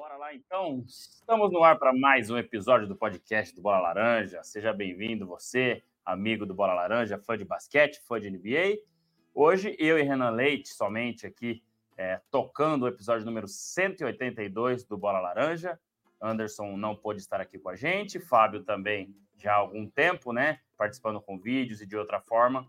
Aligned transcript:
Bora 0.00 0.16
lá 0.16 0.34
então. 0.34 0.82
Estamos 0.88 1.52
no 1.52 1.62
ar 1.62 1.78
para 1.78 1.92
mais 1.92 2.30
um 2.30 2.38
episódio 2.38 2.88
do 2.88 2.96
podcast 2.96 3.54
do 3.54 3.60
Bola 3.60 3.80
Laranja. 3.80 4.42
Seja 4.42 4.72
bem-vindo, 4.72 5.26
você, 5.26 5.82
amigo 6.02 6.46
do 6.46 6.54
Bola 6.54 6.72
Laranja, 6.72 7.18
fã 7.18 7.36
de 7.36 7.44
basquete, 7.44 8.00
fã 8.08 8.18
de 8.18 8.30
NBA. 8.30 8.78
Hoje, 9.34 9.76
eu 9.78 9.98
e 9.98 10.02
Renan 10.02 10.30
Leite, 10.30 10.70
somente 10.70 11.26
aqui, 11.26 11.62
é, 11.98 12.18
tocando 12.30 12.84
o 12.84 12.88
episódio 12.88 13.26
número 13.26 13.46
182 13.46 14.84
do 14.84 14.96
Bola 14.96 15.20
Laranja. 15.20 15.78
Anderson 16.18 16.78
não 16.78 16.96
pôde 16.96 17.20
estar 17.20 17.38
aqui 17.38 17.58
com 17.58 17.68
a 17.68 17.76
gente, 17.76 18.18
Fábio 18.18 18.64
também 18.64 19.14
já 19.36 19.52
há 19.52 19.56
algum 19.56 19.86
tempo, 19.86 20.32
né? 20.32 20.60
Participando 20.78 21.20
com 21.20 21.38
vídeos 21.38 21.82
e 21.82 21.86
de 21.86 21.98
outra 21.98 22.22
forma, 22.22 22.66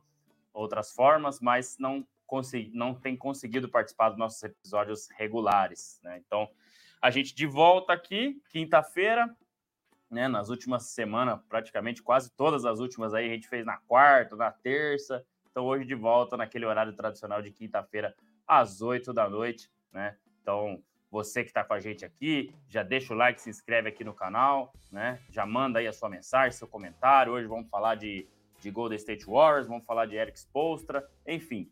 outras 0.54 0.91
formas, 0.91 1.39
mas 1.39 1.77
não, 1.79 2.05
consegui, 2.27 2.71
não 2.73 2.93
tem 2.93 3.16
conseguido 3.16 3.70
participar 3.70 4.09
dos 4.09 4.20
nossos 4.20 4.43
episódios 4.43 5.07
regulares, 5.18 5.98
né? 6.04 6.21
Então, 6.27 6.50
a 7.02 7.09
gente 7.09 7.33
de 7.33 7.47
volta 7.47 7.93
aqui, 7.93 8.41
quinta-feira, 8.49 9.35
né? 10.09 10.27
Nas 10.27 10.49
últimas 10.49 10.88
semanas, 10.88 11.39
praticamente 11.49 12.03
quase 12.03 12.30
todas 12.31 12.66
as 12.66 12.80
últimas 12.80 13.13
aí, 13.13 13.26
a 13.26 13.34
gente 13.34 13.48
fez 13.48 13.66
na 13.66 13.77
quarta, 13.77 14.35
na 14.35 14.52
terça. 14.52 15.26
Então, 15.49 15.66
hoje 15.66 15.85
de 15.85 15.95
volta 15.95 16.38
naquele 16.38 16.66
horário 16.66 16.93
tradicional 16.93 17.41
de 17.41 17.52
quinta-feira, 17.52 18.16
às 18.48 18.81
oito 18.81 19.13
da 19.13 19.27
noite, 19.29 19.70
né? 19.91 20.16
Então, 20.41 20.81
você 21.09 21.43
que 21.43 21.49
está 21.49 21.63
com 21.63 21.73
a 21.73 21.79
gente 21.79 22.05
aqui, 22.05 22.53
já 22.70 22.84
deixa 22.84 23.13
o 23.13 23.18
like, 23.18 23.41
se 23.41 23.49
inscreve 23.49 23.90
aqui 23.90 24.04
no 24.04 24.13
canal, 24.13 24.71
né? 24.91 25.20
Já 25.29 25.45
manda 25.45 25.79
aí 25.79 25.88
a 25.88 25.93
sua 25.93 26.09
mensagem, 26.09 26.52
seu 26.52 26.68
comentário. 26.68 27.34
Hoje 27.34 27.48
vamos 27.48 27.70
falar 27.70 27.95
de, 27.95 28.27
de 28.59 28.70
Golden 28.70 28.98
State 28.98 29.26
Warriors, 29.26 29.68
vamos 29.68 29.85
falar 29.85 30.05
de 30.05 30.15
Eric 30.15 30.40
Spolstra, 30.40 31.09
enfim, 31.26 31.70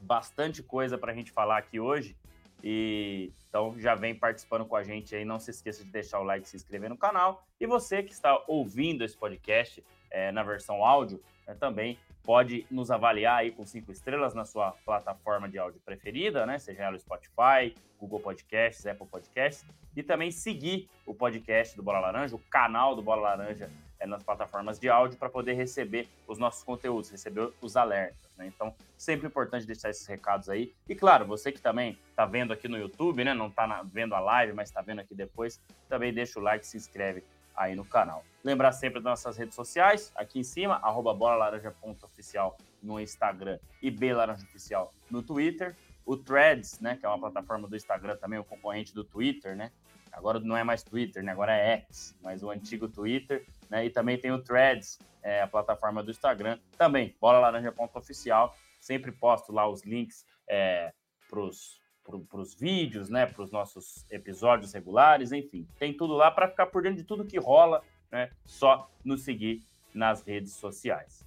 bastante 0.00 0.62
coisa 0.62 0.98
para 0.98 1.10
a 1.10 1.14
gente 1.14 1.32
falar 1.32 1.58
aqui 1.58 1.80
hoje. 1.80 2.16
E 2.62 3.32
então 3.48 3.78
já 3.78 3.94
vem 3.94 4.14
participando 4.14 4.64
com 4.64 4.76
a 4.76 4.82
gente 4.82 5.14
aí. 5.14 5.24
Não 5.24 5.38
se 5.38 5.50
esqueça 5.50 5.84
de 5.84 5.90
deixar 5.90 6.20
o 6.20 6.24
like, 6.24 6.48
se 6.48 6.56
inscrever 6.56 6.88
no 6.88 6.96
canal. 6.96 7.44
E 7.60 7.66
você 7.66 8.02
que 8.02 8.12
está 8.12 8.42
ouvindo 8.46 9.04
esse 9.04 9.16
podcast 9.16 9.84
é, 10.10 10.32
na 10.32 10.42
versão 10.42 10.84
áudio, 10.84 11.22
é, 11.46 11.54
também 11.54 11.98
pode 12.22 12.64
nos 12.70 12.90
avaliar 12.90 13.38
aí 13.38 13.50
com 13.50 13.66
cinco 13.66 13.90
estrelas 13.90 14.32
na 14.32 14.44
sua 14.44 14.72
plataforma 14.84 15.48
de 15.48 15.58
áudio 15.58 15.80
preferida, 15.84 16.46
né? 16.46 16.58
Seja 16.58 16.84
ela 16.84 16.98
Spotify, 16.98 17.74
Google 17.98 18.20
Podcasts, 18.20 18.86
Apple 18.86 19.06
Podcasts, 19.06 19.66
e 19.94 20.02
também 20.02 20.30
seguir 20.30 20.88
o 21.04 21.14
podcast 21.14 21.76
do 21.76 21.82
Bola 21.82 22.00
Laranja, 22.00 22.36
o 22.36 22.38
canal 22.50 22.94
do 22.94 23.02
Bola 23.02 23.22
Laranja 23.22 23.68
é, 24.02 24.06
nas 24.06 24.22
plataformas 24.22 24.78
de 24.78 24.88
áudio 24.88 25.16
para 25.16 25.30
poder 25.30 25.54
receber 25.54 26.08
os 26.26 26.36
nossos 26.36 26.64
conteúdos, 26.64 27.10
receber 27.10 27.52
os 27.60 27.76
alertas. 27.76 28.18
Né? 28.36 28.48
Então, 28.48 28.74
sempre 28.98 29.28
importante 29.28 29.64
deixar 29.64 29.90
esses 29.90 30.06
recados 30.06 30.48
aí. 30.48 30.74
E 30.88 30.94
claro, 30.94 31.24
você 31.24 31.52
que 31.52 31.60
também 31.60 31.96
está 32.10 32.26
vendo 32.26 32.52
aqui 32.52 32.66
no 32.66 32.76
YouTube, 32.76 33.22
né? 33.22 33.32
Não 33.32 33.46
está 33.46 33.82
vendo 33.84 34.14
a 34.14 34.20
live, 34.20 34.52
mas 34.52 34.68
está 34.68 34.82
vendo 34.82 35.00
aqui 35.00 35.14
depois, 35.14 35.60
também 35.88 36.12
deixa 36.12 36.40
o 36.40 36.42
like, 36.42 36.66
se 36.66 36.76
inscreve 36.76 37.22
aí 37.56 37.76
no 37.76 37.84
canal. 37.84 38.24
Lembrar 38.42 38.72
sempre 38.72 39.00
das 39.00 39.04
nossas 39.04 39.36
redes 39.36 39.54
sociais, 39.54 40.10
aqui 40.16 40.40
em 40.40 40.44
cima, 40.44 40.80
arroba 40.82 41.14
bolalaranja.oficial 41.14 42.56
no 42.82 42.98
Instagram 42.98 43.58
e 43.80 43.90
belaranjaoficial 43.90 44.92
no 45.10 45.22
Twitter. 45.22 45.76
O 46.04 46.16
Threads, 46.16 46.80
né, 46.80 46.96
que 46.96 47.06
é 47.06 47.08
uma 47.08 47.18
plataforma 47.18 47.68
do 47.68 47.76
Instagram 47.76 48.16
também, 48.16 48.38
o 48.38 48.44
concorrente 48.44 48.92
do 48.92 49.04
Twitter, 49.04 49.54
né? 49.54 49.70
Agora 50.12 50.38
não 50.38 50.56
é 50.56 50.62
mais 50.62 50.82
Twitter, 50.82 51.22
né? 51.22 51.32
Agora 51.32 51.56
é 51.56 51.78
X, 51.88 52.14
mas 52.22 52.42
o 52.42 52.50
antigo 52.50 52.86
Twitter, 52.86 53.46
né? 53.72 53.86
E 53.86 53.90
também 53.90 54.18
tem 54.18 54.30
o 54.30 54.42
Threads, 54.42 54.98
é, 55.22 55.42
a 55.42 55.46
plataforma 55.48 56.02
do 56.02 56.10
Instagram, 56.10 56.58
também, 56.78 57.16
bolalaranja.oficial. 57.20 58.54
Sempre 58.78 59.10
posto 59.10 59.52
lá 59.52 59.68
os 59.68 59.82
links 59.82 60.24
é, 60.48 60.92
para 61.28 61.40
os 61.40 62.54
vídeos, 62.54 63.08
né? 63.08 63.26
Para 63.26 63.42
os 63.42 63.50
nossos 63.50 64.04
episódios 64.10 64.72
regulares, 64.72 65.32
enfim. 65.32 65.66
Tem 65.78 65.92
tudo 65.92 66.14
lá 66.14 66.30
para 66.30 66.48
ficar 66.48 66.66
por 66.66 66.82
dentro 66.82 66.98
de 66.98 67.04
tudo 67.04 67.24
que 67.24 67.38
rola 67.38 67.82
né? 68.12 68.30
Só 68.44 68.88
nos 69.02 69.22
seguir 69.22 69.62
nas 69.92 70.22
redes 70.22 70.52
sociais. 70.52 71.24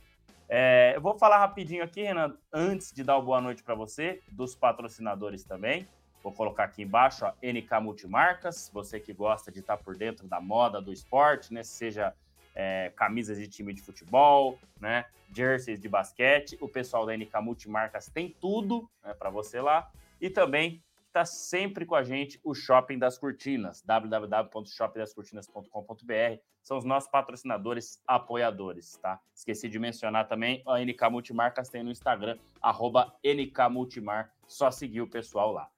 É, 0.48 0.94
eu 0.96 1.02
vou 1.02 1.18
falar 1.18 1.40
rapidinho 1.40 1.84
aqui, 1.84 2.04
Renan, 2.04 2.38
antes 2.54 2.94
de 2.94 3.04
dar 3.04 3.18
uma 3.18 3.26
boa 3.26 3.42
noite 3.42 3.64
para 3.64 3.74
você, 3.74 4.22
dos 4.32 4.56
patrocinadores 4.56 5.44
também. 5.44 5.88
Vou 6.22 6.32
colocar 6.32 6.66
aqui 6.66 6.84
embaixo 6.84 7.26
a 7.26 7.36
NK 7.42 7.82
Multimarcas, 7.82 8.70
você 8.72 9.00
que 9.00 9.12
gosta 9.12 9.52
de 9.52 9.60
estar 9.60 9.78
por 9.78 9.98
dentro 9.98 10.28
da 10.28 10.40
moda 10.40 10.80
do 10.80 10.94
esporte, 10.94 11.52
né? 11.52 11.64
Seja 11.64 12.14
é, 12.56 12.92
camisas 12.96 13.38
de 13.38 13.48
time 13.48 13.74
de 13.74 13.82
futebol, 13.82 14.58
né? 14.80 15.06
Jerseys 15.36 15.80
de 15.80 15.90
basquete. 15.90 16.56
O 16.62 16.68
pessoal 16.68 17.04
da 17.06 17.16
NK 17.16 17.42
Multimarcas 17.42 18.08
tem 18.08 18.36
tudo 18.40 18.90
né, 19.04 19.14
para 19.14 19.30
você 19.30 19.60
lá. 19.60 19.92
E 20.22 20.30
também 20.30 20.82
está 21.08 21.26
sempre 21.26 21.86
com 21.86 21.96
a 21.96 22.04
gente 22.04 22.40
o 22.44 22.54
Shopping 22.54 23.00
das 23.00 23.18
Cortinas, 23.18 23.82
www.shoppingdascortinas.com.br. 23.82 26.42
São 26.62 26.78
os 26.78 26.84
nossos 26.84 27.10
patrocinadores 27.10 28.04
apoiadores, 28.06 28.98
tá? 28.98 29.22
Esqueci 29.34 29.70
de 29.70 29.80
mencionar 29.80 30.28
também 30.28 30.62
a 30.68 30.78
NK 30.80 31.10
Multimarcas 31.10 31.70
tem 31.70 31.82
no 31.84 31.92
Instagram, 31.92 32.38
arroba 32.62 33.16
NK 33.24 33.70
Multimar, 33.70 34.34
só 34.48 34.70
seguir 34.72 35.00
o 35.02 35.08
pessoal 35.08 35.54
lá. 35.54 35.70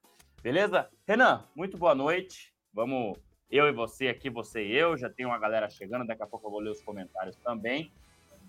Beleza? 0.42 0.90
Renan, 1.06 1.44
muito 1.54 1.78
boa 1.78 1.94
noite. 1.94 2.52
Vamos, 2.72 3.16
eu 3.50 3.66
e 3.66 3.72
você 3.72 4.08
aqui, 4.08 4.28
você 4.28 4.64
e 4.66 4.76
eu, 4.76 4.96
já 4.96 5.08
tem 5.08 5.24
uma 5.24 5.38
galera 5.38 5.68
chegando, 5.70 6.06
daqui 6.06 6.22
a 6.22 6.26
pouco 6.26 6.46
eu 6.46 6.50
vou 6.50 6.60
ler 6.60 6.70
os 6.70 6.82
comentários 6.82 7.36
também. 7.36 7.90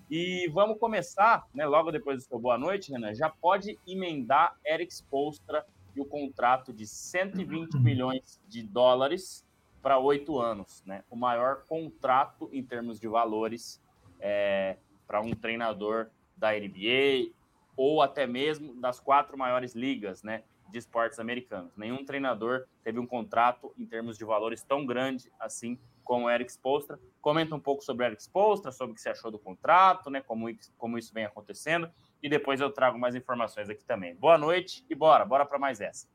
E 0.09 0.47
vamos 0.49 0.79
começar, 0.79 1.47
né? 1.53 1.65
Logo 1.65 1.91
depois 1.91 2.17
do 2.17 2.27
seu 2.27 2.39
boa 2.39 2.57
noite, 2.57 2.91
Renan, 2.91 3.13
já 3.13 3.29
pode 3.29 3.77
emendar 3.87 4.57
Eric 4.65 4.91
Spolstra 4.91 5.65
e 5.95 6.01
o 6.01 6.05
contrato 6.05 6.73
de 6.73 6.87
120 6.87 7.77
milhões 7.79 8.41
de 8.47 8.63
dólares 8.63 9.45
para 9.81 9.97
oito 9.99 10.39
anos, 10.39 10.83
né? 10.85 11.03
O 11.09 11.15
maior 11.15 11.63
contrato 11.65 12.49
em 12.51 12.63
termos 12.63 12.99
de 12.99 13.07
valores 13.07 13.81
é, 14.19 14.77
para 15.07 15.21
um 15.21 15.31
treinador 15.31 16.09
da 16.35 16.51
NBA 16.51 17.31
ou 17.77 18.01
até 18.01 18.27
mesmo 18.27 18.73
das 18.81 18.99
quatro 18.99 19.37
maiores 19.37 19.73
ligas, 19.73 20.23
né? 20.23 20.43
De 20.71 20.77
esportes 20.77 21.19
americanos. 21.19 21.75
Nenhum 21.75 22.05
treinador 22.05 22.65
teve 22.83 22.99
um 22.99 23.05
contrato 23.07 23.73
em 23.77 23.85
termos 23.85 24.17
de 24.17 24.25
valores 24.25 24.61
tão 24.61 24.85
grande 24.85 25.31
assim 25.39 25.79
como 26.03 26.25
o 26.25 26.29
Eric 26.29 26.51
Spolstra. 26.51 26.99
Comenta 27.21 27.55
um 27.55 27.59
pouco 27.59 27.83
sobre 27.83 28.03
o 28.03 28.07
Eric 28.07 28.21
Spolstra, 28.21 28.71
sobre 28.71 28.93
o 28.93 28.95
que 28.95 29.01
você 29.01 29.09
achou 29.09 29.29
do 29.29 29.37
contrato, 29.37 30.09
né? 30.09 30.21
Como, 30.21 30.47
como 30.77 30.97
isso 30.97 31.13
vem 31.13 31.25
acontecendo 31.25 31.89
e 32.21 32.29
depois 32.29 32.59
eu 32.59 32.71
trago 32.71 32.97
mais 32.99 33.15
informações 33.15 33.69
aqui 33.69 33.83
também. 33.85 34.15
Boa 34.15 34.37
noite 34.37 34.85
e 34.89 34.95
bora, 34.95 35.25
bora 35.25 35.45
para 35.45 35.59
mais 35.59 35.79
essa. 35.81 36.07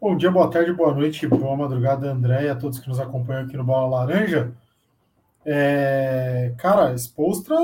Bom 0.00 0.16
dia, 0.16 0.30
boa 0.30 0.50
tarde, 0.50 0.72
boa 0.72 0.94
noite, 0.94 1.26
boa 1.26 1.56
madrugada, 1.56 2.10
André, 2.10 2.44
e 2.44 2.48
a 2.48 2.56
todos 2.56 2.78
que 2.78 2.88
nos 2.88 2.98
acompanham 2.98 3.44
aqui 3.44 3.56
no 3.56 3.64
Bola 3.64 3.98
Laranja. 3.98 4.56
É, 5.44 6.54
cara, 6.58 6.94
Expostra 6.94 7.56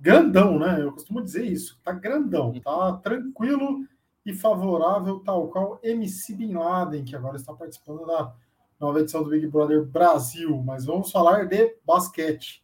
grandão, 0.00 0.58
né? 0.58 0.82
Eu 0.82 0.92
costumo 0.92 1.22
dizer 1.22 1.44
isso, 1.44 1.78
tá 1.84 1.92
grandão, 1.92 2.52
tá 2.60 2.94
tranquilo 3.02 3.86
e 4.24 4.34
favorável, 4.34 5.20
tal 5.20 5.48
qual 5.48 5.80
MC 5.82 6.34
Bin 6.34 6.54
Laden, 6.54 7.04
que 7.04 7.16
agora 7.16 7.36
está 7.36 7.52
participando 7.52 8.06
da 8.06 8.34
nova 8.78 9.00
edição 9.00 9.22
do 9.22 9.30
Big 9.30 9.46
Brother 9.46 9.84
Brasil. 9.84 10.62
Mas 10.62 10.84
vamos 10.84 11.10
falar 11.10 11.46
de 11.46 11.76
basquete. 11.84 12.62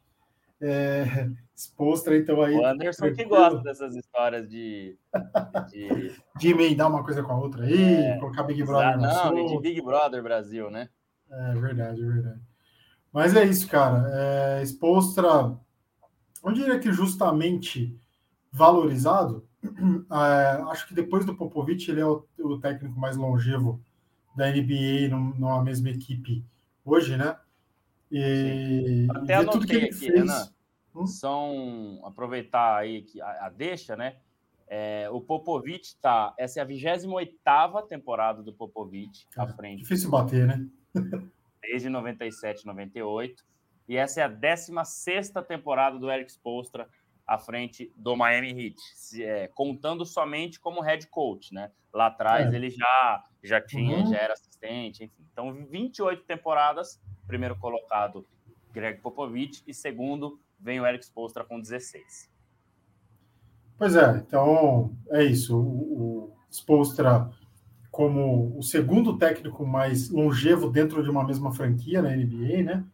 É, 0.61 1.05
Expostra, 1.57 2.19
então 2.19 2.43
aí. 2.43 2.55
O 2.55 2.67
Anderson 2.67 3.15
que 3.15 3.25
gosta 3.25 3.59
dessas 3.61 3.97
histórias 3.97 4.47
de. 4.49 4.99
De, 5.71 6.15
de 6.39 6.51
emendar 6.51 6.89
uma 6.89 7.03
coisa 7.03 7.23
com 7.23 7.33
a 7.33 7.39
outra 7.39 7.65
aí, 7.65 7.95
é, 7.95 8.19
colocar 8.19 8.43
Big 8.43 8.63
Brother 8.63 8.99
Não, 8.99 9.47
de 9.47 9.59
Big 9.61 9.81
Brother 9.81 10.23
Brasil, 10.23 10.71
né? 10.71 10.91
É 11.31 11.55
verdade, 11.55 12.03
é 12.03 12.07
verdade. 12.07 12.41
Mas 13.11 13.35
é 13.35 13.45
isso, 13.45 13.67
cara. 13.69 14.07
É, 14.13 14.63
Expostra, 14.63 15.57
eu 16.45 16.53
diria 16.53 16.79
que 16.79 16.93
justamente 16.93 17.99
valorizado. 18.53 19.46
É, 20.11 20.63
acho 20.71 20.89
que 20.89 20.95
depois 20.95 21.25
do 21.25 21.35
Popovich, 21.35 21.91
ele 21.91 22.01
é 22.01 22.07
o, 22.07 22.25
o 22.39 22.59
técnico 22.59 22.99
mais 22.99 23.17
longevo 23.17 23.81
da 24.35 24.51
NBA 24.51 25.09
numa 25.11 25.63
mesma 25.63 25.91
equipe 25.91 26.45
hoje, 26.85 27.17
né? 27.17 27.37
E, 28.11 29.07
Até 29.11 29.35
anotei 29.35 29.53
tudo 29.53 29.67
que 29.67 29.77
ele 29.77 29.87
aqui, 29.87 29.95
fez... 29.95 30.15
Renan 30.15 30.57
Hum? 30.97 31.07
são 31.07 32.01
aproveitar 32.05 32.79
aí 32.79 33.03
que 33.03 33.21
a, 33.21 33.47
a 33.47 33.49
deixa, 33.51 33.95
né? 33.95 34.17
É, 34.67 35.09
o 35.11 35.21
Popovic 35.21 35.95
tá. 36.01 36.35
Essa 36.39 36.61
é 36.61 36.63
a 36.63 36.65
28 36.65 37.39
temporada 37.87 38.43
do 38.43 38.53
Popovic 38.53 39.27
à 39.37 39.47
frente. 39.47 39.83
Difícil 39.83 40.11
bater, 40.11 40.47
né? 40.47 40.67
Desde 41.63 41.89
97, 41.89 42.67
98. 42.67 43.45
E 43.89 43.97
essa 43.97 44.21
é 44.21 44.25
a 44.25 44.29
16 44.29 45.33
temporada 45.47 45.99
do 45.99 46.11
Eric 46.11 46.33
Spolstra 46.33 46.89
à 47.27 47.39
frente 47.39 47.93
do 47.97 48.17
Miami 48.17 48.51
Heat, 48.51 48.77
se, 48.95 49.25
é, 49.25 49.49
contando 49.49 50.07
somente 50.07 50.61
como 50.61 50.81
head 50.81 51.07
coach, 51.09 51.53
né? 51.53 51.71
Lá 51.93 52.07
atrás 52.07 52.53
é. 52.53 52.57
ele 52.57 52.71
já, 52.71 53.25
já 53.43 53.61
tinha, 53.61 53.99
uhum. 53.99 54.07
já 54.07 54.19
era 54.19 54.33
assistente, 54.35 55.05
enfim. 55.05 55.27
Então, 55.33 55.53
28 55.53 56.25
temporadas, 56.25 57.01
primeiro 57.27 57.57
colocado 57.57 58.27
Greg 58.73 59.01
Popovich 59.01 59.63
e 59.67 59.75
segundo 59.75 60.39
vem 60.61 60.81
o 60.81 60.87
Eric 60.87 61.05
Spolstra 61.05 61.45
com 61.45 61.61
16. 61.61 62.31
Pois 63.79 63.97
é, 63.97 64.17
então 64.19 64.95
é 65.11 65.25
isso. 65.25 65.59
O, 65.59 66.25
o 66.25 66.37
Spolstra 66.51 67.31
como 67.91 68.57
o 68.59 68.63
segundo 68.63 69.17
técnico 69.17 69.67
mais 69.67 70.11
longevo 70.11 70.69
dentro 70.69 71.03
de 71.03 71.09
uma 71.09 71.25
mesma 71.25 71.51
franquia 71.51 72.03
na 72.03 72.15
NBA, 72.15 72.63
né? 72.63 72.85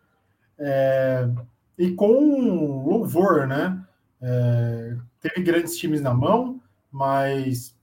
É, 0.56 1.28
e 1.76 1.90
com 1.90 2.84
louvor, 2.84 3.48
né? 3.48 3.84
É, 4.22 4.96
teve 5.20 5.42
grandes 5.42 5.76
times 5.76 6.00
na 6.00 6.14
mão, 6.14 6.60
mas 6.90 7.76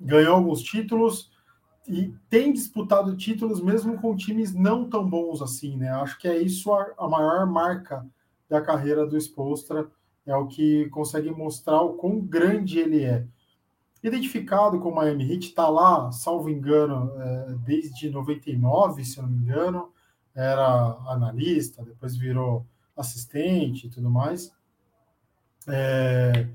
ganhou 0.00 0.34
alguns 0.34 0.60
títulos 0.62 1.30
e 1.88 2.12
tem 2.28 2.52
disputado 2.52 3.16
títulos 3.16 3.60
mesmo 3.60 4.00
com 4.00 4.16
times 4.16 4.52
não 4.52 4.90
tão 4.90 5.08
bons 5.08 5.40
assim, 5.40 5.76
né? 5.76 5.90
Acho 5.90 6.18
que 6.18 6.26
é 6.26 6.36
isso 6.36 6.72
a, 6.74 6.92
a 6.98 7.08
maior 7.08 7.46
marca 7.46 8.04
da 8.48 8.60
carreira 8.60 9.06
do 9.06 9.16
Spolstra, 9.16 9.88
é 10.24 10.34
o 10.34 10.46
que 10.46 10.88
consegue 10.88 11.30
mostrar 11.30 11.80
o 11.82 11.94
quão 11.94 12.18
grande 12.20 12.80
ele 12.80 13.04
é. 13.04 13.24
Identificado 14.02 14.78
com 14.80 14.90
o 14.90 14.94
Miami 14.94 15.32
Heat, 15.32 15.48
está 15.48 15.68
lá, 15.68 16.10
salvo 16.12 16.50
engano, 16.50 17.12
é, 17.20 17.54
desde 17.64 18.10
99, 18.10 19.04
se 19.04 19.20
não 19.20 19.28
me 19.28 19.38
engano, 19.38 19.92
era 20.34 20.96
analista, 21.06 21.84
depois 21.84 22.16
virou 22.16 22.66
assistente 22.96 23.86
e 23.86 23.90
tudo 23.90 24.10
mais. 24.10 24.52
É, 25.68 26.46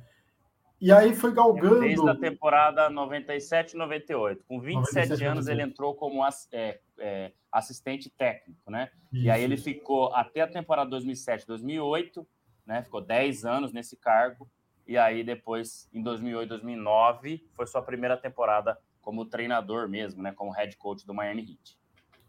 e 0.81 0.91
aí 0.91 1.15
foi 1.15 1.31
galgando. 1.31 1.81
Desde 1.81 2.09
a 2.09 2.15
temporada 2.15 2.89
97 2.89 3.77
98. 3.77 4.43
Com 4.47 4.59
27 4.59 5.09
97, 5.09 5.23
anos, 5.25 5.45
98. 5.45 5.51
ele 5.51 5.69
entrou 5.69 5.93
como 5.93 6.25
é, 6.51 6.79
é, 6.97 7.31
assistente 7.51 8.09
técnico, 8.09 8.71
né? 8.71 8.89
Isso. 9.13 9.25
E 9.25 9.29
aí 9.29 9.43
ele 9.43 9.57
ficou 9.57 10.11
até 10.15 10.41
a 10.41 10.47
temporada 10.47 10.89
2007 10.89 11.45
2008, 11.45 12.25
né? 12.65 12.81
Ficou 12.81 12.99
10 12.99 13.45
anos 13.45 13.71
nesse 13.71 13.95
cargo. 13.95 14.49
E 14.87 14.97
aí 14.97 15.23
depois, 15.23 15.87
em 15.93 16.01
2008 16.01 16.49
2009, 16.49 17.47
foi 17.53 17.67
sua 17.67 17.83
primeira 17.83 18.17
temporada 18.17 18.75
como 19.01 19.25
treinador 19.25 19.87
mesmo, 19.87 20.23
né? 20.23 20.31
Como 20.31 20.49
head 20.49 20.75
coach 20.77 21.05
do 21.05 21.13
Miami 21.13 21.43
Heat. 21.43 21.77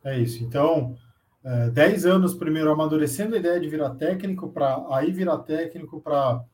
É 0.04 0.18
isso. 0.18 0.44
Então, 0.44 0.94
é, 1.42 1.70
10 1.70 2.04
anos 2.04 2.34
primeiro 2.34 2.70
amadurecendo 2.70 3.34
a 3.34 3.38
ideia 3.38 3.58
de 3.58 3.68
virar 3.68 3.94
técnico, 3.94 4.50
para 4.50 4.84
aí 4.90 5.10
virar 5.10 5.38
técnico, 5.38 6.02
para 6.02 6.44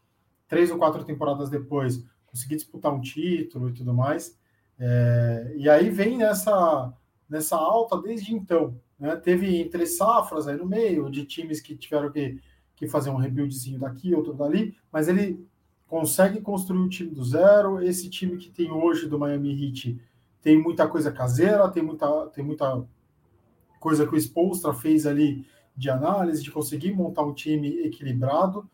três 0.49 0.71
ou 0.71 0.79
quatro 0.79 1.05
temporadas 1.05 1.51
depois, 1.51 2.05
conseguir 2.27 2.57
disputar 2.57 2.93
um 2.93 3.01
título 3.01 3.69
e 3.69 3.73
tudo 3.73 3.95
mais. 3.95 4.37
É, 4.79 5.55
e 5.57 5.69
aí 5.69 5.91
vem 5.91 6.17
nessa, 6.17 6.93
nessa 7.29 7.57
alta 7.57 8.01
desde 8.01 8.35
então. 8.35 8.81
Né? 8.99 9.15
Teve 9.17 9.61
entre 9.61 9.87
safras 9.87 10.49
aí 10.49 10.57
no 10.57 10.67
meio, 10.67 11.11
de 11.11 11.25
times 11.25 11.61
que 11.61 11.77
tiveram 11.77 12.11
que, 12.11 12.41
que 12.75 12.89
fazer 12.89 13.11
um 13.11 13.17
rebuildzinho 13.17 13.79
daqui, 13.79 14.15
outro 14.15 14.33
dali, 14.33 14.77
mas 14.93 15.09
ele 15.09 15.47
consegue 15.87 16.41
construir 16.41 16.81
o 16.81 16.89
time 16.89 17.11
do 17.11 17.25
zero. 17.25 17.83
Esse 17.83 18.09
time 18.11 18.37
que 18.37 18.51
tem 18.51 18.71
hoje 18.71 19.09
do 19.09 19.19
Miami 19.19 19.67
Heat 19.67 20.01
tem 20.43 20.61
muita 20.61 20.87
coisa 20.87 21.11
caseira, 21.11 21.69
tem 21.69 21.83
muita, 21.83 22.27
tem 22.29 22.45
muita 22.45 22.85
coisa 23.81 24.07
que 24.07 24.15
o 24.15 24.19
Spolstra 24.19 24.73
fez 24.73 25.07
ali 25.07 25.47
de 25.77 25.89
análise, 25.91 26.43
de 26.43 26.51
conseguir 26.51 26.93
montar 26.93 27.23
um 27.23 27.33
time 27.33 27.81
equilibrado. 27.85 28.69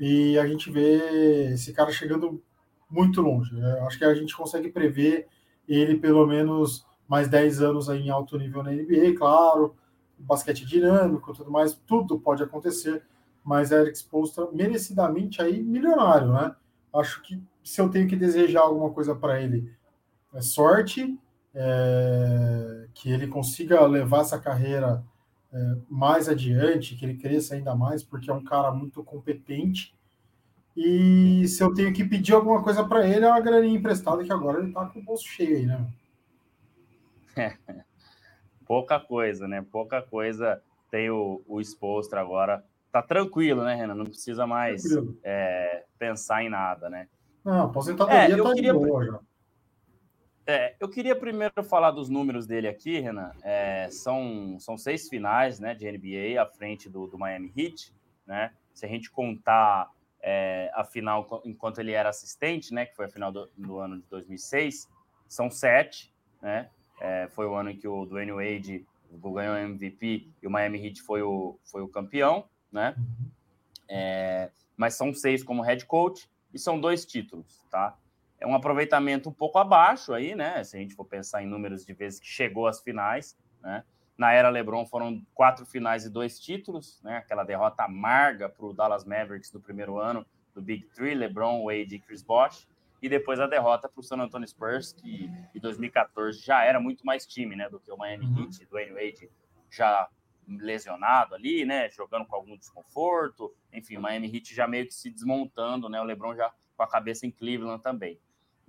E 0.00 0.38
a 0.38 0.46
gente 0.46 0.70
vê 0.70 1.52
esse 1.52 1.74
cara 1.74 1.92
chegando 1.92 2.42
muito 2.90 3.20
longe. 3.20 3.54
Eu 3.54 3.86
acho 3.86 3.98
que 3.98 4.04
a 4.04 4.14
gente 4.14 4.34
consegue 4.34 4.70
prever 4.70 5.28
ele 5.68 5.98
pelo 5.98 6.26
menos 6.26 6.86
mais 7.06 7.28
10 7.28 7.60
anos 7.60 7.90
aí 7.90 8.06
em 8.06 8.10
alto 8.10 8.38
nível 8.38 8.62
na 8.62 8.72
NBA, 8.72 9.14
claro, 9.18 9.76
basquete 10.18 10.64
dinâmico, 10.64 11.34
tudo 11.34 11.50
mais, 11.50 11.74
tudo 11.86 12.18
pode 12.18 12.42
acontecer, 12.42 13.02
mas 13.44 13.72
Eric 13.72 13.98
Spoelstra 13.98 14.48
merecidamente 14.52 15.42
aí 15.42 15.62
milionário, 15.62 16.32
né? 16.32 16.54
Acho 16.94 17.22
que 17.22 17.42
se 17.62 17.80
eu 17.80 17.88
tenho 17.88 18.08
que 18.08 18.16
desejar 18.16 18.62
alguma 18.62 18.90
coisa 18.90 19.14
para 19.14 19.40
ele, 19.40 19.70
é 20.32 20.40
sorte, 20.40 21.18
é, 21.54 22.86
que 22.94 23.10
ele 23.10 23.26
consiga 23.26 23.84
levar 23.86 24.20
essa 24.20 24.38
carreira 24.38 25.04
é, 25.52 25.76
mais 25.88 26.28
adiante, 26.28 26.94
que 26.96 27.04
ele 27.04 27.16
cresça 27.16 27.54
ainda 27.54 27.74
mais, 27.74 28.02
porque 28.02 28.30
é 28.30 28.34
um 28.34 28.44
cara 28.44 28.70
muito 28.70 29.02
competente. 29.02 29.94
E 30.76 31.46
se 31.48 31.62
eu 31.62 31.74
tenho 31.74 31.92
que 31.92 32.04
pedir 32.04 32.34
alguma 32.34 32.62
coisa 32.62 32.84
para 32.84 33.06
ele, 33.06 33.24
é 33.24 33.28
uma 33.28 33.40
graninha 33.40 33.76
emprestada, 33.76 34.24
que 34.24 34.32
agora 34.32 34.58
ele 34.58 34.68
está 34.68 34.86
com 34.86 35.00
o 35.00 35.02
bolso 35.02 35.26
cheio 35.26 35.56
aí, 35.56 35.66
né? 35.66 35.86
Pouca 38.66 39.00
coisa, 39.00 39.48
né? 39.48 39.64
Pouca 39.70 40.00
coisa 40.00 40.62
tem 40.90 41.10
o, 41.10 41.42
o 41.46 41.60
Expostra 41.60 42.20
agora. 42.20 42.64
Tá 42.92 43.02
tranquilo, 43.02 43.62
né, 43.62 43.74
Renan? 43.74 43.94
Não 43.94 44.04
precisa 44.04 44.46
mais 44.46 44.82
é, 45.22 45.84
pensar 45.98 46.42
em 46.42 46.48
nada, 46.48 46.90
né? 46.90 47.08
Não, 47.44 47.64
aposentadoria 47.64 48.34
é, 48.34 48.42
tá 48.42 48.54
queria... 48.54 48.74
boa 48.74 49.04
já. 49.04 49.20
É, 50.50 50.74
eu 50.80 50.88
queria 50.88 51.14
primeiro 51.14 51.62
falar 51.62 51.92
dos 51.92 52.08
números 52.08 52.44
dele 52.44 52.66
aqui, 52.66 52.98
Renan. 52.98 53.30
É, 53.40 53.88
são, 53.88 54.58
são 54.58 54.76
seis 54.76 55.08
finais 55.08 55.60
né, 55.60 55.76
de 55.76 55.88
NBA 55.88 56.42
à 56.42 56.44
frente 56.44 56.88
do, 56.88 57.06
do 57.06 57.16
Miami 57.16 57.52
Heat. 57.56 57.94
Né? 58.26 58.52
Se 58.74 58.84
a 58.84 58.88
gente 58.88 59.12
contar 59.12 59.88
é, 60.20 60.68
a 60.74 60.82
final 60.82 61.40
enquanto 61.44 61.78
ele 61.78 61.92
era 61.92 62.08
assistente, 62.08 62.74
né, 62.74 62.84
que 62.84 62.96
foi 62.96 63.04
a 63.06 63.08
final 63.08 63.30
do, 63.30 63.48
do 63.56 63.78
ano 63.78 64.00
de 64.00 64.06
2006, 64.08 64.90
são 65.28 65.48
sete. 65.48 66.12
Né? 66.42 66.68
É, 67.00 67.28
foi 67.28 67.46
o 67.46 67.54
ano 67.54 67.70
em 67.70 67.76
que 67.76 67.86
o 67.86 68.04
Dwayne 68.04 68.32
Wade 68.32 68.84
ganhou 69.08 69.54
o 69.54 69.56
MVP 69.56 70.26
e 70.42 70.46
o 70.48 70.50
Miami 70.50 70.84
Heat 70.84 71.00
foi 71.02 71.22
o, 71.22 71.60
foi 71.62 71.80
o 71.80 71.86
campeão. 71.86 72.44
Né? 72.72 72.96
É, 73.88 74.50
mas 74.76 74.94
são 74.94 75.14
seis 75.14 75.44
como 75.44 75.62
head 75.62 75.86
coach 75.86 76.28
e 76.52 76.58
são 76.58 76.80
dois 76.80 77.06
títulos. 77.06 77.64
Tá? 77.70 77.96
É 78.40 78.46
um 78.46 78.54
aproveitamento 78.54 79.28
um 79.28 79.32
pouco 79.32 79.58
abaixo 79.58 80.12
aí, 80.14 80.34
né? 80.34 80.64
Se 80.64 80.76
a 80.76 80.80
gente 80.80 80.94
for 80.94 81.04
pensar 81.04 81.42
em 81.42 81.46
números 81.46 81.84
de 81.84 81.92
vezes 81.92 82.18
que 82.18 82.26
chegou 82.26 82.66
às 82.66 82.80
finais, 82.80 83.38
né? 83.62 83.84
Na 84.16 84.32
era 84.32 84.48
LeBron 84.48 84.84
foram 84.84 85.22
quatro 85.34 85.64
finais 85.64 86.04
e 86.04 86.10
dois 86.10 86.40
títulos, 86.40 87.00
né? 87.02 87.18
Aquela 87.18 87.44
derrota 87.44 87.84
amarga 87.84 88.48
para 88.48 88.66
o 88.66 88.72
Dallas 88.72 89.04
Mavericks 89.04 89.50
do 89.50 89.60
primeiro 89.60 89.98
ano 89.98 90.26
do 90.54 90.60
Big 90.60 90.86
Three, 90.88 91.14
LeBron, 91.14 91.64
Wade 91.64 91.94
e 91.94 91.98
Chris 91.98 92.22
Bosh, 92.22 92.66
e 93.00 93.08
depois 93.08 93.40
a 93.40 93.46
derrota 93.46 93.88
para 93.88 94.00
o 94.00 94.02
San 94.02 94.16
Antonio 94.16 94.46
Spurs, 94.46 94.92
que 94.92 95.30
em 95.54 95.60
2014 95.60 96.38
já 96.38 96.64
era 96.64 96.80
muito 96.80 97.04
mais 97.04 97.26
time, 97.26 97.56
né? 97.56 97.68
Do 97.68 97.78
que 97.78 97.90
o 97.90 97.96
Miami 97.96 98.26
uhum. 98.26 98.44
Heat, 98.44 98.66
Dwayne 98.66 98.92
Wade 98.92 99.30
já 99.70 100.08
lesionado 100.46 101.34
ali, 101.34 101.64
né? 101.64 101.88
Jogando 101.90 102.26
com 102.26 102.36
algum 102.36 102.56
desconforto, 102.56 103.54
enfim, 103.72 103.96
o 103.96 104.00
Miami 104.00 104.34
Heat 104.34 104.54
já 104.54 104.66
meio 104.66 104.86
que 104.86 104.94
se 104.94 105.10
desmontando, 105.10 105.88
né? 105.88 106.00
O 106.00 106.04
LeBron 106.04 106.34
já 106.34 106.52
com 106.76 106.82
a 106.82 106.88
cabeça 106.88 107.26
em 107.26 107.30
Cleveland 107.30 107.82
também. 107.82 108.18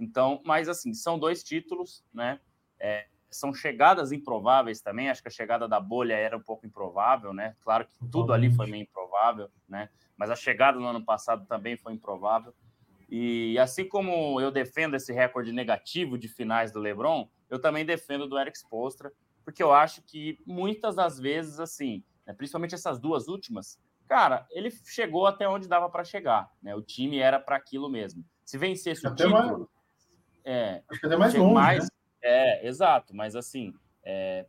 Então, 0.01 0.41
mas 0.43 0.67
assim, 0.67 0.95
são 0.95 1.19
dois 1.19 1.43
títulos, 1.43 2.03
né? 2.11 2.39
É, 2.79 3.05
são 3.29 3.53
chegadas 3.53 4.11
improváveis 4.11 4.81
também. 4.81 5.09
Acho 5.09 5.21
que 5.21 5.27
a 5.27 5.31
chegada 5.31 5.67
da 5.67 5.79
bolha 5.79 6.15
era 6.15 6.35
um 6.35 6.41
pouco 6.41 6.65
improvável, 6.65 7.31
né? 7.33 7.55
Claro 7.61 7.85
que 7.85 7.93
tudo 8.11 8.33
ali 8.33 8.49
foi 8.51 8.65
meio 8.65 8.81
improvável, 8.81 9.49
né? 9.69 9.89
Mas 10.17 10.31
a 10.31 10.35
chegada 10.35 10.79
no 10.79 10.87
ano 10.87 11.05
passado 11.05 11.45
também 11.45 11.77
foi 11.77 11.93
improvável. 11.93 12.51
E 13.07 13.59
assim 13.59 13.87
como 13.87 14.41
eu 14.41 14.49
defendo 14.49 14.95
esse 14.95 15.13
recorde 15.13 15.51
negativo 15.51 16.17
de 16.17 16.27
finais 16.27 16.71
do 16.71 16.79
LeBron, 16.79 17.29
eu 17.47 17.59
também 17.59 17.85
defendo 17.85 18.27
do 18.27 18.39
Eric 18.39 18.57
Spoelstra, 18.57 19.13
porque 19.45 19.61
eu 19.61 19.71
acho 19.71 20.01
que 20.01 20.39
muitas 20.47 20.95
das 20.95 21.19
vezes, 21.19 21.59
assim, 21.59 22.03
né, 22.25 22.33
principalmente 22.33 22.73
essas 22.73 22.99
duas 22.99 23.27
últimas, 23.27 23.79
cara, 24.07 24.47
ele 24.49 24.71
chegou 24.71 25.27
até 25.27 25.47
onde 25.47 25.67
dava 25.67 25.89
para 25.89 26.03
chegar, 26.03 26.49
né? 26.61 26.73
O 26.75 26.81
time 26.81 27.19
era 27.19 27.39
para 27.39 27.55
aquilo 27.55 27.87
mesmo. 27.87 28.25
Se 28.43 28.57
vencesse 28.57 29.05
até 29.05 29.25
o 29.25 29.27
título, 29.27 29.59
mais 29.59 29.80
é, 30.43 30.83
Acho 30.89 30.99
que 30.99 31.05
até 31.05 31.17
mais 31.17 31.33
longe, 31.33 31.53
mais, 31.53 31.83
né? 31.83 31.89
É, 32.21 32.67
exato, 32.67 33.15
mas 33.15 33.35
assim, 33.35 33.73
é, 34.03 34.45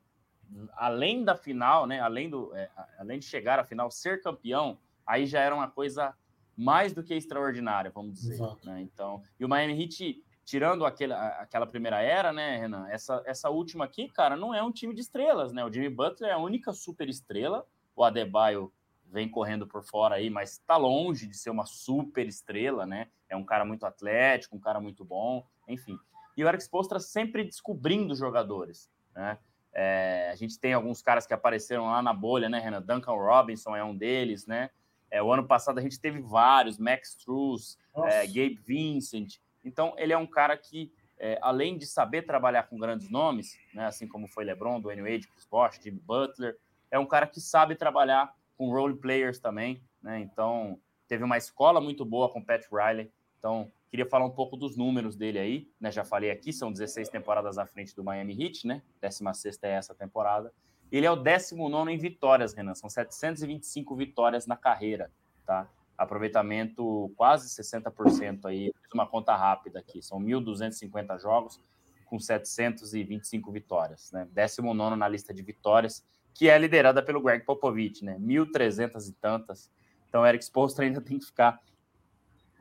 além 0.75 1.25
da 1.25 1.35
final, 1.35 1.87
né, 1.87 2.01
além, 2.01 2.29
do, 2.29 2.55
é, 2.55 2.71
além 2.99 3.19
de 3.19 3.25
chegar 3.25 3.59
à 3.59 3.65
final, 3.65 3.91
ser 3.91 4.21
campeão, 4.21 4.79
aí 5.07 5.27
já 5.27 5.41
era 5.41 5.55
uma 5.55 5.71
coisa 5.71 6.15
mais 6.57 6.93
do 6.93 7.03
que 7.03 7.15
extraordinária, 7.15 7.91
vamos 7.91 8.15
dizer. 8.15 8.39
Né? 8.63 8.83
Então, 8.83 9.23
e 9.39 9.45
o 9.45 9.49
Miami 9.49 9.83
Heat, 9.83 10.23
tirando 10.45 10.85
aquela, 10.85 11.29
aquela 11.41 11.67
primeira 11.67 12.01
era, 12.01 12.33
né, 12.33 12.59
Renan, 12.59 12.87
essa, 12.89 13.23
essa 13.25 13.49
última 13.49 13.85
aqui, 13.85 14.09
cara, 14.09 14.37
não 14.37 14.55
é 14.55 14.63
um 14.63 14.73
time 14.73 14.95
de 14.95 15.01
estrelas, 15.01 15.53
né? 15.53 15.65
O 15.65 15.73
Jimmy 15.73 15.89
Butler 15.89 16.31
é 16.31 16.35
a 16.35 16.39
única 16.39 16.73
super 16.73 17.09
estrela, 17.09 17.67
o 17.97 18.05
Adebayo 18.05 18.73
vem 19.07 19.29
correndo 19.29 19.67
por 19.67 19.83
fora 19.83 20.17
aí, 20.17 20.31
mas 20.31 20.53
está 20.53 20.77
longe 20.77 21.27
de 21.27 21.37
ser 21.37 21.51
uma 21.51 21.67
super 21.67 22.27
estrela, 22.27 22.87
né? 22.87 23.09
É 23.29 23.37
um 23.37 23.45
cara 23.45 23.65
muito 23.65 23.85
atlético, 23.85 24.57
um 24.57 24.61
cara 24.61 24.81
muito 24.81 25.05
bom 25.05 25.47
enfim. 25.69 25.99
E 26.37 26.45
o 26.45 26.49
Eric 26.49 26.63
Spoelstra 26.63 26.99
sempre 26.99 27.45
descobrindo 27.45 28.15
jogadores, 28.15 28.91
né? 29.15 29.39
É, 29.75 30.31
a 30.31 30.37
gente 30.37 30.59
tem 30.59 30.75
alguns 30.75 31.01
caras 31.01 31.27
que 31.27 31.33
apareceram 31.33 31.87
lá 31.87 32.03
na 32.03 32.13
bolha, 32.13 32.49
né, 32.49 32.59
Renan? 32.59 32.83
Duncan 32.83 33.13
Robinson 33.13 33.75
é 33.75 33.83
um 33.83 33.97
deles, 33.97 34.47
né? 34.47 34.71
É, 35.11 35.23
o 35.23 35.33
ano 35.33 35.47
passado 35.47 35.79
a 35.79 35.83
gente 35.83 36.01
teve 36.01 36.21
vários, 36.21 36.79
Max 36.79 37.11
Struz, 37.19 37.79
é, 38.07 38.27
Gabe 38.27 38.59
Vincent. 38.67 39.37
Então, 39.65 39.95
ele 39.99 40.13
é 40.13 40.19
um 40.19 40.27
cara 40.27 40.57
que, 40.57 40.93
é, 41.19 41.39
além 41.43 41.77
de 41.77 41.87
saber 41.87 42.23
trabalhar 42.23 42.65
com 42.65 42.79
grandes 42.79 43.11
nomes, 43.11 43.59
né, 43.75 43.87
assim 43.87 44.09
como 44.09 44.27
foi 44.27 44.45
LeBron, 44.45 44.81
Dwayne 44.81 45.03
Wade, 45.03 45.29
Chris 45.29 45.45
Bosh, 45.45 45.79
Jimmy 45.83 46.01
Butler, 46.01 46.57
é 46.91 46.99
um 46.99 47.07
cara 47.07 47.27
que 47.27 47.41
sabe 47.41 47.75
trabalhar 47.75 48.35
com 48.57 48.71
role 48.71 48.97
players 48.97 49.39
também, 49.39 49.83
né? 50.03 50.19
Então, 50.21 50.79
teve 51.07 51.25
uma 51.25 51.37
escola 51.37 51.81
muito 51.81 52.05
boa 52.05 52.31
com 52.31 52.43
Pat 52.43 52.65
Riley, 52.71 53.11
Então, 53.43 53.73
queria 53.91 54.07
falar 54.07 54.25
um 54.25 54.31
pouco 54.31 54.57
dos 54.57 54.77
números 54.77 55.17
dele 55.17 55.37
aí, 55.37 55.69
né? 55.81 55.91
Já 55.91 56.05
falei 56.05 56.31
aqui, 56.31 56.53
são 56.53 56.71
16 56.71 57.09
temporadas 57.09 57.59
à 57.59 57.67
frente 57.67 57.93
do 57.93 58.05
Miami 58.05 58.41
Heat, 58.41 58.69
né? 58.69 58.81
16 59.01 59.59
é 59.63 59.73
essa 59.73 59.93
temporada. 59.93 60.53
Ele 60.93 61.07
é 61.07 61.11
o 61.11 61.17
19 61.17 61.91
em 61.91 61.99
vitórias, 61.99 62.55
Renan. 62.55 62.77
São 62.77 62.89
725 62.89 63.97
vitórias 63.97 64.47
na 64.47 64.57
carreira, 64.57 65.11
tá? 65.45 65.69
Aproveitamento 65.99 67.13
quase 67.17 67.49
60% 67.49 68.45
aí. 68.45 68.71
Fiz 68.81 68.93
uma 68.95 69.09
conta 69.09 69.35
rápida 69.35 69.81
aqui. 69.81 70.01
São 70.01 70.21
1.250 70.21 71.19
jogos 71.19 71.61
com 72.07 72.21
725 72.21 73.51
vitórias, 73.51 74.13
né? 74.13 74.29
19 74.31 74.95
na 74.95 75.09
lista 75.09 75.35
de 75.35 75.43
vitórias, 75.43 76.07
que 76.33 76.49
é 76.49 76.57
liderada 76.57 77.03
pelo 77.03 77.21
Greg 77.21 77.45
Popovich, 77.45 78.05
né? 78.05 78.17
1.300 78.21 79.09
e 79.09 79.13
tantas. 79.15 79.69
Então, 80.09 80.25
Eric 80.25 80.45
Spoelstra 80.45 80.85
ainda 80.85 81.01
tem 81.03 81.19
que 81.19 81.27
ficar 81.27 81.59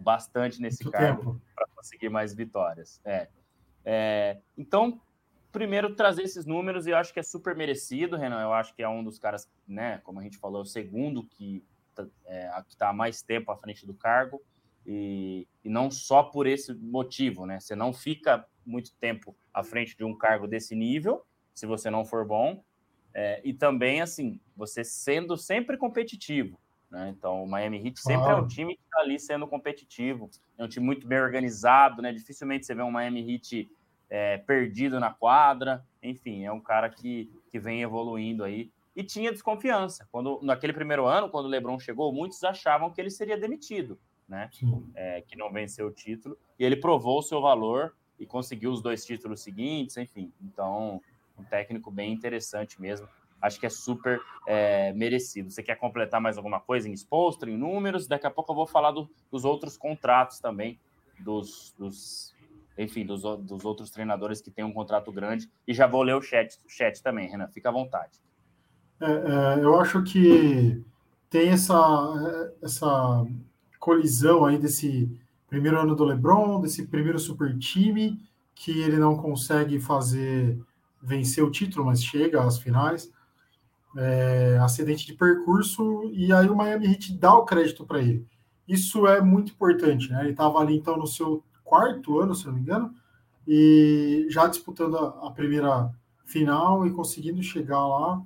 bastante 0.02 0.62
nesse 0.62 0.84
Muito 0.84 0.98
cargo 0.98 1.42
para 1.56 1.68
conseguir 1.76 2.10
mais 2.10 2.34
vitórias. 2.34 3.00
É. 3.06 3.28
é. 3.86 4.42
Então, 4.58 5.00
primeiro 5.52 5.96
trazer 5.96 6.24
esses 6.24 6.46
números 6.46 6.88
e 6.88 6.92
eu 6.92 6.98
acho 6.98 7.14
que 7.14 7.20
é 7.20 7.24
super 7.24 7.56
merecido, 7.56 8.16
Renan. 8.16 8.42
Eu 8.42 8.54
acho 8.54 8.74
que 8.74 8.82
é 8.82 8.90
um 8.90 9.04
dos 9.04 9.20
caras, 9.20 9.50
né? 9.68 10.00
Como 10.04 10.20
a 10.20 10.24
gente 10.24 10.38
falou, 10.38 10.60
é 10.60 10.64
o 10.64 10.66
segundo 10.66 11.24
que 11.26 11.64
tá, 11.94 12.06
é, 12.26 12.50
está 12.68 12.90
há 12.90 12.94
mais 12.94 13.22
tempo 13.22 13.52
à 13.52 13.58
frente 13.58 13.86
do 13.86 13.94
cargo. 13.94 14.42
E, 14.86 15.48
e, 15.64 15.70
não 15.70 15.92
só 15.92 16.24
por 16.24 16.48
esse 16.48 16.74
motivo, 16.74 17.46
né? 17.46 17.60
Você 17.60 17.76
não 17.76 17.94
fica 17.94 18.48
muito 18.66 18.94
tempo 18.96 19.36
à 19.54 19.64
frente 19.64 19.96
de 19.96 20.04
um 20.04 20.18
cargo 20.18 20.48
desse 20.48 20.76
nível, 20.76 21.24
se 21.54 21.66
você 21.66 21.90
não 21.90 22.04
for 22.04 22.26
bom. 22.26 22.64
É, 23.14 23.42
e 23.44 23.54
também, 23.54 24.02
assim, 24.02 24.40
você 24.56 24.84
sendo 24.84 25.36
sempre 25.38 25.78
competitivo. 25.78 26.60
Né? 26.92 27.10
Então, 27.18 27.44
o 27.44 27.48
Miami 27.48 27.78
Heat 27.78 28.00
sempre 28.02 28.28
ah. 28.28 28.34
é 28.34 28.36
um 28.36 28.48
time 28.48 28.76
que 28.76 28.84
está 28.84 29.00
ali 29.00 29.18
sendo 29.18 29.48
competitivo. 29.48 30.30
É 30.58 30.64
um 30.64 30.68
time 30.68 30.86
muito 30.86 31.08
bem 31.08 31.22
organizado, 31.22 32.02
né? 32.02 32.12
Dificilmente 32.12 32.66
você 32.66 32.76
vê 32.76 32.82
um 32.82 32.92
Miami 32.92 33.34
Heat 33.34 33.72
é, 34.10 34.38
perdido 34.40 35.00
na 35.00 35.10
quadra. 35.10 35.86
Enfim, 36.04 36.44
é 36.44 36.52
um 36.52 36.60
cara 36.60 36.90
que, 36.90 37.32
que 37.50 37.58
vem 37.58 37.82
evoluindo 37.82 38.44
aí. 38.44 38.70
E 38.94 39.04
tinha 39.04 39.32
desconfiança. 39.32 40.06
Quando, 40.12 40.42
naquele 40.44 40.74
primeiro 40.74 41.06
ano, 41.06 41.30
quando 41.30 41.46
o 41.46 41.50
LeBron 41.50 41.80
chegou, 41.80 42.12
muitos 42.12 42.44
achavam 42.44 42.92
que 42.92 43.00
ele 43.00 43.10
seria 43.10 43.38
demitido, 43.38 43.98
né? 44.28 44.50
É, 44.94 45.22
que 45.22 45.38
não 45.38 45.50
venceu 45.50 45.88
o 45.88 45.92
título. 45.92 46.38
E 46.60 46.66
ele 46.66 46.76
provou 46.76 47.20
o 47.20 47.24
seu 47.24 47.40
valor 47.40 47.96
e 48.20 48.26
conseguiu 48.26 48.70
os 48.70 48.82
dois 48.82 49.06
títulos 49.06 49.42
seguintes, 49.42 49.96
enfim. 49.96 50.30
Então, 50.42 51.02
um 51.38 51.44
técnico 51.46 51.90
bem 51.90 52.12
interessante 52.12 52.82
mesmo. 52.82 53.08
Acho 53.42 53.60
que 53.60 53.66
é 53.66 53.70
super 53.70 54.22
é, 54.48 54.94
merecido. 54.94 55.50
Você 55.50 55.64
quer 55.64 55.76
completar 55.76 56.22
mais 56.22 56.38
alguma 56.38 56.60
coisa 56.60 56.88
em 56.88 56.94
exposto, 56.94 57.50
em 57.50 57.58
números? 57.58 58.08
Daqui 58.08 58.28
a 58.28 58.32
pouco 58.32 58.52
eu 58.52 58.56
vou 58.56 58.68
falar 58.68 58.92
do, 58.92 59.10
dos 59.32 59.44
outros 59.44 59.78
contratos 59.78 60.40
também, 60.40 60.80
dos, 61.20 61.74
dos 61.78 62.34
enfim, 62.78 63.06
dos, 63.06 63.22
dos 63.22 63.66
outros 63.66 63.90
treinadores 63.90 64.42
que 64.42 64.52
têm 64.52 64.66
um 64.66 64.74
contrato 64.74 65.12
grande. 65.12 65.50
E 65.68 65.74
já 65.74 65.88
vou 65.88 66.04
ler 66.04 66.16
o 66.16 66.22
chat, 66.22 66.58
chat 66.68 67.02
também, 67.02 67.30
Renan. 67.30 67.48
Fica 67.48 67.70
à 67.70 67.72
vontade. 67.72 68.20
É, 69.00 69.06
é, 69.06 69.64
eu 69.64 69.80
acho 69.80 70.04
que 70.04 70.84
tem 71.30 71.50
essa, 71.50 72.54
essa 72.62 73.26
colisão 73.80 74.46
aí 74.46 74.58
desse 74.58 75.10
primeiro 75.48 75.80
ano 75.80 75.96
do 75.96 76.04
LeBron, 76.04 76.62
desse 76.62 76.88
primeiro 76.88 77.20
super 77.20 77.58
time, 77.58 78.20
que 78.54 78.72
ele 78.82 78.98
não 78.98 79.18
consegue 79.18 79.80
fazer 79.80 80.58
vencer 81.02 81.44
o 81.44 81.50
título, 81.50 81.86
mas 81.86 82.04
chega 82.04 82.44
às 82.44 82.60
finais. 82.60 83.12
É, 83.98 84.58
acidente 84.62 85.06
de 85.06 85.14
percurso, 85.14 86.10
e 86.14 86.32
aí 86.32 86.48
o 86.48 86.56
Miami 86.56 86.88
Heat 86.88 87.18
dá 87.18 87.34
o 87.36 87.44
crédito 87.44 87.86
para 87.86 88.00
ele. 88.00 88.26
Isso 88.68 89.06
é 89.06 89.20
muito 89.20 89.52
importante, 89.52 90.10
né? 90.10 90.22
Ele 90.22 90.32
estava 90.32 90.60
ali 90.60 90.78
então 90.78 90.96
no 90.96 91.06
seu 91.06 91.44
quarto 91.64 92.20
ano, 92.20 92.34
se 92.34 92.46
não 92.46 92.54
me 92.54 92.62
engano, 92.62 92.94
e 93.48 94.28
já 94.30 94.48
disputando 94.48 94.98
a, 94.98 95.28
a 95.28 95.32
primeira 95.32 95.92
final 96.26 96.86
e 96.88 96.92
conseguindo 96.92 97.44
chegar 97.44 97.86
lá. 97.86 98.22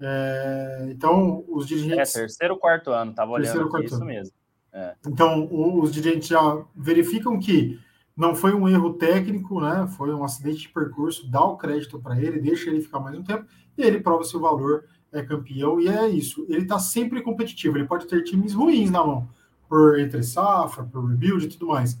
É, 0.00 0.88
então, 0.90 1.44
os 1.48 1.66
dirigentes. 1.66 2.14
É, 2.14 2.20
terceiro, 2.20 2.56
quarto 2.58 2.90
ano, 2.90 3.10
estava 3.10 3.30
olhando 3.32 3.74
aqui, 3.74 3.86
isso 3.86 3.96
ano. 3.96 4.06
mesmo. 4.06 4.34
É. 4.72 4.94
Então, 5.06 5.48
os 5.50 5.92
dirigentes 5.92 6.28
já 6.28 6.64
verificam 6.74 7.38
que 7.38 7.78
não 8.20 8.34
foi 8.34 8.54
um 8.54 8.68
erro 8.68 8.92
técnico, 8.94 9.60
né? 9.60 9.88
Foi 9.96 10.14
um 10.14 10.22
acidente 10.22 10.60
de 10.60 10.68
percurso, 10.68 11.28
dá 11.28 11.42
o 11.42 11.56
crédito 11.56 11.98
para 11.98 12.20
ele, 12.20 12.38
deixa 12.40 12.70
ele 12.70 12.80
ficar 12.80 13.00
mais 13.00 13.18
um 13.18 13.22
tempo, 13.22 13.46
e 13.76 13.82
ele 13.82 14.00
prova 14.00 14.22
seu 14.24 14.38
valor, 14.38 14.84
é 15.10 15.22
campeão, 15.22 15.80
e 15.80 15.88
é 15.88 16.08
isso. 16.08 16.46
Ele 16.48 16.62
está 16.62 16.78
sempre 16.78 17.22
competitivo, 17.22 17.76
ele 17.76 17.86
pode 17.86 18.06
ter 18.06 18.22
times 18.22 18.54
ruins 18.54 18.90
na 18.90 19.04
mão, 19.04 19.28
por 19.68 19.98
entre 19.98 20.22
safra, 20.22 20.84
por 20.84 21.04
rebuild 21.04 21.44
e 21.44 21.48
tudo 21.48 21.68
mais 21.68 21.98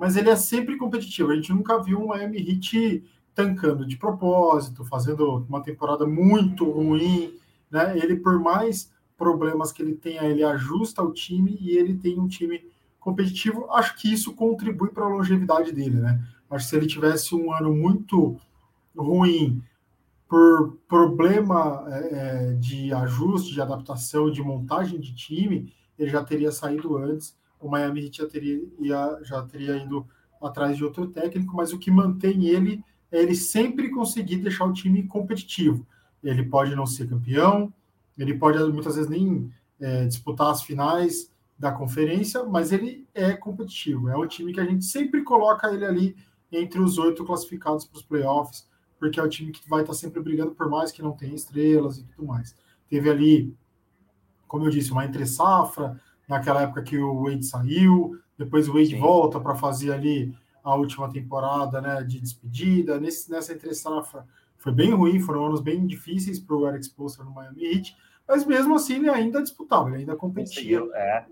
mas 0.00 0.16
ele 0.16 0.30
é 0.30 0.36
sempre 0.36 0.78
competitivo. 0.78 1.30
A 1.30 1.34
gente 1.34 1.52
nunca 1.52 1.78
viu 1.78 2.00
um 2.00 2.06
Miami 2.06 2.38
Heat 2.38 3.04
tancando 3.34 3.86
de 3.86 3.98
propósito, 3.98 4.82
fazendo 4.82 5.44
uma 5.46 5.62
temporada 5.62 6.06
muito 6.06 6.64
ruim, 6.64 7.34
né? 7.70 7.98
Ele, 7.98 8.16
por 8.16 8.40
mais 8.40 8.90
problemas 9.14 9.70
que 9.70 9.82
ele 9.82 9.94
tenha, 9.94 10.22
ele 10.22 10.42
ajusta 10.42 11.02
o 11.02 11.12
time 11.12 11.58
e 11.60 11.76
ele 11.76 11.94
tem 11.98 12.18
um 12.18 12.26
time 12.26 12.64
competitivo. 13.00 13.70
Acho 13.72 13.96
que 13.96 14.12
isso 14.12 14.34
contribui 14.34 14.90
para 14.90 15.04
a 15.04 15.08
longevidade 15.08 15.72
dele, 15.72 15.96
né? 15.96 16.22
Acho 16.50 16.64
que 16.64 16.70
se 16.70 16.76
ele 16.76 16.86
tivesse 16.86 17.34
um 17.34 17.52
ano 17.52 17.74
muito 17.74 18.38
ruim 18.96 19.62
por 20.28 20.78
problema 20.86 21.84
é, 21.88 22.50
é 22.50 22.52
de 22.52 22.92
ajuste, 22.92 23.52
de 23.52 23.60
adaptação, 23.60 24.30
de 24.30 24.42
montagem 24.42 25.00
de 25.00 25.14
time, 25.14 25.72
ele 25.98 26.10
já 26.10 26.22
teria 26.22 26.52
saído 26.52 26.96
antes 26.96 27.34
o 27.60 27.68
Miami 27.68 28.04
Heat 28.04 28.18
já 28.18 28.26
teria, 28.26 28.62
ia, 28.80 29.18
já 29.22 29.42
teria 29.42 29.76
ido 29.76 30.06
atrás 30.40 30.76
de 30.76 30.84
outro 30.84 31.06
técnico, 31.06 31.54
mas 31.54 31.72
o 31.72 31.78
que 31.78 31.90
mantém 31.90 32.46
ele 32.46 32.82
é 33.12 33.22
ele 33.22 33.34
sempre 33.34 33.90
conseguir 33.90 34.36
deixar 34.36 34.64
o 34.64 34.72
time 34.72 35.02
competitivo. 35.06 35.86
Ele 36.22 36.42
pode 36.44 36.74
não 36.74 36.86
ser 36.86 37.08
campeão, 37.08 37.72
ele 38.16 38.34
pode 38.34 38.58
muitas 38.72 38.96
vezes 38.96 39.10
nem 39.10 39.52
é, 39.78 40.06
disputar 40.06 40.50
as 40.50 40.62
finais 40.62 41.29
da 41.60 41.70
conferência, 41.70 42.42
mas 42.42 42.72
ele 42.72 43.06
é 43.12 43.34
competitivo. 43.34 44.08
É 44.08 44.16
um 44.16 44.26
time 44.26 44.50
que 44.50 44.60
a 44.60 44.64
gente 44.64 44.82
sempre 44.82 45.22
coloca 45.22 45.70
ele 45.70 45.84
ali 45.84 46.16
entre 46.50 46.80
os 46.80 46.96
oito 46.96 47.22
classificados 47.22 47.84
para 47.84 47.98
os 47.98 48.02
playoffs, 48.02 48.66
porque 48.98 49.20
é 49.20 49.22
o 49.22 49.28
time 49.28 49.52
que 49.52 49.68
vai 49.68 49.82
estar 49.82 49.92
sempre 49.92 50.22
brigando 50.22 50.52
por 50.52 50.70
mais 50.70 50.90
que 50.90 51.02
não 51.02 51.12
tenha 51.12 51.34
estrelas 51.34 51.98
e 51.98 52.04
tudo 52.04 52.26
mais. 52.26 52.56
Teve 52.88 53.10
ali, 53.10 53.54
como 54.48 54.64
eu 54.64 54.70
disse, 54.70 54.90
uma 54.90 55.04
entre 55.04 55.26
safra, 55.26 56.00
naquela 56.26 56.62
época 56.62 56.82
que 56.82 56.96
o 56.96 57.24
Wade 57.24 57.44
saiu, 57.44 58.18
depois 58.38 58.66
o 58.66 58.72
Wade 58.72 58.92
Sim. 58.92 58.98
volta 58.98 59.38
para 59.38 59.54
fazer 59.54 59.92
ali 59.92 60.34
a 60.64 60.74
última 60.74 61.10
temporada 61.10 61.78
né, 61.82 62.02
de 62.02 62.18
despedida. 62.18 62.98
Nesse, 62.98 63.30
nessa 63.30 63.52
entre-safra 63.52 64.26
foi 64.56 64.72
bem 64.72 64.94
ruim, 64.94 65.20
foram 65.20 65.44
anos 65.44 65.60
bem 65.60 65.86
difíceis 65.86 66.40
para 66.40 66.56
o 66.56 66.66
Eric 66.66 66.86
Spoelstra 66.86 67.22
no 67.22 67.32
Miami 67.32 67.66
Heat, 67.66 67.94
mas 68.26 68.46
mesmo 68.46 68.74
assim 68.74 68.94
ele 68.94 69.10
ainda 69.10 69.42
disputava, 69.42 69.90
ele 69.90 69.98
ainda 69.98 70.16
competia. 70.16 70.80
É. 70.94 71.26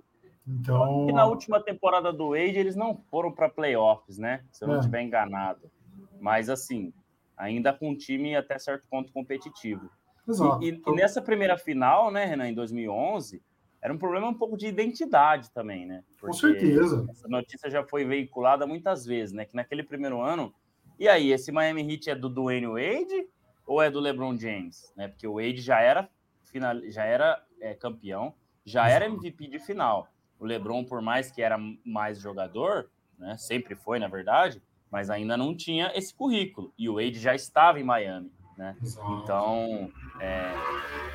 Então... 0.49 1.09
E 1.09 1.13
na 1.13 1.27
última 1.27 1.63
temporada 1.63 2.13
do 2.13 2.31
Wade 2.31 2.59
eles 2.59 2.75
não 2.75 2.97
foram 3.11 3.31
para 3.31 3.49
playoffs, 3.49 4.17
né? 4.17 4.45
Se 4.51 4.65
eu 4.65 4.69
não 4.69 4.77
é. 4.77 4.79
estiver 4.79 5.03
enganado. 5.03 5.71
Mas 6.19 6.49
assim, 6.49 6.93
ainda 7.37 7.73
com 7.73 7.91
um 7.91 7.97
time 7.97 8.35
até 8.35 8.59
certo 8.59 8.89
ponto 8.89 9.13
competitivo. 9.13 9.91
Exato. 10.27 10.63
E, 10.63 10.71
e, 10.71 10.83
e 10.87 10.93
nessa 10.95 11.21
primeira 11.23 11.57
final, 11.57 12.11
né, 12.11 12.25
Renan, 12.25 12.49
em 12.49 12.55
2011, 12.55 13.43
era 13.81 13.93
um 13.93 13.99
problema 13.99 14.29
um 14.29 14.35
pouco 14.35 14.57
de 14.57 14.67
identidade 14.67 15.51
também, 15.53 15.87
né? 15.87 16.03
Porque 16.19 16.27
Com 16.27 16.33
certeza. 16.33 17.07
Essa 17.11 17.29
notícia 17.29 17.71
já 17.71 17.85
foi 17.85 18.05
veiculada 18.05 18.67
muitas 18.67 19.07
vezes, 19.07 19.33
né? 19.33 19.45
Que 19.45 19.55
naquele 19.55 19.83
primeiro 19.83 20.21
ano. 20.21 20.53
E 20.99 21.09
aí, 21.09 21.31
esse 21.31 21.53
Miami 21.53 21.93
Heat 21.93 22.11
é 22.11 22.15
do 22.15 22.29
Dwayne 22.29 22.67
Wade 22.67 23.29
ou 23.65 23.81
é 23.81 23.89
do 23.91 24.01
LeBron 24.01 24.37
James? 24.37 24.93
Né? 24.97 25.07
Porque 25.07 25.27
o 25.27 25.35
Wade 25.35 25.61
já 25.61 25.81
era, 25.81 26.09
final, 26.45 26.75
já 26.91 27.05
era 27.05 27.41
é, 27.61 27.73
campeão, 27.75 28.35
já 28.65 28.89
era 28.89 29.07
MVP 29.07 29.47
de 29.47 29.61
final. 29.61 30.09
O 30.39 30.47
LeBron, 30.47 30.85
por 30.85 31.01
mais 31.01 31.31
que 31.31 31.43
era 31.43 31.59
mais 31.85 32.19
jogador, 32.21 32.91
né? 33.19 33.37
Sempre 33.37 33.75
foi, 33.75 33.99
na 33.99 34.09
verdade, 34.09 34.63
mas 34.91 35.11
ainda 35.11 35.37
não 35.37 35.55
tinha 35.55 35.93
esse 35.95 36.15
currículo. 36.15 36.73
E 36.79 36.89
o 36.89 36.95
Wade 36.95 37.19
já 37.19 37.35
estava 37.35 37.81
em 37.81 37.85
Miami. 37.85 38.31
Né? 38.59 38.77
Então, 39.23 39.89
é, 40.21 40.53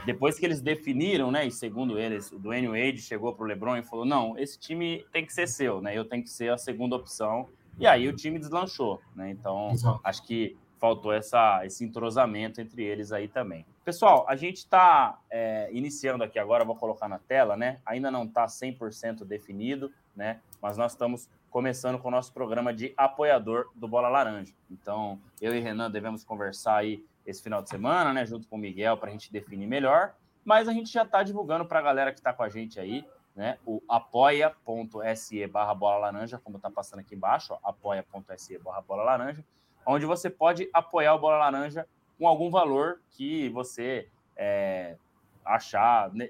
depois 0.06 0.40
que 0.40 0.46
eles 0.46 0.62
definiram, 0.62 1.30
né, 1.30 1.46
e 1.46 1.52
segundo 1.52 2.00
eles, 2.00 2.32
o 2.32 2.40
Dwayne 2.40 2.70
Wade 2.70 3.02
chegou 3.02 3.34
para 3.36 3.44
o 3.44 3.48
LeBron 3.48 3.76
e 3.76 3.84
falou: 3.84 4.06
não, 4.06 4.38
esse 4.38 4.58
time 4.58 5.06
tem 5.12 5.26
que 5.26 5.34
ser 5.34 5.46
seu, 5.48 5.82
né? 5.82 5.98
Eu 5.98 6.06
tenho 6.06 6.24
que 6.24 6.30
ser 6.30 6.54
a 6.54 6.58
segunda 6.58 6.96
opção. 6.96 7.50
E 7.78 7.86
aí 7.86 8.08
o 8.08 8.16
time 8.16 8.40
deslanchou, 8.40 9.02
né? 9.14 9.30
Então, 9.32 9.72
Exato. 9.72 10.00
acho 10.06 10.24
que 10.24 10.56
faltou 10.84 11.14
essa, 11.14 11.66
esse 11.66 11.86
entrosamento 11.86 12.60
entre 12.60 12.84
eles 12.84 13.14
aí 13.14 13.30
também. 13.30 13.66
Pessoal, 13.86 14.26
a 14.28 14.36
gente 14.36 14.58
está 14.58 15.18
é, 15.32 15.70
iniciando 15.72 16.26
aqui 16.26 16.38
agora, 16.38 16.66
vou 16.66 16.76
colocar 16.76 17.08
na 17.08 17.18
tela, 17.18 17.56
né? 17.56 17.80
Ainda 17.86 18.12
não 18.12 18.26
está 18.26 18.48
100% 18.48 19.24
definido, 19.24 19.94
né? 20.14 20.42
Mas 20.62 20.78
nós 20.78 20.92
estamos 20.92 21.30
começando 21.50 21.98
com 22.00 22.10
o 22.10 22.12
nosso 22.12 22.34
programa 22.34 22.74
de 22.74 22.94
apoiador 22.98 23.70
do 23.74 23.88
Bola 23.88 24.10
Laranja. 24.10 24.54
Então, 24.70 25.22
eu 25.40 25.56
e 25.56 25.62
Renan 25.62 25.90
devemos 25.90 26.26
conversar 26.26 26.80
aí 26.80 27.02
esse 27.26 27.42
final 27.42 27.62
de 27.62 27.70
semana, 27.70 28.12
né, 28.12 28.26
junto 28.26 28.46
com 28.50 28.58
o 28.58 28.60
Miguel, 28.60 28.98
para 28.98 29.08
a 29.08 29.12
gente 29.14 29.32
definir 29.32 29.68
melhor. 29.68 30.14
Mas 30.44 30.68
a 30.68 30.74
gente 30.74 30.92
já 30.92 31.04
está 31.04 31.24
divulgando 31.24 31.66
para 31.66 31.80
a 31.80 31.82
galera 31.82 32.12
que 32.12 32.20
está 32.20 32.34
com 32.34 32.44
a 32.44 32.50
gente 32.50 32.78
aí. 32.78 33.06
né, 33.34 33.58
o 33.66 33.82
apoia.se 33.88 35.48
barra 35.48 35.74
bola 35.74 35.98
laranja, 35.98 36.38
como 36.38 36.58
está 36.58 36.70
passando 36.70 37.00
aqui 37.00 37.16
embaixo, 37.16 37.58
apoia.se 37.64 38.60
barra 38.60 38.82
bola 38.82 39.04
laranja, 39.04 39.44
onde 39.86 40.06
você 40.06 40.30
pode 40.30 40.70
apoiar 40.74 41.16
o 41.16 41.20
Bola 41.20 41.38
Laranja 41.38 41.88
com 42.18 42.28
algum 42.28 42.50
valor 42.50 43.02
que 43.12 43.50
você 43.50 44.08
é, 44.36 44.96
achar 45.44 46.14
né, 46.14 46.30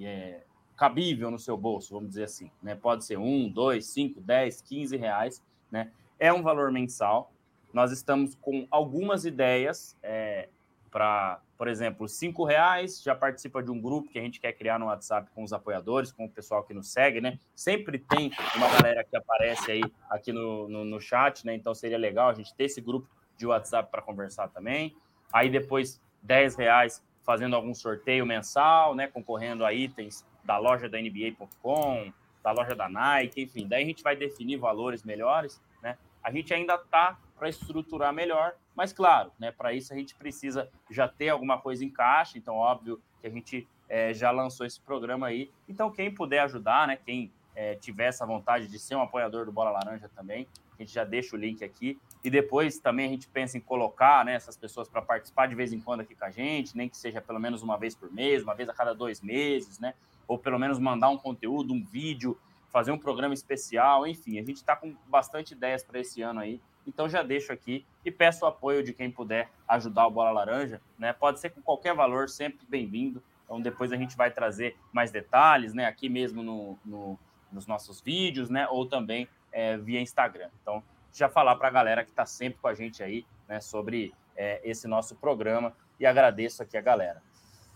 é, 0.00 0.42
cabível 0.76 1.30
no 1.30 1.38
seu 1.38 1.56
bolso, 1.56 1.94
vamos 1.94 2.10
dizer 2.10 2.24
assim. 2.24 2.50
Né? 2.62 2.74
Pode 2.74 3.04
ser 3.04 3.18
um, 3.18 3.48
dois, 3.48 3.86
cinco, 3.86 4.20
dez, 4.20 4.60
quinze 4.60 4.96
reais. 4.96 5.42
Né? 5.70 5.90
É 6.18 6.32
um 6.32 6.42
valor 6.42 6.70
mensal. 6.70 7.32
Nós 7.72 7.90
estamos 7.90 8.34
com 8.36 8.66
algumas 8.70 9.24
ideias 9.24 9.96
é, 10.02 10.48
para, 10.90 11.40
por 11.56 11.68
exemplo, 11.68 12.08
cinco 12.08 12.44
reais, 12.44 13.00
já 13.02 13.14
participa 13.14 13.62
de 13.62 13.70
um 13.70 13.80
grupo 13.80 14.10
que 14.10 14.18
a 14.18 14.22
gente 14.22 14.40
quer 14.40 14.52
criar 14.52 14.78
no 14.78 14.86
WhatsApp 14.86 15.30
com 15.34 15.44
os 15.44 15.52
apoiadores, 15.52 16.10
com 16.10 16.24
o 16.24 16.30
pessoal 16.30 16.64
que 16.64 16.74
nos 16.74 16.90
segue, 16.90 17.20
né? 17.20 17.38
Sempre 17.54 17.98
tem 17.98 18.32
uma 18.56 18.68
galera 18.68 19.04
que 19.04 19.16
aparece 19.16 19.70
aí 19.70 19.82
aqui 20.10 20.32
no, 20.32 20.68
no, 20.68 20.84
no 20.84 21.00
chat, 21.00 21.46
né? 21.46 21.54
Então 21.54 21.74
seria 21.74 21.98
legal 21.98 22.28
a 22.28 22.34
gente 22.34 22.54
ter 22.54 22.64
esse 22.64 22.80
grupo 22.80 23.08
de 23.36 23.46
WhatsApp 23.46 23.90
para 23.90 24.02
conversar 24.02 24.48
também. 24.48 24.96
Aí 25.32 25.48
depois, 25.48 26.00
dez 26.22 26.56
reais 26.56 27.02
fazendo 27.22 27.56
algum 27.56 27.74
sorteio 27.74 28.26
mensal, 28.26 28.94
né? 28.94 29.06
Concorrendo 29.06 29.64
a 29.64 29.72
itens 29.72 30.26
da 30.42 30.58
loja 30.58 30.88
da 30.88 31.00
NBA.com, 31.00 32.12
da 32.42 32.52
loja 32.52 32.74
da 32.74 32.88
Nike, 32.88 33.42
enfim. 33.42 33.66
Daí 33.66 33.84
a 33.84 33.86
gente 33.86 34.02
vai 34.02 34.14
definir 34.14 34.58
valores 34.58 35.02
melhores, 35.02 35.60
né? 35.82 35.96
A 36.22 36.30
gente 36.30 36.52
ainda 36.52 36.74
está 36.74 37.18
para 37.38 37.48
estruturar 37.48 38.12
melhor, 38.12 38.54
mas 38.74 38.92
claro, 38.92 39.32
né, 39.38 39.52
para 39.52 39.72
isso 39.72 39.92
a 39.92 39.96
gente 39.96 40.14
precisa 40.14 40.68
já 40.90 41.08
ter 41.08 41.28
alguma 41.28 41.58
coisa 41.58 41.84
em 41.84 41.90
caixa, 41.90 42.38
então 42.38 42.56
óbvio 42.56 43.00
que 43.20 43.26
a 43.26 43.30
gente 43.30 43.68
é, 43.88 44.12
já 44.12 44.30
lançou 44.30 44.66
esse 44.66 44.80
programa 44.80 45.26
aí. 45.26 45.50
Então 45.68 45.90
quem 45.90 46.12
puder 46.12 46.40
ajudar, 46.40 46.86
né, 46.86 46.96
quem 46.96 47.32
é, 47.54 47.74
tiver 47.76 48.06
essa 48.06 48.26
vontade 48.26 48.66
de 48.66 48.78
ser 48.78 48.96
um 48.96 49.02
apoiador 49.02 49.44
do 49.44 49.52
Bola 49.52 49.70
Laranja 49.70 50.08
também, 50.14 50.46
a 50.78 50.82
gente 50.82 50.92
já 50.92 51.04
deixa 51.04 51.36
o 51.36 51.38
link 51.38 51.62
aqui. 51.64 51.98
E 52.22 52.30
depois 52.30 52.78
também 52.78 53.06
a 53.06 53.08
gente 53.10 53.28
pensa 53.28 53.56
em 53.56 53.60
colocar 53.60 54.24
né, 54.24 54.34
essas 54.34 54.56
pessoas 54.56 54.88
para 54.88 55.00
participar 55.02 55.46
de 55.46 55.54
vez 55.54 55.72
em 55.72 55.80
quando 55.80 56.00
aqui 56.00 56.14
com 56.14 56.24
a 56.24 56.30
gente, 56.30 56.76
nem 56.76 56.88
que 56.88 56.96
seja 56.96 57.20
pelo 57.20 57.38
menos 57.38 57.62
uma 57.62 57.76
vez 57.76 57.94
por 57.94 58.10
mês, 58.12 58.42
uma 58.42 58.54
vez 58.54 58.68
a 58.68 58.72
cada 58.72 58.94
dois 58.94 59.20
meses, 59.20 59.78
né? 59.78 59.94
Ou 60.26 60.38
pelo 60.38 60.58
menos 60.58 60.78
mandar 60.78 61.10
um 61.10 61.18
conteúdo, 61.18 61.72
um 61.72 61.84
vídeo, 61.84 62.36
fazer 62.70 62.90
um 62.90 62.98
programa 62.98 63.34
especial, 63.34 64.06
enfim, 64.06 64.38
a 64.38 64.42
gente 64.42 64.56
está 64.56 64.74
com 64.74 64.96
bastante 65.06 65.52
ideias 65.52 65.84
para 65.84 66.00
esse 66.00 66.22
ano 66.22 66.40
aí. 66.40 66.60
Então 66.86 67.08
já 67.08 67.22
deixo 67.22 67.52
aqui 67.52 67.84
e 68.04 68.10
peço 68.10 68.44
o 68.44 68.48
apoio 68.48 68.82
de 68.82 68.92
quem 68.92 69.10
puder 69.10 69.50
ajudar 69.68 70.06
o 70.06 70.10
Bola 70.10 70.30
Laranja, 70.30 70.80
né? 70.98 71.12
Pode 71.12 71.40
ser 71.40 71.50
com 71.50 71.62
qualquer 71.62 71.94
valor, 71.94 72.28
sempre 72.28 72.66
bem-vindo. 72.68 73.22
Então 73.44 73.60
depois 73.60 73.92
a 73.92 73.96
gente 73.96 74.16
vai 74.16 74.30
trazer 74.30 74.76
mais 74.92 75.10
detalhes, 75.10 75.74
né? 75.74 75.86
Aqui 75.86 76.08
mesmo 76.08 76.42
no, 76.42 76.78
no 76.84 77.18
nos 77.52 77.66
nossos 77.66 78.00
vídeos, 78.00 78.50
né? 78.50 78.66
Ou 78.68 78.84
também 78.84 79.28
é, 79.52 79.76
via 79.76 80.00
Instagram. 80.00 80.48
Então 80.60 80.82
já 81.12 81.28
falar 81.28 81.54
para 81.54 81.68
a 81.68 81.70
galera 81.70 82.04
que 82.04 82.10
está 82.10 82.26
sempre 82.26 82.58
com 82.60 82.66
a 82.66 82.74
gente 82.74 83.02
aí, 83.02 83.24
né? 83.48 83.60
Sobre 83.60 84.12
é, 84.36 84.60
esse 84.68 84.88
nosso 84.88 85.14
programa 85.14 85.72
e 85.98 86.04
agradeço 86.04 86.62
aqui 86.62 86.76
a 86.76 86.80
galera. 86.80 87.22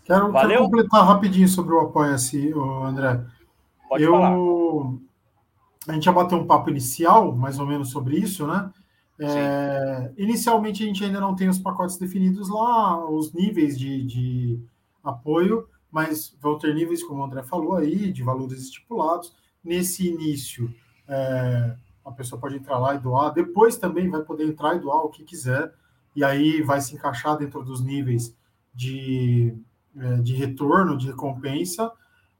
Quero, 0.03 0.31
Valeu? 0.31 0.49
quero 0.49 0.63
completar 0.63 1.05
rapidinho 1.05 1.47
sobre 1.47 1.73
o 1.73 1.79
Apoia-se, 1.79 2.51
André. 2.83 3.23
Pode 3.87 4.03
Eu... 4.03 4.11
falar. 4.11 4.35
A 5.87 5.93
gente 5.93 6.03
já 6.03 6.11
bateu 6.11 6.37
um 6.37 6.45
papo 6.45 6.69
inicial, 6.69 7.33
mais 7.33 7.57
ou 7.57 7.65
menos, 7.65 7.89
sobre 7.89 8.17
isso, 8.17 8.45
né? 8.45 8.69
É, 9.19 10.11
inicialmente 10.17 10.83
a 10.83 10.85
gente 10.87 11.03
ainda 11.03 11.19
não 11.19 11.35
tem 11.35 11.49
os 11.49 11.59
pacotes 11.59 11.97
definidos 11.97 12.47
lá, 12.49 13.09
os 13.09 13.33
níveis 13.33 13.77
de, 13.77 14.03
de 14.05 14.59
apoio, 15.03 15.67
mas 15.91 16.35
vão 16.39 16.57
ter 16.57 16.73
níveis, 16.73 17.03
como 17.03 17.21
o 17.21 17.25
André 17.25 17.43
falou 17.43 17.75
aí, 17.75 18.11
de 18.11 18.23
valores 18.23 18.61
estipulados. 18.61 19.35
Nesse 19.63 20.07
início, 20.07 20.73
é, 21.07 21.75
a 22.05 22.11
pessoa 22.11 22.39
pode 22.39 22.55
entrar 22.55 22.77
lá 22.77 22.95
e 22.95 22.99
doar, 22.99 23.33
depois 23.33 23.77
também 23.77 24.09
vai 24.09 24.21
poder 24.21 24.47
entrar 24.47 24.75
e 24.75 24.79
doar 24.79 25.03
o 25.03 25.09
que 25.09 25.23
quiser, 25.23 25.73
e 26.15 26.23
aí 26.23 26.61
vai 26.61 26.79
se 26.79 26.95
encaixar 26.95 27.37
dentro 27.37 27.63
dos 27.63 27.81
níveis 27.81 28.35
de, 28.73 29.53
é, 29.97 30.17
de 30.17 30.33
retorno, 30.33 30.97
de 30.97 31.07
recompensa. 31.07 31.91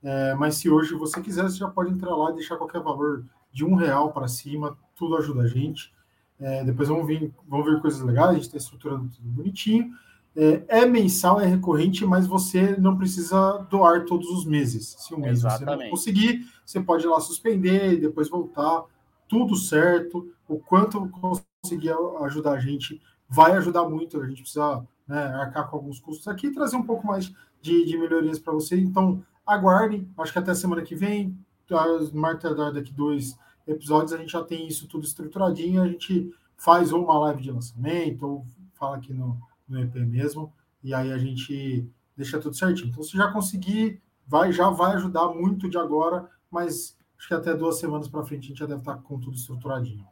É, 0.01 0.33
mas 0.35 0.55
se 0.55 0.70
hoje 0.70 0.94
você 0.96 1.22
quiser, 1.22 1.44
você 1.44 1.57
já 1.57 1.68
pode 1.68 1.92
entrar 1.92 2.15
lá 2.15 2.31
e 2.31 2.35
deixar 2.35 2.55
qualquer 2.55 2.81
valor 2.81 3.25
de 3.51 3.65
um 3.65 3.75
real 3.75 4.13
para 4.13 4.27
cima, 4.27 4.77
tudo 4.96 5.18
ajuda 5.18 5.42
a 5.42 5.48
gente. 5.48 5.94
É, 6.39 6.63
depois 6.63 6.87
vão 6.87 7.05
vir, 7.05 7.33
vão 7.47 7.63
vir 7.63 7.81
coisas 7.81 8.01
legais, 8.01 8.29
a 8.29 8.33
gente 8.33 8.43
está 8.43 8.57
estruturando 8.57 9.09
tudo 9.09 9.29
bonitinho. 9.29 9.91
É, 10.35 10.81
é, 10.81 10.85
mensal, 10.85 11.41
é 11.41 11.45
recorrente, 11.45 12.05
mas 12.05 12.25
você 12.25 12.77
não 12.77 12.97
precisa 12.97 13.65
doar 13.69 14.05
todos 14.05 14.29
os 14.29 14.45
meses. 14.45 14.95
Se 14.99 15.13
um 15.13 15.19
mês 15.19 15.39
Exatamente. 15.39 15.77
você 15.77 15.83
não 15.83 15.89
conseguir, 15.89 16.45
você 16.65 16.79
pode 16.79 17.05
ir 17.05 17.09
lá 17.09 17.19
suspender 17.19 17.93
e 17.93 17.99
depois 17.99 18.29
voltar. 18.29 18.83
Tudo 19.27 19.55
certo. 19.55 20.31
O 20.47 20.57
quanto 20.57 21.09
conseguir 21.09 21.93
ajudar 22.21 22.53
a 22.53 22.59
gente 22.59 23.01
vai 23.27 23.51
ajudar 23.53 23.87
muito. 23.87 24.19
A 24.21 24.27
gente 24.27 24.41
precisa 24.41 24.83
né, 25.07 25.21
arcar 25.35 25.69
com 25.69 25.75
alguns 25.75 25.99
custos 25.99 26.27
aqui 26.27 26.47
e 26.47 26.53
trazer 26.53 26.77
um 26.77 26.83
pouco 26.83 27.05
mais 27.05 27.31
de, 27.61 27.85
de 27.85 27.97
melhorias 27.97 28.39
para 28.39 28.53
você. 28.53 28.79
Então, 28.79 29.21
aguardem. 29.45 30.07
Acho 30.17 30.31
que 30.31 30.39
até 30.39 30.53
semana 30.53 30.81
que 30.81 30.95
vem, 30.95 31.37
Marta 32.13 32.53
daqui 32.71 32.93
dois 32.93 33.37
episódios 33.70 34.14
a 34.14 34.18
gente 34.18 34.32
já 34.32 34.44
tem 34.44 34.68
isso 34.68 34.88
tudo 34.88 35.05
estruturadinho, 35.05 35.82
a 35.82 35.88
gente 35.88 36.34
faz 36.58 36.92
ou 36.92 37.03
uma 37.03 37.18
live 37.20 37.42
de 37.42 37.51
lançamento, 37.51 38.27
ou 38.27 38.46
fala 38.74 38.98
aqui 38.98 39.14
no, 39.14 39.40
no 39.68 39.79
EP 39.79 39.96
mesmo, 39.96 40.53
e 40.84 40.94
aí 40.94 41.12
a 41.12 41.18
gente 41.18 41.88
deixa 42.16 42.40
tudo 42.40 42.55
certinho. 42.55 42.90
Então, 42.90 43.03
se 43.03 43.16
já 43.16 43.32
conseguir, 43.32 44.01
vai, 44.27 44.51
já 44.51 44.70
vai 44.70 44.96
ajudar 44.96 45.29
muito 45.29 45.70
de 45.70 45.77
agora, 45.77 46.29
mas 46.51 46.98
acho 47.18 47.27
que 47.27 47.34
até 47.34 47.53
duas 47.53 47.79
semanas 47.79 48.08
para 48.08 48.24
frente 48.24 48.46
a 48.46 48.48
gente 48.50 48.60
já 48.60 48.66
deve 48.66 48.82
estar 48.82 48.98
com 48.98 49.20
tudo 49.20 49.36
estruturadinho. 49.36 50.05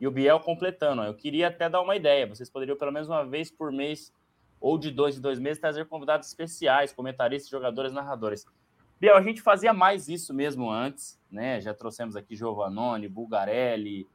E 0.00 0.06
o 0.06 0.10
Biel 0.10 0.38
completando, 0.40 1.02
eu 1.02 1.14
queria 1.14 1.48
até 1.48 1.68
dar 1.68 1.80
uma 1.80 1.96
ideia, 1.96 2.26
vocês 2.26 2.48
poderiam 2.48 2.76
pelo 2.76 2.92
menos 2.92 3.08
uma 3.08 3.24
vez 3.24 3.50
por 3.50 3.72
mês 3.72 4.12
ou 4.60 4.78
de 4.78 4.90
dois 4.90 5.18
em 5.18 5.20
dois 5.20 5.38
meses 5.38 5.60
trazer 5.60 5.86
convidados 5.86 6.28
especiais, 6.28 6.92
comentaristas, 6.92 7.50
jogadores, 7.50 7.92
narradores. 7.92 8.46
Biel, 9.00 9.16
a 9.16 9.22
gente 9.22 9.40
fazia 9.40 9.72
mais 9.72 10.08
isso 10.08 10.34
mesmo 10.34 10.68
antes, 10.70 11.20
né? 11.30 11.60
Já 11.60 11.72
trouxemos 11.72 12.16
aqui 12.16 12.34
Giovanoni, 12.34 13.08
Bulgarelli, 13.08 14.08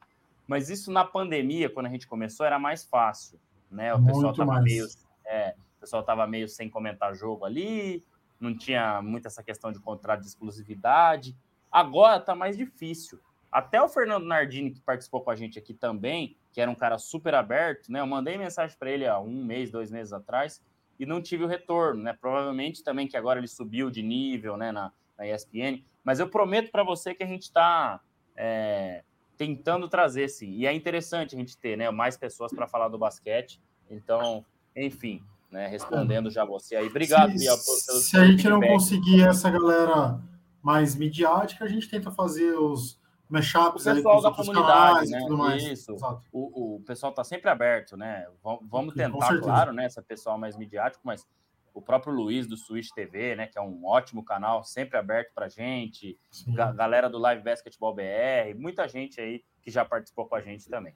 mas 0.46 0.70
isso 0.70 0.92
na 0.92 1.06
pandemia, 1.06 1.70
quando 1.70 1.86
a 1.86 1.90
gente 1.90 2.06
começou, 2.06 2.46
era 2.46 2.60
mais 2.60 2.84
fácil, 2.84 3.40
né? 3.72 3.94
O 3.94 3.98
Muito 3.98 4.14
pessoal 4.14 4.32
estava 4.32 4.62
meio, 4.62 4.88
é, 5.26 5.56
o 5.78 5.80
pessoal 5.80 6.02
estava 6.02 6.28
meio 6.28 6.50
sem 6.50 6.70
comentar 6.70 7.16
jogo 7.16 7.46
ali, 7.46 8.04
não 8.40 8.58
tinha 8.58 9.02
muito 9.02 9.26
essa 9.26 9.42
questão 9.42 9.72
de 9.72 9.80
contrato 9.80 10.20
de 10.20 10.28
exclusividade. 10.28 11.36
Agora 11.72 12.18
está 12.18 12.36
mais 12.36 12.58
difícil. 12.58 13.20
Até 13.50 13.82
o 13.82 13.88
Fernando 13.88 14.26
Nardini, 14.26 14.72
que 14.72 14.82
participou 14.82 15.22
com 15.22 15.32
a 15.32 15.36
gente 15.36 15.58
aqui 15.58 15.74
também, 15.74 16.36
que 16.52 16.60
era 16.60 16.70
um 16.70 16.76
cara 16.76 16.98
super 16.98 17.36
aberto, 17.36 17.90
né? 17.90 18.02
Eu 18.02 18.08
mandei 18.08 18.38
mensagem 18.38 18.76
para 18.78 18.92
ele 18.92 19.08
há 19.08 19.18
um 19.18 19.46
mês, 19.46 19.72
dois 19.72 19.90
meses 19.90 20.12
atrás 20.12 20.62
e 21.00 21.06
não 21.06 21.22
tive 21.22 21.44
o 21.44 21.48
retorno, 21.48 22.04
né? 22.04 22.14
Provavelmente 22.14 22.84
também 22.84 23.08
que 23.08 23.18
agora 23.18 23.40
ele 23.40 23.48
subiu 23.48 23.90
de 23.90 24.02
nível, 24.02 24.58
né, 24.58 24.72
na, 24.72 24.92
na 25.18 25.28
ESPN. 25.28 25.84
Mas 26.04 26.20
eu 26.20 26.28
prometo 26.28 26.72
para 26.72 26.84
você 26.84 27.14
que 27.14 27.24
a 27.24 27.28
gente 27.28 27.44
está 27.44 28.00
é, 28.36 29.04
tentando 29.38 29.88
trazer, 29.88 30.28
sim. 30.30 30.52
E 30.52 30.66
é 30.66 30.74
interessante 30.74 31.36
a 31.36 31.38
gente 31.38 31.58
ter, 31.58 31.78
né, 31.78 31.90
mais 31.92 32.18
pessoas 32.18 32.54
para 32.54 32.68
falar 32.68 32.88
do 32.88 32.98
basquete. 32.98 33.60
Então, 33.90 34.46
enfim, 34.76 35.22
né, 35.52 35.68
respondendo 35.68 36.30
já 36.30 36.46
você 36.46 36.76
aí. 36.76 36.88
Obrigado, 36.88 37.38
se, 37.38 37.46
pelo 37.46 38.00
Se 38.00 38.18
a 38.18 38.26
gente 38.26 38.44
feedback. 38.44 38.50
não 38.50 38.62
conseguir 38.62 39.24
essa 39.24 39.50
galera 39.50 40.20
mais 40.62 40.96
midiática, 40.96 41.66
a 41.66 41.68
gente 41.68 41.90
tenta 41.90 42.12
fazer 42.12 42.54
os 42.58 43.00
mashups 43.30 43.86
o 43.86 43.94
pessoal 43.96 44.22
da 44.22 44.32
comunidade, 44.32 45.10
né? 45.10 45.58
Isso. 45.58 45.96
O, 46.32 46.76
o 46.76 46.82
pessoal 46.82 47.12
está 47.12 47.24
sempre 47.24 47.50
aberto, 47.50 47.98
né? 47.98 48.28
Vamos 48.64 48.94
tentar, 48.94 49.40
claro, 49.40 49.74
né? 49.74 49.86
Essa 49.86 50.02
pessoal 50.02 50.38
mais 50.38 50.56
midiático, 50.58 51.02
mas 51.06 51.28
o 51.74 51.82
próprio 51.82 52.14
Luiz 52.14 52.46
do 52.48 52.56
Switch 52.56 52.90
TV, 52.92 53.36
né? 53.36 53.48
Que 53.48 53.58
é 53.58 53.62
um 53.62 53.86
ótimo 53.86 54.24
canal, 54.24 54.64
sempre 54.64 54.98
aberto 54.98 55.34
para 55.34 55.50
gente. 55.50 56.20
Ga 56.50 56.72
galera 56.72 57.10
do 57.10 57.18
Live 57.18 57.44
Basketball 57.44 57.96
BR, 57.96 58.56
muita 58.56 58.88
gente 58.88 59.20
aí 59.20 59.44
que 59.62 59.72
já 59.72 59.84
participou 59.84 60.28
com 60.28 60.36
a 60.36 60.42
gente 60.42 60.70
também. 60.70 60.96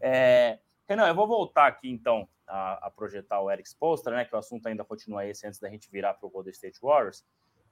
É, 0.00 0.58
Renan, 0.88 1.06
eu 1.06 1.14
vou 1.14 1.26
voltar 1.26 1.66
aqui 1.66 1.88
então 1.88 2.28
a, 2.46 2.86
a 2.86 2.90
projetar 2.90 3.40
o 3.40 3.50
Eric 3.50 3.68
Spolstra, 3.68 4.16
né? 4.16 4.24
Que 4.24 4.34
o 4.34 4.38
assunto 4.38 4.66
ainda 4.66 4.84
continua 4.84 5.24
esse 5.26 5.46
antes 5.46 5.60
da 5.60 5.68
gente 5.68 5.90
virar 5.90 6.14
para 6.14 6.26
o 6.26 6.30
Golden 6.30 6.52
State 6.52 6.80
Warriors. 6.82 7.24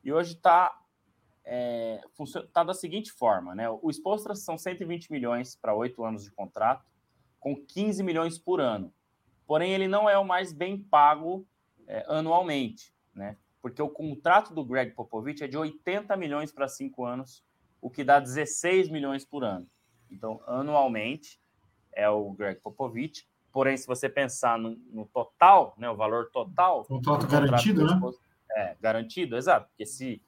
E 0.05 0.13
hoje 0.13 0.35
está 0.35 0.79
é, 1.47 2.01
tá 2.53 2.65
da 2.65 2.75
seguinte 2.75 3.13
forma, 3.13 3.55
né? 3.55 3.71
O 3.71 3.89
Spolstra 3.89 4.35
são 4.35 4.59
120 4.59 5.13
milhões 5.13 5.55
para 5.55 5.73
oito 5.73 6.05
anos 6.05 6.25
de 6.25 6.31
contrato, 6.33 6.85
com 7.39 7.55
15 7.55 8.03
milhões 8.03 8.37
por 8.37 8.61
ano. 8.61 8.93
Porém, 9.47 9.73
ele 9.73 9.87
não 9.87 10.11
é 10.11 10.19
o 10.19 10.25
mais 10.25 10.53
bem 10.53 10.77
pago 10.77 11.47
é, 11.87 12.05
anualmente, 12.09 12.93
né? 13.15 13.37
Porque 13.63 13.81
o 13.81 13.89
contrato 13.89 14.53
do 14.53 14.65
Greg 14.65 14.93
Popovich 14.93 15.43
é 15.45 15.47
de 15.47 15.57
80 15.57 16.17
milhões 16.17 16.51
para 16.51 16.67
cinco 16.67 17.05
anos, 17.05 17.45
o 17.81 17.89
que 17.89 18.03
dá 18.03 18.19
16 18.19 18.89
milhões 18.89 19.25
por 19.25 19.45
ano. 19.45 19.69
Então, 20.11 20.41
anualmente 20.47 21.41
é 21.93 22.09
o 22.09 22.33
Greg 22.33 22.61
Popovich. 22.61 23.27
Porém, 23.53 23.77
se 23.77 23.87
você 23.87 24.09
pensar 24.09 24.59
no, 24.59 24.77
no 24.91 25.07
total, 25.07 25.75
né, 25.79 25.89
o 25.89 25.97
valor 25.97 26.31
total. 26.31 26.85
Contrato 26.85 27.27
garantido, 27.29 27.85
né? 27.85 28.01
É, 28.51 28.77
garantido, 28.81 29.37
exato. 29.37 29.69
Porque 29.69 29.87
se 29.87 30.21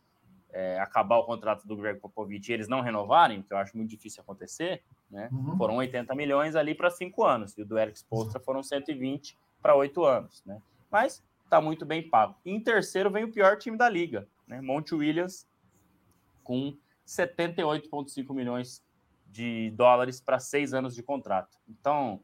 é, 0.52 0.78
acabar 0.80 1.18
o 1.18 1.24
contrato 1.24 1.66
do 1.66 1.76
Greg 1.76 2.00
Popovich 2.00 2.50
e 2.50 2.54
eles 2.54 2.68
não 2.68 2.80
renovarem, 2.80 3.42
que 3.42 3.52
eu 3.52 3.58
acho 3.58 3.76
muito 3.76 3.90
difícil 3.90 4.22
acontecer, 4.22 4.82
né? 5.10 5.28
Uhum. 5.32 5.56
Foram 5.56 5.76
80 5.76 6.14
milhões 6.14 6.56
ali 6.56 6.74
para 6.74 6.90
cinco 6.90 7.24
anos, 7.24 7.56
e 7.56 7.62
o 7.62 7.66
do 7.66 7.78
Eric 7.78 7.98
Spoelstra 7.98 8.40
foram 8.40 8.62
120 8.62 9.36
para 9.60 9.74
oito 9.74 10.04
anos, 10.04 10.42
né? 10.44 10.60
Mas 10.90 11.22
está 11.44 11.60
muito 11.60 11.84
bem 11.84 12.08
pago. 12.08 12.36
E 12.44 12.50
em 12.50 12.60
terceiro 12.60 13.10
vem 13.10 13.24
o 13.24 13.32
pior 13.32 13.56
time 13.58 13.76
da 13.76 13.88
liga, 13.88 14.26
né? 14.46 14.60
Monte 14.60 14.94
Williams, 14.94 15.46
com 16.42 16.76
78,5 17.06 18.34
milhões 18.34 18.82
de 19.26 19.70
dólares 19.70 20.20
para 20.20 20.38
seis 20.38 20.72
anos 20.72 20.94
de 20.94 21.02
contrato. 21.02 21.58
Então, 21.68 22.20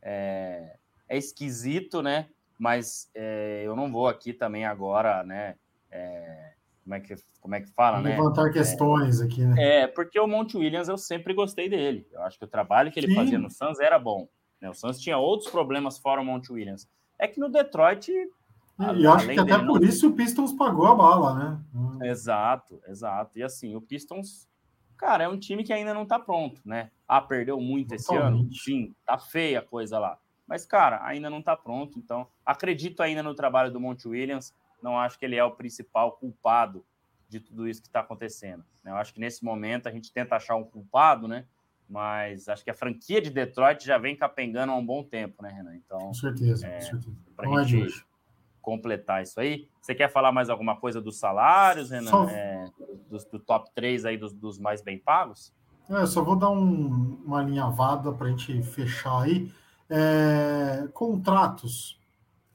é, 0.00 0.78
é 1.08 1.16
esquisito, 1.16 2.02
né? 2.02 2.28
Mas 2.58 3.10
é, 3.14 3.62
eu 3.64 3.76
não 3.76 3.92
vou 3.92 4.08
aqui 4.08 4.32
também 4.32 4.64
agora, 4.64 5.22
né? 5.22 5.56
É, 5.90 6.54
como 6.86 6.94
é 6.94 7.00
que, 7.00 7.16
como 7.40 7.54
é 7.56 7.60
que 7.60 7.68
fala, 7.72 8.00
né? 8.00 8.10
Levantar 8.10 8.48
questões 8.52 9.20
é, 9.20 9.24
aqui, 9.24 9.44
né? 9.44 9.54
É, 9.58 9.86
porque 9.88 10.20
o 10.20 10.26
Monte 10.28 10.56
Williams 10.56 10.88
eu 10.88 10.96
sempre 10.96 11.34
gostei 11.34 11.68
dele. 11.68 12.06
Eu 12.12 12.22
acho 12.22 12.38
que 12.38 12.44
o 12.44 12.48
trabalho 12.48 12.92
que 12.92 13.00
ele 13.00 13.08
Sim. 13.08 13.16
fazia 13.16 13.38
no 13.40 13.50
Suns 13.50 13.80
era 13.80 13.98
bom. 13.98 14.28
Né? 14.62 14.70
O 14.70 14.74
Suns 14.74 15.00
tinha 15.00 15.18
outros 15.18 15.50
problemas 15.50 15.98
fora 15.98 16.20
o 16.20 16.24
Monte 16.24 16.52
Williams. 16.52 16.88
É 17.18 17.26
que 17.26 17.40
no 17.40 17.48
Detroit. 17.48 18.12
E 18.12 19.02
eu 19.02 19.12
acho 19.12 19.26
que 19.26 19.40
até 19.40 19.58
por 19.58 19.82
isso 19.82 20.08
o 20.08 20.12
Pistons 20.12 20.52
pagou 20.52 20.86
a 20.86 20.94
bala, 20.94 21.34
né? 21.34 22.08
Exato, 22.08 22.80
exato. 22.86 23.36
E 23.36 23.42
assim, 23.42 23.74
o 23.74 23.80
Pistons, 23.80 24.48
cara, 24.96 25.24
é 25.24 25.28
um 25.28 25.38
time 25.38 25.64
que 25.64 25.72
ainda 25.72 25.92
não 25.92 26.06
tá 26.06 26.20
pronto, 26.20 26.60
né? 26.64 26.92
Ah, 27.08 27.20
perdeu 27.20 27.60
muito 27.60 27.96
Totalmente. 27.96 28.00
esse 28.00 28.16
ano? 28.16 28.54
Sim, 28.54 28.94
tá 29.04 29.18
feia 29.18 29.58
a 29.58 29.62
coisa 29.62 29.98
lá. 29.98 30.18
Mas, 30.46 30.64
cara, 30.64 31.04
ainda 31.04 31.28
não 31.28 31.42
tá 31.42 31.56
pronto. 31.56 31.98
Então, 31.98 32.28
acredito 32.44 33.02
ainda 33.02 33.24
no 33.24 33.34
trabalho 33.34 33.72
do 33.72 33.80
Monte 33.80 34.06
Williams 34.06 34.54
não 34.82 34.98
acho 34.98 35.18
que 35.18 35.24
ele 35.24 35.36
é 35.36 35.44
o 35.44 35.52
principal 35.52 36.12
culpado 36.12 36.84
de 37.28 37.40
tudo 37.40 37.68
isso 37.68 37.82
que 37.82 37.88
está 37.88 38.00
acontecendo. 38.00 38.64
Né? 38.84 38.90
Eu 38.90 38.96
acho 38.96 39.12
que 39.12 39.20
nesse 39.20 39.44
momento 39.44 39.88
a 39.88 39.92
gente 39.92 40.12
tenta 40.12 40.36
achar 40.36 40.56
um 40.56 40.64
culpado, 40.64 41.26
né? 41.26 41.44
Mas 41.88 42.48
acho 42.48 42.64
que 42.64 42.70
a 42.70 42.74
franquia 42.74 43.20
de 43.20 43.30
Detroit 43.30 43.84
já 43.84 43.96
vem 43.96 44.16
capengando 44.16 44.72
há 44.72 44.76
um 44.76 44.84
bom 44.84 45.04
tempo, 45.04 45.42
né, 45.42 45.50
Renan? 45.50 45.76
Então, 45.76 45.98
com 45.98 46.14
certeza, 46.14 46.66
é, 46.66 46.80
Para 47.36 47.48
a 47.48 47.60
é 47.60 47.64
gente 47.64 48.04
completar 48.60 49.22
isso 49.22 49.38
aí. 49.38 49.68
Você 49.80 49.94
quer 49.94 50.10
falar 50.10 50.32
mais 50.32 50.50
alguma 50.50 50.76
coisa 50.76 51.00
dos 51.00 51.18
salários, 51.18 51.90
Renan? 51.90 52.10
Só... 52.10 52.28
É, 52.28 52.68
do, 53.08 53.18
do, 53.18 53.38
top 53.38 53.70
3 53.72 54.04
aí 54.04 54.16
dos, 54.16 54.32
dos 54.32 54.58
mais 54.58 54.82
bem 54.82 54.98
pagos? 54.98 55.54
É, 55.88 56.04
só 56.04 56.24
vou 56.24 56.34
dar 56.34 56.50
um, 56.50 57.20
uma 57.24 57.38
alinhavada 57.38 58.10
para 58.12 58.26
a 58.26 58.30
gente 58.30 58.60
fechar 58.64 59.22
aí. 59.22 59.52
É, 59.88 60.88
contratos. 60.92 62.00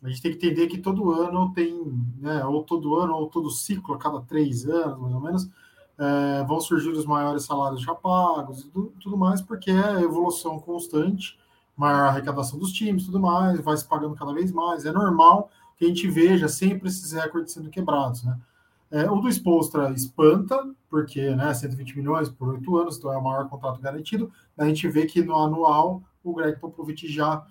A 0.03 0.09
gente 0.09 0.21
tem 0.21 0.31
que 0.31 0.37
entender 0.37 0.67
que 0.67 0.79
todo 0.79 1.11
ano 1.11 1.53
tem, 1.53 1.79
né, 2.19 2.43
ou 2.45 2.63
todo 2.63 2.95
ano, 2.95 3.13
ou 3.13 3.27
todo 3.27 3.49
ciclo, 3.51 3.93
a 3.93 3.97
cada 3.97 4.21
três 4.21 4.65
anos, 4.65 4.99
mais 4.99 5.13
ou 5.13 5.21
menos, 5.21 5.49
é, 5.97 6.43
vão 6.45 6.59
surgir 6.59 6.89
os 6.89 7.05
maiores 7.05 7.43
salários 7.43 7.81
já 7.81 7.93
pagos 7.93 8.61
e 8.61 8.69
tudo, 8.69 8.93
tudo 8.99 9.17
mais, 9.17 9.41
porque 9.41 9.69
é 9.69 10.01
evolução 10.01 10.59
constante, 10.59 11.37
maior 11.77 12.09
arrecadação 12.09 12.57
dos 12.57 12.71
times, 12.71 13.05
tudo 13.05 13.19
mais, 13.19 13.59
vai 13.61 13.77
se 13.77 13.87
pagando 13.87 14.15
cada 14.15 14.33
vez 14.33 14.51
mais. 14.51 14.85
É 14.85 14.91
normal 14.91 15.49
que 15.77 15.85
a 15.85 15.87
gente 15.87 16.07
veja 16.07 16.47
sempre 16.47 16.87
esses 16.87 17.11
recordes 17.11 17.53
sendo 17.53 17.69
quebrados, 17.69 18.23
né? 18.23 18.37
É, 18.91 19.09
o 19.09 19.21
do 19.21 19.29
Spolstra 19.29 19.89
espanta, 19.91 20.69
porque 20.89 21.33
né, 21.33 21.53
120 21.53 21.95
milhões 21.95 22.27
por 22.29 22.49
oito 22.49 22.75
anos, 22.75 22.97
então 22.97 23.13
é 23.13 23.17
o 23.17 23.23
maior 23.23 23.47
contrato 23.47 23.79
garantido. 23.79 24.29
A 24.57 24.65
gente 24.65 24.85
vê 24.89 25.05
que 25.05 25.23
no 25.23 25.37
anual 25.37 26.03
o 26.21 26.33
Greg 26.33 26.59
Popovich 26.59 27.07
já 27.07 27.45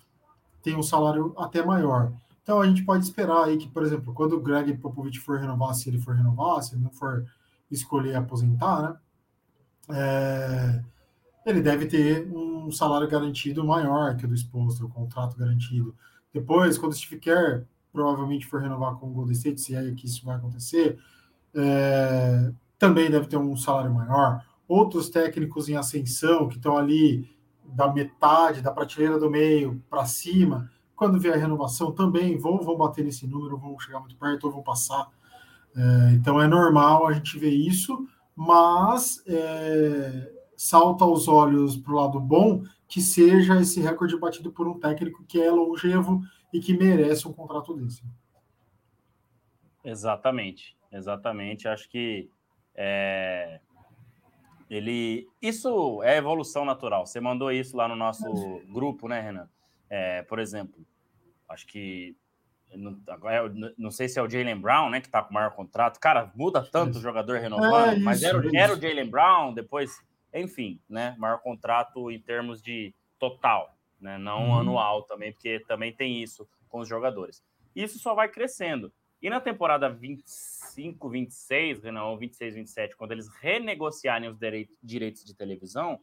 tem 0.63 0.77
um 0.77 0.83
salário 0.83 1.33
até 1.39 1.65
maior. 1.65 2.13
Então 2.43 2.61
a 2.61 2.67
gente 2.67 2.85
pode 2.85 3.05
esperar 3.05 3.45
aí 3.45 3.57
que, 3.57 3.69
por 3.69 3.83
exemplo, 3.83 4.13
quando 4.13 4.35
o 4.35 4.41
Greg 4.41 4.77
Popovich 4.79 5.19
for 5.21 5.39
renovar, 5.39 5.75
se 5.75 5.89
ele 5.89 5.99
for 5.99 6.15
renovar, 6.15 6.63
se 6.63 6.75
ele 6.75 6.83
não 6.83 6.91
for 6.91 7.25
escolher 7.71 8.17
aposentar, 8.17 8.83
né? 8.83 8.97
É, 9.93 10.83
ele 11.45 11.61
deve 11.61 11.87
ter 11.87 12.29
um 12.33 12.71
salário 12.71 13.09
garantido 13.09 13.65
maior 13.65 14.17
que 14.17 14.25
o 14.25 14.29
do 14.29 14.35
exposto, 14.35 14.85
o 14.85 14.89
contrato 14.89 15.37
garantido. 15.37 15.95
Depois, 16.33 16.79
quando 16.79 16.93
o 16.93 16.95
Steve 16.95 17.21
Kerr 17.21 17.65
provavelmente 17.93 18.47
for 18.47 18.61
renovar 18.61 18.95
com 18.97 19.09
o 19.09 19.13
Golden 19.13 19.33
State, 19.33 19.61
se 19.61 19.75
é 19.75 19.93
que 19.93 20.07
isso 20.07 20.25
vai 20.25 20.37
acontecer, 20.37 20.99
é, 21.55 22.53
também 22.79 23.11
deve 23.11 23.27
ter 23.27 23.37
um 23.37 23.57
salário 23.57 23.93
maior. 23.93 24.45
Outros 24.69 25.11
técnicos 25.11 25.69
em 25.69 25.77
ascensão 25.77 26.49
que 26.49 26.57
estão 26.57 26.77
ali 26.77 27.29
da 27.65 27.93
metade, 27.93 28.63
da 28.63 28.71
prateleira 28.71 29.19
do 29.19 29.31
meio 29.31 29.83
para 29.91 30.05
cima, 30.07 30.71
quando 31.01 31.19
vier 31.19 31.33
a 31.33 31.39
renovação 31.39 31.93
também 31.93 32.37
vão, 32.37 32.59
vão 32.59 32.77
bater 32.77 33.03
nesse 33.03 33.27
número, 33.27 33.57
vão 33.57 33.81
chegar 33.81 34.01
muito 34.01 34.17
perto 34.17 34.45
ou 34.45 34.53
vão 34.53 34.63
passar. 34.63 35.09
É, 35.75 36.13
então 36.13 36.39
é 36.39 36.47
normal 36.47 37.07
a 37.07 37.13
gente 37.15 37.39
ver 37.39 37.55
isso, 37.55 38.07
mas 38.37 39.25
é, 39.27 40.31
salta 40.55 41.03
aos 41.03 41.27
olhos 41.27 41.75
para 41.75 41.91
o 41.91 41.97
lado 41.97 42.21
bom 42.21 42.65
que 42.87 43.01
seja 43.01 43.59
esse 43.59 43.81
recorde 43.81 44.15
batido 44.19 44.53
por 44.53 44.69
um 44.69 44.79
técnico 44.79 45.25
que 45.25 45.41
é 45.41 45.51
longevo 45.51 46.21
e 46.53 46.61
que 46.61 46.77
merece 46.77 47.27
um 47.27 47.33
contrato 47.33 47.73
desse. 47.73 48.03
Exatamente, 49.83 50.77
exatamente. 50.93 51.67
Acho 51.67 51.89
que 51.89 52.29
é, 52.75 53.59
ele. 54.69 55.27
Isso 55.41 56.03
é 56.03 56.19
evolução 56.19 56.67
natural. 56.67 57.07
Você 57.07 57.21
mandou 57.21 57.51
isso 57.51 57.75
lá 57.75 57.89
no 57.89 57.97
nosso 57.97 58.31
grupo, 58.71 59.09
né, 59.09 59.19
Renan? 59.23 59.49
É, 59.91 60.23
por 60.23 60.39
exemplo, 60.39 60.87
acho 61.49 61.67
que 61.67 62.17
não, 62.77 63.01
agora, 63.09 63.53
não 63.77 63.91
sei 63.91 64.09
se 64.09 64.19
é 64.19 64.23
o 64.23 64.31
Jalen 64.31 64.61
Brown, 64.61 64.91
né, 64.91 65.01
que 65.01 65.09
está 65.09 65.23
com 65.23 65.31
o 65.31 65.35
maior 65.35 65.51
contrato. 65.51 65.99
Cara, 65.99 66.31
muda 66.35 66.63
tanto 66.63 66.99
o 66.99 67.01
jogador 67.01 67.39
renovando, 67.41 67.91
é 67.91 67.95
isso, 67.95 68.05
mas 68.05 68.23
era, 68.23 68.41
era 68.55 68.73
o 68.73 68.81
Jalen 68.81 69.11
Brown, 69.11 69.53
depois, 69.53 69.91
enfim, 70.33 70.81
né, 70.89 71.17
maior 71.19 71.39
contrato 71.39 72.11
em 72.11 72.21
termos 72.21 72.63
de 72.63 72.95
total, 73.19 73.77
né, 74.01 74.17
não 74.19 74.51
uhum. 74.51 74.59
anual 74.61 75.03
também, 75.03 75.33
porque 75.33 75.61
também 75.67 75.93
tem 75.93 76.23
isso 76.23 76.49
com 76.69 76.79
os 76.79 76.89
jogadores. 76.89 77.43
Isso 77.75 77.99
só 77.99 78.15
vai 78.15 78.29
crescendo. 78.29 78.93
E 79.23 79.29
na 79.29 79.41
temporada 79.41 79.91
25, 79.91 81.09
26, 81.11 81.83
não, 81.85 82.17
26, 82.17 82.55
27, 82.55 82.97
quando 82.97 83.13
eles 83.13 83.29
renegociarem 83.41 84.31
os 84.31 84.39
direitos 84.83 85.25
de 85.25 85.35
televisão, 85.35 86.01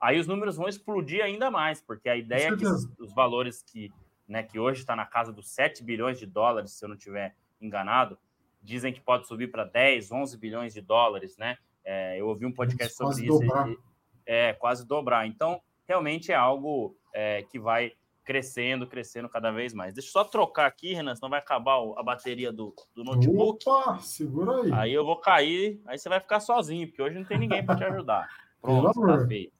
aí 0.00 0.18
os 0.18 0.26
números 0.26 0.56
vão 0.56 0.68
explodir 0.68 1.22
ainda 1.22 1.50
mais, 1.50 1.80
porque 1.80 2.08
a 2.08 2.16
ideia 2.16 2.48
é 2.48 2.56
que 2.56 2.64
os 2.64 3.12
valores 3.14 3.62
que, 3.62 3.92
né, 4.26 4.42
que 4.42 4.58
hoje 4.58 4.80
está 4.80 4.96
na 4.96 5.06
casa 5.06 5.32
dos 5.32 5.50
7 5.50 5.84
bilhões 5.84 6.18
de 6.18 6.26
dólares, 6.26 6.72
se 6.72 6.84
eu 6.84 6.88
não 6.88 6.96
estiver 6.96 7.34
enganado, 7.60 8.18
dizem 8.62 8.92
que 8.92 9.00
pode 9.00 9.26
subir 9.26 9.50
para 9.50 9.64
10, 9.64 10.10
11 10.10 10.38
bilhões 10.38 10.74
de 10.74 10.80
dólares, 10.80 11.36
né? 11.36 11.56
É, 11.84 12.20
eu 12.20 12.28
ouvi 12.28 12.46
um 12.46 12.52
podcast 12.52 12.94
sobre 12.94 13.26
isso. 13.26 13.38
Dobrar. 13.38 13.68
É, 14.26 14.52
quase 14.52 14.86
dobrar. 14.86 15.26
Então, 15.26 15.60
realmente 15.86 16.30
é 16.30 16.34
algo 16.34 16.96
é, 17.12 17.42
que 17.42 17.58
vai 17.58 17.92
crescendo, 18.24 18.86
crescendo 18.86 19.28
cada 19.28 19.50
vez 19.50 19.74
mais. 19.74 19.92
Deixa 19.92 20.08
eu 20.08 20.12
só 20.12 20.24
trocar 20.24 20.66
aqui, 20.66 20.94
Renan, 20.94 21.16
senão 21.16 21.30
vai 21.30 21.40
acabar 21.40 21.80
a 21.96 22.02
bateria 22.02 22.52
do, 22.52 22.74
do 22.94 23.02
notebook. 23.02 23.68
Opa, 23.68 23.98
segura 23.98 24.62
aí. 24.62 24.72
Aí 24.72 24.92
eu 24.92 25.04
vou 25.04 25.16
cair, 25.16 25.80
aí 25.86 25.98
você 25.98 26.08
vai 26.08 26.20
ficar 26.20 26.38
sozinho, 26.38 26.86
porque 26.86 27.02
hoje 27.02 27.18
não 27.18 27.24
tem 27.24 27.38
ninguém 27.38 27.64
para 27.64 27.76
te 27.76 27.84
ajudar. 27.84 28.28
Pronto, 28.62 29.00
tá 29.04 29.26
feito. 29.26 29.59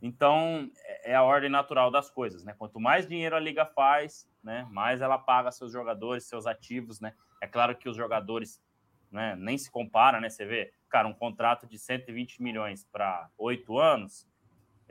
Então, 0.00 0.70
é, 0.84 1.12
é 1.12 1.14
a 1.14 1.22
ordem 1.22 1.50
natural 1.50 1.90
das 1.90 2.10
coisas, 2.10 2.44
né? 2.44 2.54
Quanto 2.56 2.78
mais 2.78 3.06
dinheiro 3.06 3.34
a 3.34 3.40
liga 3.40 3.66
faz, 3.66 4.28
né, 4.42 4.66
mais 4.70 5.00
ela 5.00 5.18
paga 5.18 5.50
seus 5.50 5.72
jogadores, 5.72 6.24
seus 6.24 6.46
ativos, 6.46 7.00
né? 7.00 7.12
É 7.40 7.46
claro 7.46 7.76
que 7.76 7.88
os 7.88 7.96
jogadores, 7.96 8.62
né, 9.10 9.34
nem 9.36 9.58
se 9.58 9.70
compara, 9.70 10.20
né? 10.20 10.28
Você 10.28 10.44
vê, 10.44 10.72
cara, 10.88 11.08
um 11.08 11.14
contrato 11.14 11.66
de 11.66 11.78
120 11.78 12.42
milhões 12.42 12.84
para 12.84 13.28
oito 13.36 13.78
anos, 13.78 14.26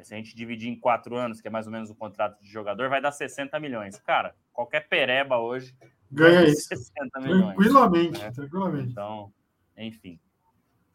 se 0.04 0.14
a 0.14 0.18
gente 0.18 0.36
dividir 0.36 0.70
em 0.70 0.80
quatro 0.80 1.16
anos, 1.16 1.42
que 1.42 1.48
é 1.48 1.52
mais 1.52 1.66
ou 1.66 1.72
menos 1.72 1.90
o 1.90 1.96
contrato 1.96 2.40
de 2.40 2.48
jogador, 2.48 2.90
vai 2.90 3.02
dar 3.02 3.12
60 3.12 3.60
milhões. 3.60 4.00
Cara, 4.02 4.36
qualquer 4.54 4.88
pereba 4.88 5.40
hoje 5.40 5.76
ganha 6.12 6.44
isso. 6.44 6.68
60 6.68 7.20
milhões. 7.22 7.56
Tranquilamente, 7.56 8.20
né? 8.20 8.32
tranquilamente. 8.32 8.92
Então, 8.92 9.34
enfim. 9.76 10.20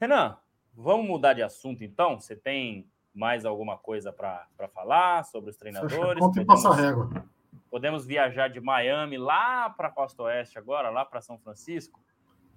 Renan, 0.00 0.38
vamos 0.74 1.06
mudar 1.06 1.32
de 1.32 1.42
assunto 1.42 1.82
então? 1.82 2.20
Você 2.20 2.36
tem 2.36 2.88
mais 3.14 3.44
alguma 3.44 3.76
coisa 3.76 4.12
para 4.12 4.68
falar 4.72 5.24
sobre 5.24 5.50
os 5.50 5.56
treinadores? 5.56 6.20
Conta 6.20 6.40
e 6.40 6.44
passa 6.44 6.72
régua. 6.74 7.24
Podemos 7.70 8.06
viajar 8.06 8.48
de 8.48 8.60
Miami 8.60 9.16
lá 9.16 9.70
para 9.70 9.88
a 9.88 9.90
Costa 9.90 10.24
Oeste 10.24 10.58
agora, 10.58 10.90
lá 10.90 11.04
para 11.04 11.20
São 11.20 11.38
Francisco? 11.38 12.00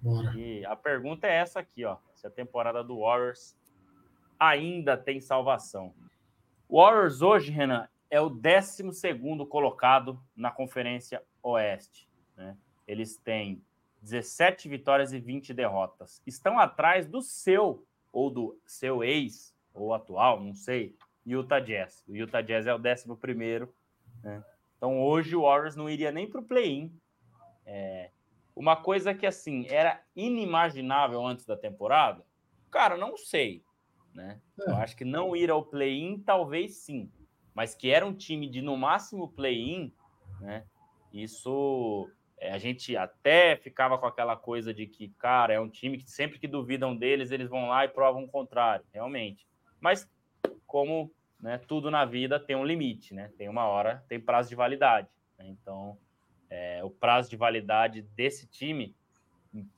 Bora. 0.00 0.32
E 0.36 0.64
a 0.66 0.76
pergunta 0.76 1.26
é 1.26 1.36
essa 1.36 1.60
aqui, 1.60 1.84
ó. 1.84 1.96
Se 2.14 2.26
a 2.26 2.30
temporada 2.30 2.84
do 2.84 3.00
Warriors 3.00 3.56
ainda 4.38 4.96
tem 4.96 5.20
salvação. 5.20 5.94
O 6.68 6.82
Warriors 6.82 7.22
hoje, 7.22 7.50
Renan, 7.50 7.88
é 8.10 8.20
o 8.20 8.28
12 8.28 8.84
colocado 9.48 10.20
na 10.36 10.50
Conferência 10.50 11.22
Oeste. 11.42 12.08
Né? 12.36 12.56
Eles 12.86 13.16
têm 13.16 13.64
17 14.02 14.68
vitórias 14.68 15.12
e 15.12 15.18
20 15.18 15.54
derrotas. 15.54 16.22
Estão 16.26 16.58
atrás 16.58 17.06
do 17.06 17.22
seu, 17.22 17.84
ou 18.12 18.30
do 18.30 18.60
seu 18.66 19.02
ex, 19.02 19.55
ou 19.76 19.94
atual, 19.94 20.42
não 20.42 20.54
sei, 20.54 20.96
Utah 21.24 21.60
Jazz. 21.60 22.04
O 22.08 22.14
Utah 22.14 22.42
Jazz 22.42 22.66
é 22.66 22.74
o 22.74 22.78
11 22.78 23.16
primeiro. 23.20 23.72
Né? 24.22 24.42
Então 24.76 25.00
hoje 25.00 25.36
o 25.36 25.42
Warriors 25.42 25.76
não 25.76 25.88
iria 25.88 26.10
nem 26.10 26.28
para 26.28 26.40
o 26.40 26.44
play-in. 26.44 26.92
É, 27.64 28.10
uma 28.54 28.76
coisa 28.76 29.12
que 29.14 29.26
assim 29.26 29.66
era 29.68 30.00
inimaginável 30.14 31.24
antes 31.26 31.44
da 31.44 31.56
temporada 31.56 32.24
Cara, 32.76 32.96
não 32.96 33.16
sei. 33.16 33.64
Né? 34.14 34.38
É. 34.60 34.70
Eu 34.70 34.76
acho 34.76 34.94
que 34.96 35.04
não 35.04 35.34
ir 35.34 35.50
ao 35.50 35.64
play-in, 35.64 36.18
talvez 36.18 36.76
sim. 36.76 37.10
Mas 37.54 37.74
que 37.74 37.90
era 37.90 38.04
um 38.04 38.12
time 38.12 38.50
de 38.50 38.60
no 38.60 38.76
máximo 38.76 39.28
play-in, 39.28 39.90
né? 40.42 40.64
Isso 41.10 42.10
é, 42.36 42.52
a 42.52 42.58
gente 42.58 42.94
até 42.94 43.56
ficava 43.56 43.96
com 43.96 44.04
aquela 44.04 44.36
coisa 44.36 44.74
de 44.74 44.86
que, 44.86 45.08
cara, 45.08 45.54
é 45.54 45.60
um 45.60 45.70
time 45.70 45.96
que 45.96 46.10
sempre 46.10 46.38
que 46.38 46.46
duvidam 46.46 46.94
deles, 46.94 47.30
eles 47.30 47.48
vão 47.48 47.68
lá 47.68 47.86
e 47.86 47.88
provam 47.88 48.24
o 48.24 48.28
contrário, 48.28 48.84
realmente. 48.92 49.46
Mas 49.86 50.10
como 50.66 51.14
né, 51.40 51.58
tudo 51.58 51.92
na 51.92 52.04
vida 52.04 52.40
tem 52.40 52.56
um 52.56 52.64
limite, 52.64 53.14
né? 53.14 53.30
Tem 53.38 53.48
uma 53.48 53.68
hora, 53.68 54.04
tem 54.08 54.18
prazo 54.18 54.48
de 54.48 54.56
validade. 54.56 55.08
Né? 55.38 55.46
Então, 55.46 55.96
é, 56.50 56.82
o 56.82 56.90
prazo 56.90 57.30
de 57.30 57.36
validade 57.36 58.02
desse 58.02 58.48
time 58.48 58.96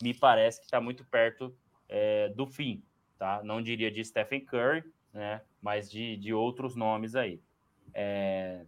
me 0.03 0.14
parece 0.14 0.61
que 0.61 0.64
está 0.64 0.81
muito 0.81 1.05
perto 1.05 1.55
é, 1.90 2.31
do 2.31 2.47
fim, 2.47 2.83
tá? 3.18 3.42
Não 3.44 3.61
diria 3.61 3.90
de 3.90 4.03
Stephen 4.03 4.47
Curry, 4.47 4.83
né? 5.12 5.42
Mas 5.61 5.90
de, 5.90 6.16
de 6.16 6.33
outros 6.33 6.75
nomes 6.75 7.14
aí. 7.14 7.42
É... 7.92 8.64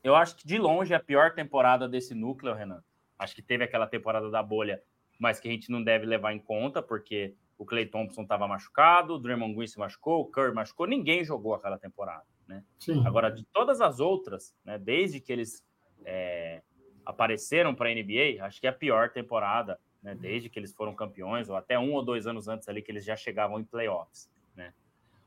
Eu 0.00 0.14
acho 0.14 0.36
que 0.36 0.46
de 0.46 0.58
longe 0.58 0.92
é 0.92 0.96
a 0.96 1.00
pior 1.00 1.34
temporada 1.34 1.88
desse 1.88 2.14
núcleo, 2.14 2.54
Renan. 2.54 2.84
Acho 3.18 3.34
que 3.34 3.42
teve 3.42 3.64
aquela 3.64 3.88
temporada 3.88 4.30
da 4.30 4.44
bolha, 4.44 4.80
mas 5.18 5.40
que 5.40 5.48
a 5.48 5.50
gente 5.50 5.72
não 5.72 5.82
deve 5.82 6.06
levar 6.06 6.32
em 6.32 6.38
conta, 6.38 6.80
porque 6.80 7.34
o 7.58 7.64
Clay 7.64 7.86
Thompson 7.86 8.22
estava 8.22 8.46
machucado, 8.46 9.14
o 9.14 9.18
Draymond 9.18 9.54
Green 9.54 9.66
se 9.66 9.78
machucou, 9.78 10.20
o 10.20 10.26
Curry 10.26 10.54
machucou, 10.54 10.86
ninguém 10.86 11.24
jogou 11.24 11.54
aquela 11.54 11.78
temporada, 11.78 12.26
né? 12.46 12.62
Sim. 12.78 13.02
Agora, 13.06 13.30
de 13.30 13.44
todas 13.44 13.80
as 13.80 13.98
outras, 13.98 14.54
né, 14.64 14.78
desde 14.78 15.20
que 15.20 15.32
eles 15.32 15.64
é, 16.04 16.62
apareceram 17.04 17.74
para 17.74 17.88
a 17.88 17.94
NBA, 17.94 18.44
acho 18.44 18.60
que 18.60 18.66
é 18.66 18.70
a 18.70 18.74
pior 18.74 19.10
temporada, 19.10 19.80
né, 20.02 20.14
desde 20.14 20.50
que 20.50 20.58
eles 20.58 20.74
foram 20.74 20.94
campeões, 20.94 21.48
ou 21.48 21.56
até 21.56 21.78
um 21.78 21.92
ou 21.94 22.04
dois 22.04 22.26
anos 22.26 22.46
antes 22.46 22.68
ali 22.68 22.82
que 22.82 22.92
eles 22.92 23.04
já 23.04 23.16
chegavam 23.16 23.58
em 23.58 23.64
playoffs, 23.64 24.30
né? 24.54 24.72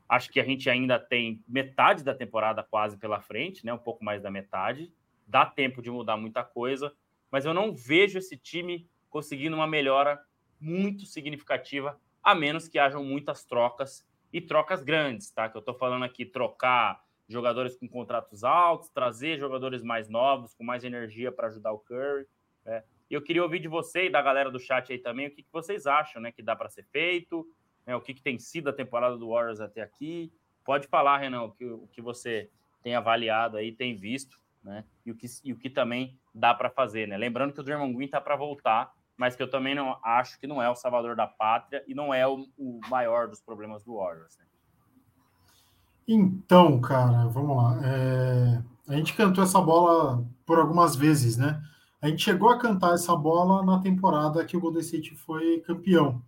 Acho 0.08 0.30
que 0.30 0.40
a 0.40 0.44
gente 0.44 0.68
ainda 0.68 0.98
tem 0.98 1.42
metade 1.46 2.02
da 2.02 2.14
temporada 2.14 2.62
quase 2.62 2.96
pela 2.96 3.20
frente, 3.20 3.64
né, 3.64 3.72
um 3.72 3.78
pouco 3.78 4.04
mais 4.04 4.22
da 4.22 4.30
metade, 4.30 4.92
dá 5.26 5.44
tempo 5.46 5.82
de 5.82 5.90
mudar 5.90 6.16
muita 6.16 6.44
coisa, 6.44 6.92
mas 7.30 7.44
eu 7.44 7.54
não 7.54 7.74
vejo 7.74 8.18
esse 8.18 8.36
time 8.36 8.88
conseguindo 9.08 9.54
uma 9.56 9.66
melhora 9.66 10.20
muito 10.60 11.06
significativa 11.06 11.98
a 12.22 12.34
menos 12.34 12.68
que 12.68 12.78
hajam 12.78 13.04
muitas 13.04 13.44
trocas 13.44 14.06
e 14.32 14.40
trocas 14.40 14.82
grandes, 14.82 15.30
tá? 15.30 15.48
Que 15.48 15.56
eu 15.56 15.60
estou 15.60 15.74
falando 15.74 16.04
aqui 16.04 16.24
trocar 16.24 17.02
jogadores 17.28 17.76
com 17.76 17.88
contratos 17.88 18.42
altos, 18.44 18.88
trazer 18.90 19.38
jogadores 19.38 19.82
mais 19.82 20.08
novos, 20.08 20.54
com 20.54 20.64
mais 20.64 20.84
energia 20.84 21.30
para 21.30 21.46
ajudar 21.46 21.72
o 21.72 21.78
Curry. 21.78 22.26
Né? 22.64 22.82
E 23.08 23.14
eu 23.14 23.22
queria 23.22 23.42
ouvir 23.42 23.60
de 23.60 23.68
você 23.68 24.06
e 24.06 24.10
da 24.10 24.20
galera 24.20 24.50
do 24.50 24.58
chat 24.58 24.92
aí 24.92 24.98
também 24.98 25.28
o 25.28 25.30
que, 25.30 25.42
que 25.42 25.52
vocês 25.52 25.86
acham, 25.86 26.20
né? 26.20 26.32
Que 26.32 26.42
dá 26.42 26.54
para 26.54 26.68
ser 26.68 26.84
feito, 26.84 27.46
né? 27.86 27.94
o 27.94 28.00
que, 28.00 28.14
que 28.14 28.22
tem 28.22 28.38
sido 28.38 28.70
a 28.70 28.72
temporada 28.72 29.16
do 29.16 29.30
Warriors 29.30 29.60
até 29.60 29.80
aqui. 29.80 30.32
Pode 30.64 30.86
falar, 30.88 31.18
Renan, 31.18 31.42
o 31.42 31.52
que, 31.52 31.64
o 31.64 31.88
que 31.92 32.02
você 32.02 32.50
tem 32.82 32.94
avaliado 32.94 33.56
aí, 33.56 33.72
tem 33.72 33.96
visto, 33.96 34.40
né? 34.62 34.84
E 35.04 35.10
o 35.10 35.14
que, 35.14 35.26
e 35.44 35.52
o 35.52 35.56
que 35.56 35.70
também 35.70 36.18
dá 36.34 36.54
para 36.54 36.70
fazer, 36.70 37.06
né? 37.06 37.16
Lembrando 37.16 37.52
que 37.52 37.60
o 37.60 37.62
Draymond 37.62 37.94
Green 37.94 38.06
está 38.06 38.20
para 38.20 38.36
voltar 38.36 38.92
mas 39.20 39.36
que 39.36 39.42
eu 39.42 39.50
também 39.50 39.74
não 39.74 39.98
acho 40.02 40.40
que 40.40 40.46
não 40.46 40.62
é 40.62 40.70
o 40.70 40.74
salvador 40.74 41.14
da 41.14 41.26
pátria 41.26 41.84
e 41.86 41.94
não 41.94 42.12
é 42.12 42.26
o, 42.26 42.46
o 42.56 42.80
maior 42.88 43.28
dos 43.28 43.38
problemas 43.38 43.84
do 43.84 43.96
Warriors. 43.96 44.38
Né? 44.38 44.44
Então, 46.08 46.80
cara, 46.80 47.28
vamos 47.28 47.54
lá. 47.54 47.78
É... 47.84 48.62
A 48.88 48.96
gente 48.96 49.12
cantou 49.12 49.44
essa 49.44 49.60
bola 49.60 50.26
por 50.46 50.58
algumas 50.58 50.96
vezes, 50.96 51.36
né? 51.36 51.62
A 52.00 52.08
gente 52.08 52.24
chegou 52.24 52.48
a 52.48 52.58
cantar 52.58 52.94
essa 52.94 53.14
bola 53.14 53.62
na 53.62 53.78
temporada 53.82 54.42
que 54.42 54.56
o 54.56 54.60
Golden 54.60 54.80
State 54.80 55.14
foi 55.14 55.60
campeão. 55.60 56.22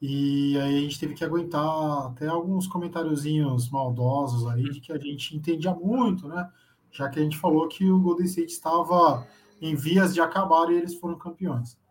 E 0.00 0.58
aí 0.60 0.78
a 0.78 0.80
gente 0.80 0.98
teve 0.98 1.12
que 1.12 1.22
aguentar 1.22 2.06
até 2.06 2.26
alguns 2.26 2.66
comentáriozinhos 2.66 3.68
maldosos 3.68 4.48
aí 4.48 4.62
de 4.62 4.80
que 4.80 4.92
a 4.92 4.98
gente 4.98 5.36
entendia 5.36 5.74
muito, 5.74 6.26
né? 6.26 6.48
Já 6.90 7.10
que 7.10 7.20
a 7.20 7.22
gente 7.22 7.36
falou 7.36 7.68
que 7.68 7.84
o 7.90 8.00
Golden 8.00 8.24
State 8.24 8.50
estava 8.50 9.26
em 9.60 9.76
vias 9.76 10.14
de 10.14 10.22
acabar 10.22 10.70
e 10.70 10.76
eles 10.76 10.94
foram 10.94 11.18
campeões. 11.18 11.81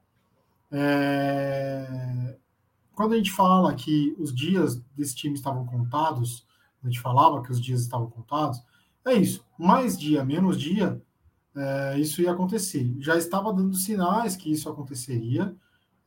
É... 0.71 2.38
Quando 2.93 3.13
a 3.13 3.17
gente 3.17 3.31
fala 3.31 3.73
que 3.73 4.15
os 4.17 4.34
dias 4.34 4.81
desse 4.95 5.15
time 5.15 5.36
estavam 5.36 5.65
contados, 5.65 6.45
a 6.84 6.88
gente 6.88 6.99
falava 6.99 7.41
que 7.41 7.51
os 7.51 7.60
dias 7.60 7.81
estavam 7.81 8.10
contados, 8.10 8.62
é 9.05 9.13
isso. 9.13 9.45
Mais 9.57 9.97
dia, 9.97 10.23
menos 10.23 10.60
dia, 10.60 11.01
é, 11.55 11.99
isso 11.99 12.21
ia 12.21 12.31
acontecer. 12.31 12.95
Já 12.99 13.17
estava 13.17 13.51
dando 13.53 13.75
sinais 13.75 14.36
que 14.36 14.51
isso 14.51 14.69
aconteceria. 14.69 15.55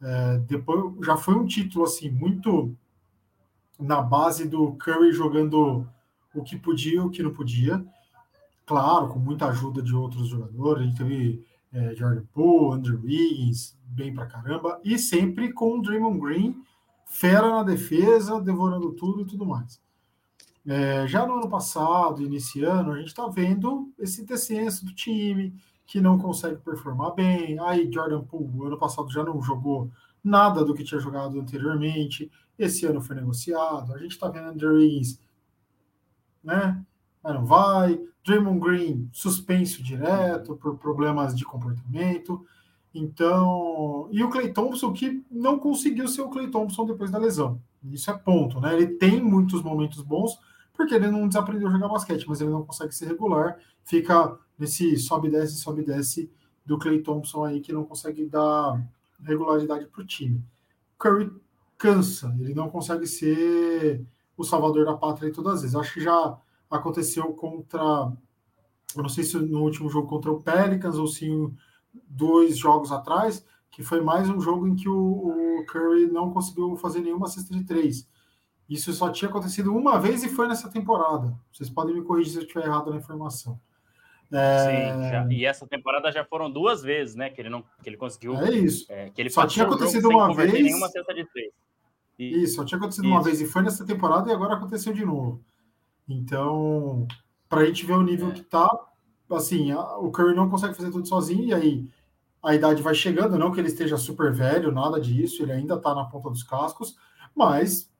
É, 0.01 0.39
depois 0.39 0.95
já 1.05 1.17
foi 1.17 1.35
um 1.35 1.47
título 1.47 1.85
assim 1.85 2.11
muito 2.11 2.77
na 3.79 4.01
base 4.01 4.49
do 4.49 4.73
Curry 4.75 5.13
jogando 5.13 5.87
o 6.35 6.43
que 6.43 6.57
podia 6.57 7.05
o 7.05 7.11
que 7.11 7.23
não 7.23 7.33
podia. 7.33 7.85
Claro, 8.67 9.09
com 9.09 9.19
muita 9.19 9.47
ajuda 9.49 9.83
de 9.83 9.95
outros 9.95 10.29
jogadores. 10.29 10.83
A 10.83 10.87
gente 10.87 10.97
teve 10.97 11.45
é, 11.75 11.95
Jordan 11.95 12.25
Poole, 12.33 12.79
Andrew 12.79 13.01
Wiggins, 13.03 13.77
bem 13.85 14.15
pra 14.15 14.27
caramba, 14.27 14.81
e 14.85 14.97
sempre 14.97 15.53
com 15.53 15.79
o 15.79 15.83
Draymond 15.83 16.21
Green, 16.21 16.57
fera 17.05 17.51
na 17.51 17.63
defesa, 17.65 18.41
devorando 18.41 18.93
tudo 18.93 19.23
e 19.23 19.27
tudo 19.27 19.45
mais. 19.45 19.83
É, 20.67 21.07
já 21.07 21.27
no 21.27 21.35
ano 21.35 21.49
passado, 21.49 22.23
iniciando, 22.23 22.93
a 22.93 22.97
gente 22.97 23.09
está 23.09 23.27
vendo 23.27 23.93
esse 23.99 24.25
descenso 24.25 24.87
do 24.87 24.95
time, 24.95 25.53
que 25.85 26.01
não 26.01 26.19
consegue 26.19 26.57
performar 26.57 27.13
bem. 27.15 27.59
Aí 27.61 27.91
Jordan 27.93 28.23
Poole, 28.23 28.67
ano 28.67 28.79
passado, 28.79 29.11
já 29.11 29.23
não 29.23 29.43
jogou 29.43 29.91
nada 30.23 30.65
do 30.65 30.75
que 30.75 30.85
tinha 30.85 31.01
jogado 31.01 31.39
anteriormente. 31.39 32.31
Esse 32.59 32.87
ano 32.87 33.03
foi 33.03 33.17
negociado. 33.17 33.93
A 33.93 33.99
gente 33.99 34.13
está 34.13 34.29
vendo 34.29 34.49
Andrew 34.49 34.77
Wiggins, 34.77 35.21
né? 36.43 36.83
Mas 37.25 37.35
não 37.35 37.47
vai. 37.47 37.99
Draymond 38.25 38.61
Green 38.61 39.09
suspenso 39.13 39.83
direto 39.83 40.55
por 40.57 40.77
problemas 40.77 41.35
de 41.35 41.45
comportamento. 41.45 42.45
Então, 42.95 44.09
e 44.13 44.23
o 44.23 44.31
Clay 44.31 44.53
Thompson 44.53 44.93
que 44.93 45.25
não 45.31 45.59
conseguiu 45.59 46.07
ser 46.07 46.23
o 46.23 46.29
Clay 46.29 46.49
Thompson 46.49 46.87
depois 46.87 47.11
da 47.11 47.19
lesão. 47.19 47.61
Isso 47.91 48.11
é 48.11 48.17
ponto, 48.17 48.61
né? 48.61 48.75
Ele 48.75 48.87
tem 48.87 49.21
muitos 49.21 49.63
momentos 49.63 50.01
bons 50.01 50.39
porque 50.73 50.95
ele 50.95 51.11
não 51.11 51.27
desaprendeu 51.29 51.69
a 51.69 51.71
jogar 51.71 51.89
basquete, 51.89 52.29
mas 52.29 52.41
ele 52.41 52.51
não 52.51 52.65
consegue 52.65 52.95
ser 52.95 53.07
regular, 53.07 53.59
fica 53.85 54.37
nesse 54.59 54.97
sobe 54.97 55.31
desce 55.31 55.57
sobe 55.57 55.83
desce 55.83 56.31
do 56.67 56.79
Clay 56.79 57.01
Thompson 57.01 57.45
aí 57.45 57.61
que 57.61 57.73
não 57.73 57.85
consegue 57.85 58.27
dar 58.27 58.83
regularidade 59.23 59.87
para 59.87 60.03
o 60.03 60.07
time. 60.07 60.43
Curry 60.99 61.31
cansa, 61.79 62.35
ele 62.41 62.55
não 62.55 62.71
consegue 62.71 63.07
ser 63.07 64.05
o 64.37 64.45
salvador 64.45 64.85
da 64.85 64.95
pátria 64.95 65.33
todas 65.33 65.55
as 65.55 65.61
vezes. 65.63 65.77
Acho 65.77 65.95
que 65.95 66.01
já 66.01 66.37
aconteceu 66.77 67.33
contra. 67.33 67.81
Eu 68.97 69.03
não 69.03 69.09
sei 69.09 69.25
se 69.25 69.37
no 69.39 69.63
último 69.63 69.89
jogo 69.89 70.09
contra 70.09 70.31
o 70.31 70.43
Pelicans 70.43 70.97
ou 70.97 71.07
se 71.07 71.29
dois 72.09 72.57
jogos 72.57 72.93
atrás, 72.93 73.45
que 73.71 73.83
foi 73.83 74.01
mais 74.01 74.29
um 74.29 74.41
jogo 74.41 74.69
em 74.69 74.75
que 74.75 74.89
o, 74.89 75.59
o 75.61 75.67
Curry 75.67 76.07
não 76.07 76.31
conseguiu 76.31 76.77
fazer 76.77 77.01
nenhuma 77.01 77.29
cesta 77.29 77.55
de 77.55 77.65
três. 77.65 78.09
Isso 78.69 78.93
só 78.93 79.11
tinha 79.11 79.29
acontecido 79.29 79.75
uma 79.77 79.99
vez 79.99 80.23
e 80.25 80.29
foi 80.29 80.49
nessa 80.49 80.71
temporada. 80.71 81.37
Vocês 81.53 81.69
podem 81.69 81.95
me 81.95 82.03
corrigir 82.03 82.33
se 82.33 82.39
eu 82.39 82.43
estiver 82.43 82.65
errado 82.67 82.91
na 82.91 82.97
informação. 82.97 83.61
É... 84.33 84.59
Sim, 84.59 85.11
já, 85.11 85.29
e 85.31 85.45
essa 85.45 85.67
temporada 85.67 86.11
já 86.11 86.25
foram 86.25 86.51
duas 86.51 86.83
vezes, 86.83 87.15
né? 87.15 87.31
Que 87.31 87.41
ele 87.43 87.51
não, 87.51 87.63
que 87.83 87.89
ele 87.89 87.97
conseguiu. 87.97 88.35
É 88.37 88.51
isso. 88.51 88.87
É, 88.91 89.11
que 89.11 89.21
ele 89.21 89.31
só 89.31 89.47
tinha 89.47 89.67
acontecido 89.67 90.09
uma 90.09 90.35
vez. 90.35 90.53
Nenhuma 90.53 90.89
cesta 90.89 91.13
de 91.13 91.25
três. 91.27 91.53
E... 92.19 92.43
Isso, 92.43 92.57
só 92.57 92.65
tinha 92.65 92.79
acontecido 92.79 93.05
isso. 93.05 93.15
uma 93.15 93.23
vez 93.23 93.41
e 93.41 93.47
foi 93.47 93.63
nessa 93.63 93.85
temporada 93.85 94.31
e 94.31 94.33
agora 94.33 94.55
aconteceu 94.55 94.93
de 94.93 95.05
novo. 95.05 95.43
Então, 96.09 97.07
para 97.49 97.63
a 97.63 97.65
gente 97.65 97.87
ver 97.87 97.95
o 97.95 98.03
nível 98.03 98.29
é. 98.29 98.33
que 98.33 98.43
tá, 98.43 98.69
assim, 99.31 99.73
a, 99.73 99.97
o 99.99 100.11
Curry 100.11 100.35
não 100.35 100.51
consegue 100.51 100.75
fazer 100.75 100.91
tudo 100.91 101.07
sozinho, 101.09 101.45
e 101.49 101.55
aí 101.55 101.91
a 102.43 102.55
idade 102.55 102.83
vai 102.83 102.95
chegando, 102.95 103.39
não 103.39 103.51
que 103.51 103.61
ele 103.61 103.69
esteja 103.69 103.97
super 103.97 104.33
velho, 104.33 104.71
nada 104.71 105.01
disso, 105.01 105.43
ele 105.43 105.53
ainda 105.53 105.75
está 105.75 105.95
na 105.95 106.05
ponta 106.05 106.29
dos 106.29 106.43
cascos, 106.43 106.97
mas 107.35 107.91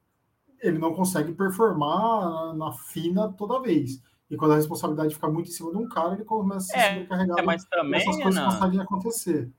ele 0.61 0.79
não 0.79 0.95
consegue 0.95 1.33
performar 1.33 2.21
na, 2.21 2.55
na, 2.55 2.73
fina 2.73 3.33
toda 3.33 3.61
vez. 3.61 4.03
E 4.31 4.37
quando 4.37 4.53
a 4.53 4.57
responsabilidade 4.57 5.15
fica 5.15 5.29
muito 5.29 5.49
em 5.49 5.53
cima 5.53 5.71
de 5.71 5.79
um 5.79 5.89
cara, 5.89 6.15
ele 6.15 6.25
começa 6.25 6.73
a 6.73 6.75
se 6.75 6.77
é, 6.79 6.93
sobrecarregar. 6.93 7.39
É, 7.39 7.43
mas 7.43 7.65
também, 7.65 8.01
essas 8.01 8.17
coisas 8.17 8.35
não. 8.35 8.51
conseguem 8.51 8.81
acontecer. 8.81 9.53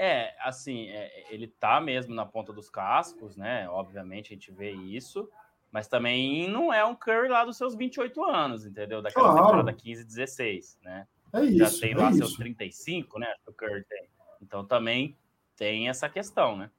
É, 0.00 0.32
assim, 0.40 0.88
é, 0.90 1.26
ele 1.28 1.48
tá 1.48 1.80
mesmo 1.80 2.14
na 2.14 2.24
ponta 2.24 2.52
dos 2.52 2.70
cascos, 2.70 3.36
né? 3.36 3.68
Obviamente 3.68 4.32
a 4.32 4.34
gente 4.36 4.52
vê 4.52 4.70
isso, 4.70 5.28
mas 5.72 5.88
também 5.88 6.48
não 6.48 6.72
é 6.72 6.84
um 6.84 6.94
Curry 6.94 7.28
lá 7.28 7.44
dos 7.44 7.56
seus 7.56 7.74
28 7.74 8.24
anos, 8.24 8.64
entendeu? 8.64 9.02
Daquela 9.02 9.32
claro. 9.32 9.46
temporada 9.46 9.72
15, 9.72 10.04
16, 10.04 10.78
né? 10.84 11.06
É 11.32 11.42
isso. 11.42 11.58
Já 11.58 11.80
tem 11.80 11.92
é 11.92 11.96
lá 11.96 12.10
isso. 12.10 12.18
seus 12.18 12.36
35, 12.36 13.18
né? 13.18 13.26
O 13.44 13.52
Curry 13.52 13.84
tem. 13.84 14.08
Então 14.40 14.64
também 14.64 15.16
tem 15.56 15.88
essa 15.88 16.08
questão, 16.08 16.56
né? 16.56 16.70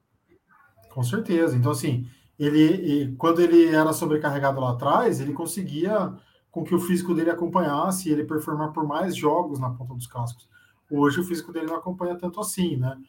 Com 0.88 1.02
certeza. 1.02 1.56
Então, 1.56 1.72
assim, 1.72 2.08
ele, 2.38 3.14
quando 3.16 3.40
ele 3.40 3.66
era 3.66 3.92
sobrecarregado 3.92 4.60
lá 4.60 4.70
atrás, 4.70 5.20
ele 5.20 5.34
conseguia 5.34 6.12
com 6.50 6.64
que 6.64 6.74
o 6.74 6.80
físico 6.80 7.14
dele 7.14 7.30
acompanhasse 7.30 8.08
e 8.08 8.12
ele 8.12 8.24
performar 8.24 8.72
por 8.72 8.84
mais 8.84 9.14
jogos 9.14 9.60
na 9.60 9.70
ponta 9.70 9.94
dos 9.94 10.06
cascos. 10.06 10.48
Hoje 10.90 11.20
o 11.20 11.24
físico 11.24 11.52
dele 11.52 11.66
não 11.66 11.76
acompanha 11.76 12.16
tanto 12.16 12.40
assim, 12.40 12.76
né? 12.76 13.00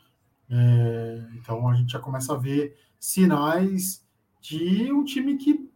É, 0.50 1.28
então 1.36 1.67
a 1.67 1.74
gente 1.74 1.91
já 1.91 2.00
começa 2.00 2.34
a 2.34 2.38
ver 2.38 2.78
sinais 3.00 4.06
de 4.41 4.91
um 4.91 5.04
time 5.04 5.38
que 5.38 5.70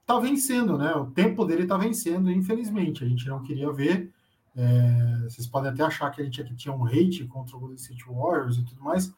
está 0.00 0.18
vencendo, 0.18 0.76
né? 0.76 0.94
O 0.94 1.06
tempo 1.06 1.44
dele 1.44 1.62
está 1.62 1.76
vencendo, 1.76 2.30
infelizmente. 2.30 3.04
A 3.04 3.08
gente 3.08 3.28
não 3.28 3.42
queria 3.42 3.70
ver. 3.72 4.12
É, 4.54 5.20
vocês 5.24 5.46
podem 5.46 5.70
até 5.70 5.82
achar 5.82 6.10
que 6.10 6.20
a 6.20 6.24
gente 6.24 6.40
aqui 6.40 6.54
tinha 6.54 6.74
um 6.74 6.86
hate 6.86 7.24
contra 7.26 7.56
o 7.56 7.60
Golden 7.60 7.76
State 7.76 8.04
Warriors 8.06 8.58
e 8.58 8.64
tudo 8.64 8.82
mais, 8.82 9.14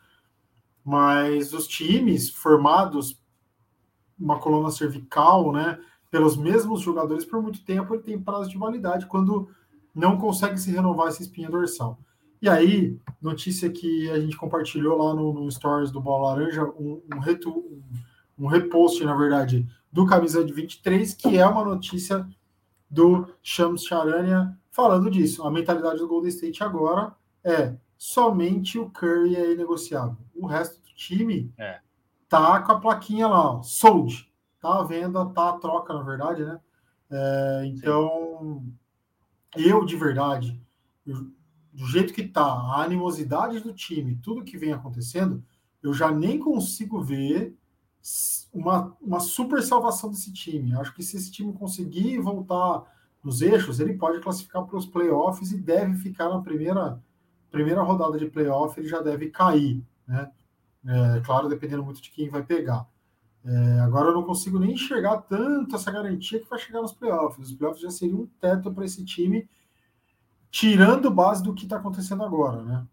mas 0.85 1.53
os 1.53 1.67
times 1.67 2.31
formados 2.31 3.21
uma 4.19 4.39
coluna 4.39 4.71
cervical, 4.71 5.53
né, 5.53 5.79
pelos 6.11 6.37
mesmos 6.37 6.81
jogadores 6.81 7.25
por 7.25 7.43
muito 7.43 7.65
tempo, 7.65 7.95
ele 7.95 8.03
tem 8.03 8.21
prazo 8.21 8.49
de 8.49 8.57
validade 8.57 9.07
quando 9.07 9.49
não 9.95 10.17
consegue 10.17 10.59
se 10.59 10.71
renovar 10.71 11.09
essa 11.09 11.23
espinha 11.23 11.51
dorsal. 11.51 11.99
E 12.45 12.49
aí, 12.51 13.01
notícia 13.23 13.71
que 13.71 14.11
a 14.11 14.21
gente 14.21 14.37
compartilhou 14.37 15.03
lá 15.03 15.15
no, 15.15 15.33
no 15.33 15.51
Stories 15.51 15.91
do 15.91 15.99
Bola 15.99 16.35
Laranja, 16.35 16.63
um, 16.79 17.01
um, 17.15 17.19
retu, 17.19 17.51
um, 17.51 17.83
um 18.45 18.47
repost, 18.47 19.03
na 19.03 19.17
verdade, 19.17 19.67
do 19.91 20.05
Camisa 20.05 20.45
de 20.45 20.53
23, 20.53 21.15
que 21.15 21.39
é 21.39 21.47
uma 21.47 21.65
notícia 21.65 22.29
do 22.91 23.27
Shams 23.43 23.87
Charania 23.87 24.55
falando 24.71 25.11
disso. 25.11 25.43
A 25.43 25.51
mentalidade 25.51 26.01
do 26.01 26.07
Golden 26.07 26.29
State 26.29 26.63
agora 26.63 27.15
é 27.43 27.77
somente 27.97 28.79
o 28.79 28.91
Curry 28.91 29.37
é 29.37 29.55
negociável. 29.55 30.19
O 30.35 30.47
resto 30.47 30.79
do 30.83 30.95
time 30.95 31.51
é. 31.57 31.81
tá 32.29 32.61
com 32.61 32.73
a 32.73 32.79
plaquinha 32.79 33.27
lá, 33.27 33.53
ó, 33.53 33.63
sold. 33.63 34.31
Tá 34.61 34.81
à 34.81 34.85
venda, 34.85 35.25
tá 35.31 35.49
a 35.49 35.53
troca, 35.55 35.95
na 35.95 36.03
verdade, 36.03 36.45
né? 36.45 36.61
É, 37.11 37.63
então, 37.69 38.63
Sim. 39.57 39.65
eu 39.65 39.83
de 39.87 39.97
verdade, 39.97 40.61
eu, 41.07 41.33
do 41.75 41.87
jeito 41.87 42.15
que 42.15 42.23
tá, 42.23 42.45
a 42.45 42.83
animosidade 42.83 43.59
do 43.61 43.75
time, 43.75 44.19
tudo 44.23 44.45
que 44.45 44.57
vem 44.57 44.73
acontecendo, 44.73 45.43
eu 45.83 45.93
já 45.93 46.11
nem 46.11 46.39
consigo 46.39 47.03
ver 47.03 47.55
uma, 48.53 48.97
uma 49.01 49.19
super 49.19 49.63
salvação 49.63 50.11
desse 50.11 50.33
time. 50.33 50.75
Acho 50.77 50.95
que 50.95 51.03
se 51.03 51.17
esse 51.17 51.33
time 51.33 51.53
conseguir 51.53 52.19
voltar 52.19 52.85
nos 53.23 53.43
eixos, 53.43 53.81
ele 53.81 53.95
pode 53.95 54.21
classificar 54.21 54.65
para 54.65 54.77
os 54.77 54.87
playoffs 54.87 55.51
e 55.51 55.59
deve 55.59 55.97
ficar 55.97 56.29
na 56.29 56.41
primeira, 56.41 57.03
primeira 57.51 57.83
rodada 57.83 58.19
de 58.19 58.27
playoff, 58.27 58.79
ele 58.79 58.89
já 58.89 59.01
deve 59.01 59.31
cair, 59.31 59.83
né? 60.07 60.31
É, 60.87 61.21
claro, 61.25 61.49
dependendo 61.49 61.83
muito 61.83 62.01
de 62.01 62.11
quem 62.11 62.29
vai 62.29 62.43
pegar. 62.43 62.87
É, 63.45 63.81
agora 63.81 64.09
eu 64.09 64.15
não 64.15 64.23
consigo 64.23 64.59
nem 64.59 64.73
enxergar 64.73 65.19
tanto 65.23 65.75
essa 65.75 65.91
garantia 65.91 66.39
que 66.39 66.49
vai 66.49 66.59
chegar 66.59 66.83
nos 66.83 66.93
playoffs. 66.93 67.51
Os 67.51 67.55
playoffs 67.55 67.83
já 67.83 67.91
seriam 67.91 68.21
um 68.21 68.27
teto 68.41 68.73
para 68.73 68.85
esse 68.85 69.05
time, 69.05 69.49
tirando 70.55 71.11
base 71.11 71.43
do 71.43 71.53
que 71.53 71.65
está 71.65 71.79
acontecendo 71.79 72.23
agora, 72.23 72.63
né? 72.63 72.87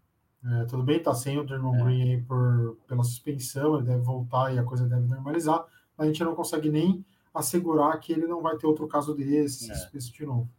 É, 0.44 0.66
tudo 0.66 0.82
bem, 0.82 1.00
tá 1.00 1.14
sem 1.14 1.38
o 1.38 1.44
Draymond 1.44 1.78
é. 1.78 1.84
Green 1.84 2.02
aí 2.02 2.22
por, 2.24 2.76
pela 2.88 3.04
suspensão, 3.04 3.76
ele 3.76 3.86
deve 3.86 4.02
voltar 4.02 4.52
e 4.52 4.58
a 4.58 4.64
coisa 4.64 4.90
deve 4.90 5.06
normalizar, 5.06 5.64
mas 5.96 6.08
a 6.08 6.12
gente 6.12 6.24
não 6.24 6.34
consegue 6.34 6.72
nem 6.72 7.06
assegurar 7.32 8.00
que 8.00 8.14
ele 8.14 8.26
não 8.26 8.42
vai 8.42 8.58
ter 8.58 8.66
outro 8.66 8.88
caso 8.88 9.14
desse, 9.14 9.72
é. 9.72 9.76
de 9.96 10.26
novo. 10.26 10.50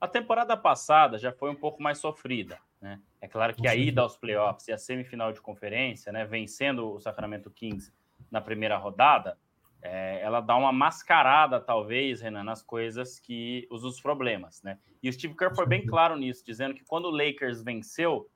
A 0.00 0.08
temporada 0.08 0.56
passada 0.56 1.18
já 1.18 1.30
foi 1.30 1.50
um 1.50 1.54
pouco 1.54 1.82
mais 1.82 1.98
sofrida, 1.98 2.58
né? 2.80 2.98
É 3.20 3.28
claro 3.28 3.54
que 3.54 3.68
a 3.68 3.76
ida 3.76 4.00
aos 4.00 4.16
playoffs 4.16 4.66
e 4.68 4.72
a 4.72 4.78
semifinal 4.78 5.30
de 5.30 5.42
conferência, 5.42 6.10
né, 6.10 6.24
vencendo 6.24 6.90
o 6.94 7.00
Sacramento 7.00 7.50
Kings 7.50 7.92
na 8.30 8.40
primeira 8.40 8.78
rodada, 8.78 9.36
é, 9.86 10.18
ela 10.22 10.40
dá 10.40 10.56
uma 10.56 10.72
mascarada, 10.72 11.60
talvez, 11.60 12.22
Renan, 12.22 12.42
nas 12.42 12.62
coisas 12.62 13.20
que 13.20 13.68
os, 13.70 13.84
os 13.84 14.00
problemas, 14.00 14.62
né? 14.62 14.78
E 15.02 15.10
o 15.10 15.12
Steve 15.12 15.36
Kerr 15.36 15.54
foi 15.54 15.66
bem 15.66 15.84
claro 15.84 16.16
nisso, 16.16 16.42
dizendo 16.42 16.74
que 16.74 16.82
quando 16.82 17.04
o 17.04 17.10
Lakers 17.10 17.62
venceu, 17.62 18.26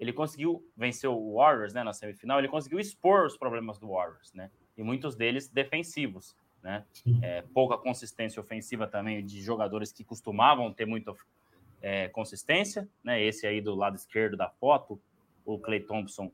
ele 0.00 0.12
conseguiu 0.12 0.68
vencer 0.76 1.08
o 1.08 1.34
Warriors 1.36 1.72
né, 1.72 1.84
na 1.84 1.92
semifinal, 1.92 2.40
ele 2.40 2.48
conseguiu 2.48 2.80
expor 2.80 3.24
os 3.24 3.36
problemas 3.36 3.78
do 3.78 3.86
Warriors, 3.86 4.32
né? 4.34 4.50
E 4.76 4.82
muitos 4.82 5.14
deles 5.14 5.48
defensivos, 5.48 6.34
né? 6.60 6.84
É, 7.22 7.42
pouca 7.54 7.78
consistência 7.78 8.40
ofensiva 8.40 8.88
também 8.88 9.24
de 9.24 9.40
jogadores 9.40 9.92
que 9.92 10.02
costumavam 10.02 10.72
ter 10.72 10.86
muita 10.86 11.14
é, 11.80 12.08
consistência, 12.08 12.88
né? 13.04 13.22
Esse 13.22 13.46
aí 13.46 13.60
do 13.60 13.76
lado 13.76 13.94
esquerdo 13.94 14.36
da 14.36 14.50
foto, 14.50 15.00
o 15.44 15.56
Clay 15.56 15.78
Thompson, 15.78 16.32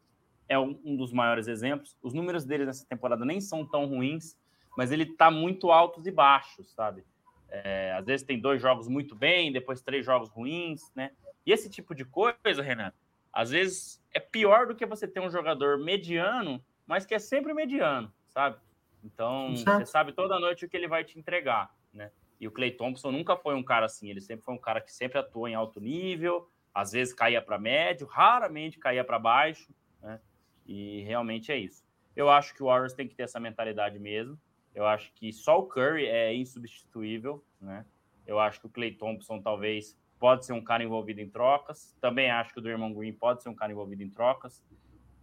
é 0.48 0.58
um, 0.58 0.80
um 0.82 0.96
dos 0.96 1.12
maiores 1.12 1.46
exemplos. 1.46 1.94
Os 2.02 2.14
números 2.14 2.46
dele 2.46 2.64
nessa 2.64 2.86
temporada 2.86 3.22
nem 3.22 3.38
são 3.38 3.66
tão 3.66 3.84
ruins, 3.84 4.34
mas 4.76 4.90
ele 4.90 5.06
tá 5.06 5.30
muito 5.30 5.70
altos 5.70 6.06
e 6.06 6.10
baixos, 6.10 6.70
sabe? 6.72 7.04
É, 7.48 7.92
às 7.92 8.06
vezes 8.06 8.26
tem 8.26 8.40
dois 8.40 8.60
jogos 8.60 8.88
muito 8.88 9.14
bem, 9.14 9.52
depois 9.52 9.82
três 9.82 10.04
jogos 10.04 10.30
ruins, 10.30 10.90
né? 10.94 11.10
E 11.44 11.52
esse 11.52 11.68
tipo 11.68 11.94
de 11.94 12.04
coisa, 12.04 12.62
Renan, 12.62 12.92
às 13.32 13.50
vezes 13.50 14.02
é 14.14 14.20
pior 14.20 14.66
do 14.66 14.74
que 14.74 14.86
você 14.86 15.06
ter 15.06 15.20
um 15.20 15.30
jogador 15.30 15.78
mediano, 15.78 16.64
mas 16.86 17.04
que 17.04 17.14
é 17.14 17.18
sempre 17.18 17.52
mediano, 17.52 18.12
sabe? 18.28 18.56
Então, 19.04 19.54
você 19.56 19.84
sabe 19.84 20.12
toda 20.12 20.38
noite 20.38 20.64
o 20.64 20.68
que 20.68 20.76
ele 20.76 20.88
vai 20.88 21.04
te 21.04 21.18
entregar, 21.18 21.74
né? 21.92 22.10
E 22.40 22.46
o 22.46 22.50
Clay 22.50 22.70
Thompson 22.70 23.10
nunca 23.10 23.36
foi 23.36 23.54
um 23.54 23.62
cara 23.62 23.86
assim, 23.86 24.10
ele 24.10 24.20
sempre 24.20 24.44
foi 24.44 24.54
um 24.54 24.58
cara 24.58 24.80
que 24.80 24.92
sempre 24.92 25.18
atuou 25.18 25.48
em 25.48 25.54
alto 25.54 25.80
nível, 25.80 26.48
às 26.74 26.92
vezes 26.92 27.12
caía 27.12 27.42
para 27.42 27.58
médio, 27.58 28.06
raramente 28.06 28.78
caía 28.78 29.04
para 29.04 29.18
baixo, 29.18 29.72
né? 30.00 30.20
E 30.66 31.02
realmente 31.02 31.52
é 31.52 31.56
isso. 31.56 31.84
Eu 32.14 32.30
acho 32.30 32.54
que 32.54 32.62
o 32.62 32.66
Warriors 32.66 32.94
tem 32.94 33.08
que 33.08 33.14
ter 33.14 33.24
essa 33.24 33.40
mentalidade 33.40 33.98
mesmo. 33.98 34.38
Eu 34.74 34.86
acho 34.86 35.12
que 35.14 35.32
só 35.32 35.58
o 35.58 35.66
Curry 35.66 36.06
é 36.06 36.34
insubstituível, 36.34 37.44
né? 37.60 37.84
Eu 38.26 38.38
acho 38.38 38.60
que 38.60 38.66
o 38.66 38.70
Clay 38.70 38.92
Thompson 38.92 39.40
talvez 39.40 39.98
pode 40.18 40.46
ser 40.46 40.52
um 40.52 40.62
cara 40.62 40.84
envolvido 40.84 41.20
em 41.20 41.28
trocas. 41.28 41.96
Também 42.00 42.30
acho 42.30 42.52
que 42.52 42.58
o 42.60 42.62
Draymond 42.62 42.94
Green 42.94 43.12
pode 43.12 43.42
ser 43.42 43.48
um 43.48 43.54
cara 43.54 43.72
envolvido 43.72 44.02
em 44.02 44.08
trocas. 44.08 44.62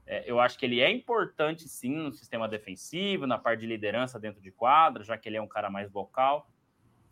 É, 0.06 0.30
eu 0.30 0.40
acho 0.40 0.58
que 0.58 0.66
ele 0.66 0.82
é 0.82 0.92
importante, 0.92 1.70
sim, 1.70 1.96
no 1.96 2.12
sistema 2.12 2.48
defensivo, 2.48 3.26
na 3.26 3.38
parte 3.38 3.62
de 3.62 3.68
liderança 3.68 4.20
dentro 4.20 4.42
de 4.42 4.52
quadra, 4.52 5.04
já 5.04 5.18
que 5.18 5.30
ele 5.30 5.38
é 5.38 5.42
um 5.42 5.48
cara 5.48 5.70
mais 5.70 5.90
vocal. 5.90 6.50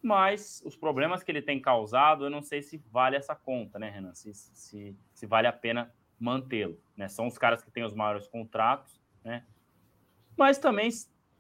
Mas 0.02 0.62
os 0.66 0.76
problemas 0.76 1.24
que 1.24 1.32
ele 1.32 1.42
tem 1.42 1.62
causado, 1.62 2.26
eu 2.26 2.30
não 2.30 2.42
sei 2.42 2.62
se 2.62 2.78
vale 2.92 3.16
essa 3.16 3.36
conta, 3.36 3.80
né, 3.80 3.90
Renan? 3.90 4.14
Se, 4.14 4.34
se, 4.34 4.96
se 5.14 5.26
vale 5.26 5.48
a 5.48 5.54
pena 5.54 5.94
mantê-lo. 6.20 6.80
Né? 6.96 7.08
São 7.08 7.28
os 7.28 7.38
caras 7.38 7.64
que 7.64 7.72
têm 7.72 7.84
os 7.84 7.94
maiores 7.94 8.28
contratos, 8.28 9.00
né? 9.24 9.46
Mas 10.36 10.58
também 10.58 10.90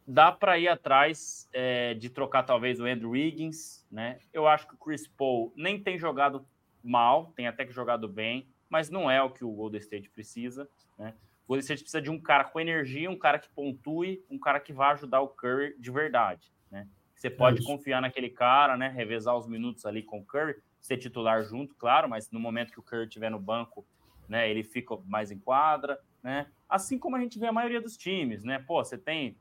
dá 0.08 0.32
para 0.32 0.58
ir 0.58 0.70
atrás 0.70 1.50
é, 1.52 1.94
de 1.94 2.10
trocar 2.10 2.44
talvez 2.44 2.80
o 2.80 2.86
Andrew 2.86 3.10
Wiggins, 3.10 3.86
né? 3.92 4.20
Eu 4.32 4.48
acho 4.48 4.66
que 4.66 4.74
o 4.74 4.78
Chris 4.78 5.06
Paul 5.06 5.52
nem 5.56 5.84
tem 5.84 6.00
jogado 6.00 6.46
mal, 6.82 7.34
tem 7.36 7.46
até 7.46 7.66
que 7.66 7.74
jogado 7.74 8.08
bem, 8.08 8.48
mas 8.70 8.90
não 8.90 9.12
é 9.12 9.22
o 9.22 9.30
que 9.30 9.44
o 9.44 9.52
Golden 9.52 9.82
State 9.82 10.10
precisa, 10.10 10.70
né? 10.98 11.14
O 11.44 11.50
Golden 11.50 11.62
State 11.62 11.82
precisa 11.82 12.02
de 12.02 12.10
um 12.10 12.20
cara 12.20 12.46
com 12.46 12.60
energia, 12.60 13.12
um 13.12 13.18
cara 13.18 13.38
que 13.38 13.50
pontue, 13.50 14.24
um 14.30 14.40
cara 14.40 14.62
que 14.62 14.72
vá 14.72 14.92
ajudar 14.92 15.20
o 15.20 15.28
Curry 15.28 15.76
de 15.78 15.92
verdade, 15.92 16.54
né? 16.72 16.88
Você 17.14 17.30
pode 17.30 17.62
é 17.62 17.66
confiar 17.66 18.02
naquele 18.02 18.30
cara, 18.30 18.78
né? 18.78 18.88
Revezar 18.88 19.36
os 19.36 19.48
minutos 19.48 19.86
ali 19.86 20.04
com 20.04 20.20
o 20.20 20.26
Curry, 20.26 20.56
ser 20.80 20.98
titular 20.98 21.44
junto, 21.44 21.76
claro, 21.76 22.08
mas 22.08 22.32
no 22.32 22.40
momento 22.40 22.72
que 22.72 22.80
o 22.80 22.84
Curry 22.84 23.04
estiver 23.04 23.30
no 23.30 23.40
banco, 23.40 23.86
né? 24.30 24.50
Ele 24.50 24.64
fica 24.64 24.96
mais 25.06 25.32
em 25.32 25.40
quadra, 25.40 26.00
né? 26.24 26.48
Assim 26.70 26.98
como 26.98 27.18
a 27.18 27.20
gente 27.20 27.38
vê 27.38 27.48
a 27.48 27.52
maioria 27.52 27.82
dos 27.82 27.98
times, 27.98 28.44
né? 28.44 28.60
Pô, 28.60 28.84
você 28.84 28.98
tem 28.98 29.36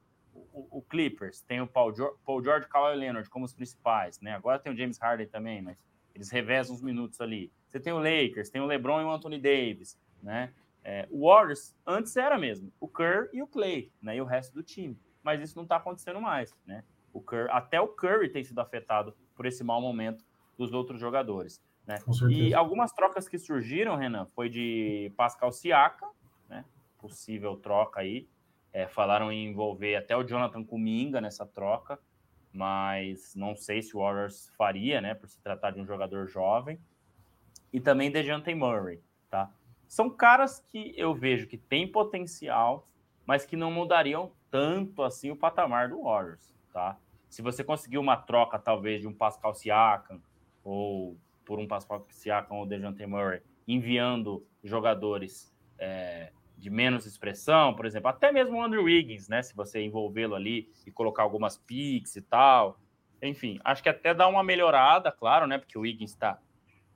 o, 0.53 0.79
o, 0.79 0.83
Clippers, 0.83 1.41
tem 1.43 1.61
o 1.61 1.67
Paul, 1.67 1.95
George, 1.95 2.17
Paul 2.25 2.43
George 2.43 2.67
e 2.67 2.69
Kawhi 2.69 2.97
Leonard 2.97 3.29
como 3.29 3.45
os 3.45 3.53
principais, 3.53 4.21
né? 4.21 4.35
Agora 4.35 4.59
tem 4.59 4.73
o 4.73 4.77
James 4.77 4.99
Harden 4.99 5.27
também, 5.27 5.63
mas 5.63 5.79
eles 6.15 6.31
revezam 6.31 6.75
uns 6.75 6.83
minutos 6.83 7.21
ali. 7.21 7.53
Você 7.69 7.79
tem 7.79 7.93
o 7.93 7.99
Lakers, 7.99 8.49
tem 8.49 8.61
o 8.61 8.67
LeBron 8.67 9.01
e 9.01 9.05
o 9.05 9.11
Anthony 9.11 9.39
Davis, 9.39 9.99
né? 10.23 10.53
É, 10.83 11.07
o 11.11 11.29
Warriors 11.29 11.75
antes 11.85 12.17
era 12.17 12.39
mesmo 12.39 12.73
o 12.79 12.87
Kerr 12.87 13.29
e 13.33 13.43
o 13.43 13.47
Clay, 13.47 13.93
né? 14.01 14.17
E 14.17 14.21
o 14.21 14.25
resto 14.25 14.55
do 14.55 14.63
time. 14.63 14.99
Mas 15.23 15.41
isso 15.41 15.57
não 15.57 15.65
está 15.65 15.77
acontecendo 15.77 16.21
mais, 16.21 16.57
né? 16.65 16.85
O 17.13 17.21
Kerr, 17.21 17.49
até 17.51 17.81
o 17.81 17.89
Curry 17.89 18.29
tem 18.29 18.45
sido 18.45 18.61
afetado 18.61 19.17
por 19.35 19.47
esse 19.47 19.65
mau 19.65 19.81
momento 19.81 20.25
dos 20.57 20.73
outros 20.73 21.01
jogadores, 21.01 21.61
né? 21.87 21.97
E 22.31 22.55
algumas 22.55 22.93
trocas 22.93 23.29
que 23.29 23.39
surgiram, 23.39 23.97
Renan, 23.97 24.27
foi 24.27 24.49
de 24.49 25.13
Pascal 25.17 25.53
Siaka, 25.53 26.09
né? 26.49 26.65
Possível 26.99 27.57
troca 27.57 28.01
aí. 28.01 28.29
É, 28.77 28.87
falaram 28.87 29.33
em 29.33 29.47
envolver 29.47 29.97
até 29.97 30.15
o 30.15 30.23
Jonathan 30.23 30.63
Kuminga 30.63 31.19
nessa 31.19 31.47
troca, 31.47 31.99
mas 32.53 33.35
não 33.35 33.57
sei 33.57 33.81
se 33.81 33.97
o 33.97 34.01
Warriors 34.01 34.53
faria, 34.55 35.01
né, 35.01 35.15
por 35.15 35.31
se 35.31 35.41
tratar 35.41 35.71
de 35.71 35.81
um 35.81 35.87
jogador 35.87 36.29
jovem. 36.29 36.79
E 37.73 37.81
também 37.81 38.11
DeJounte 38.11 38.55
Murray, 38.55 39.01
tá? 39.31 39.51
São 39.89 40.11
caras 40.11 40.61
que 40.61 40.93
eu 40.95 41.15
vejo 41.15 41.47
que 41.47 41.57
tem 41.57 41.91
potencial, 41.91 42.87
mas 43.25 43.47
que 43.47 43.57
não 43.57 43.71
mudariam 43.71 44.31
tanto 44.51 45.03
assim 45.03 45.31
o 45.31 45.37
patamar 45.37 45.89
do 45.89 46.03
Warriors, 46.03 46.55
tá? 46.71 46.99
Se 47.31 47.41
você 47.41 47.65
conseguir 47.65 47.97
uma 47.97 48.19
troca, 48.19 48.59
talvez, 48.59 49.01
de 49.01 49.09
um 49.09 49.15
Pascal 49.15 49.55
Siakam, 49.55 50.21
ou 50.63 51.17
por 51.47 51.59
um 51.59 51.67
Pascal 51.67 52.05
Siakam 52.11 52.59
ou 52.59 52.67
DeJounte 52.67 53.07
Murray, 53.07 53.41
enviando 53.67 54.47
jogadores 54.63 55.51
é, 55.79 56.31
de 56.57 56.71
menos 56.71 57.07
expressão, 57.07 57.75
por 57.75 57.85
exemplo, 57.87 58.09
até 58.09 58.33
mesmo 58.33 58.57
o 58.57 58.63
Andrew 58.63 58.85
Wiggins, 58.85 59.29
né? 59.29 59.43
Se 59.43 59.55
você 59.55 59.83
envolvê-lo 59.83 60.35
ali 60.35 60.71
e 60.87 60.91
colocar 60.91 61.23
algumas 61.23 61.59
picks 61.59 62.17
e 62.17 62.23
tal. 62.23 62.81
Enfim, 63.23 63.61
acho 63.65 63.83
que 63.83 63.89
até 63.89 64.15
dá 64.15 64.27
uma 64.29 64.43
melhorada, 64.43 65.13
claro, 65.13 65.47
né? 65.47 65.59
Porque 65.59 65.77
o 65.77 65.83
Wiggins 65.83 66.11
está 66.11 66.41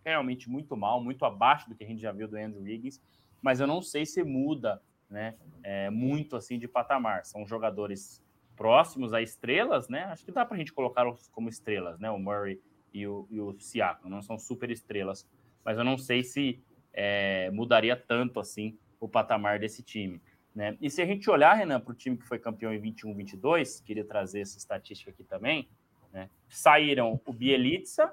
realmente 0.04 0.48
muito 0.48 0.76
mal, 0.76 1.02
muito 1.02 1.24
abaixo 1.24 1.68
do 1.68 1.74
que 1.74 1.84
a 1.84 1.86
gente 1.86 2.00
já 2.00 2.12
viu 2.12 2.26
do 2.26 2.36
Andrew 2.36 2.62
Wiggins, 2.62 3.02
mas 3.42 3.60
eu 3.60 3.66
não 3.66 3.82
sei 3.82 4.06
se 4.06 4.22
muda 4.24 4.80
né? 5.10 5.34
É, 5.62 5.90
muito 5.90 6.36
assim 6.36 6.58
de 6.58 6.68
patamar. 6.68 7.26
São 7.26 7.44
jogadores 7.44 8.22
próximos 8.56 9.12
a 9.12 9.20
estrelas, 9.20 9.88
né? 9.88 10.04
Acho 10.04 10.24
que 10.24 10.30
dá 10.30 10.44
para 10.44 10.54
a 10.54 10.58
gente 10.58 10.72
colocá-los 10.72 11.28
como 11.28 11.48
estrelas, 11.48 11.98
né? 11.98 12.08
O 12.10 12.18
Murray 12.18 12.60
e 12.94 13.06
o, 13.06 13.26
e 13.30 13.40
o 13.40 13.58
Siakam 13.58 14.08
não 14.08 14.22
são 14.22 14.38
super 14.38 14.70
estrelas, 14.70 15.28
mas 15.64 15.76
eu 15.76 15.84
não 15.84 15.98
sei 15.98 16.22
se 16.22 16.62
é, 16.92 17.50
mudaria 17.50 17.96
tanto 17.96 18.38
assim 18.38 18.78
o 19.00 19.08
patamar 19.08 19.58
desse 19.58 19.82
time. 19.82 20.20
Né? 20.54 20.76
E 20.80 20.90
se 20.90 21.00
a 21.00 21.06
gente 21.06 21.28
olhar, 21.30 21.54
Renan, 21.54 21.80
para 21.80 21.92
o 21.92 21.94
time 21.94 22.16
que 22.16 22.26
foi 22.26 22.38
campeão 22.38 22.72
em 22.72 22.80
21-22, 22.80 23.82
queria 23.82 24.04
trazer 24.04 24.40
essa 24.40 24.58
estatística 24.58 25.10
aqui 25.10 25.24
também, 25.24 25.68
né? 26.12 26.28
saíram 26.48 27.20
o 27.24 27.32
Bielitsa, 27.32 28.12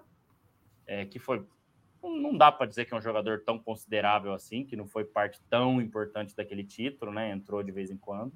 é, 0.86 1.06
que 1.06 1.20
foi 1.20 1.46
não 2.04 2.38
dá 2.38 2.52
para 2.52 2.68
dizer 2.68 2.86
que 2.86 2.94
é 2.94 2.98
um 2.98 3.02
jogador 3.02 3.44
tão 3.44 3.60
considerável 3.60 4.34
assim, 4.34 4.64
que 4.64 4.76
não 4.76 4.88
foi 4.88 5.04
parte 5.04 5.42
tão 5.50 5.82
importante 5.82 6.36
daquele 6.36 6.64
título, 6.64 7.12
né? 7.12 7.32
Entrou 7.32 7.62
de 7.64 7.72
vez 7.72 7.90
em 7.90 7.98
quando. 7.98 8.32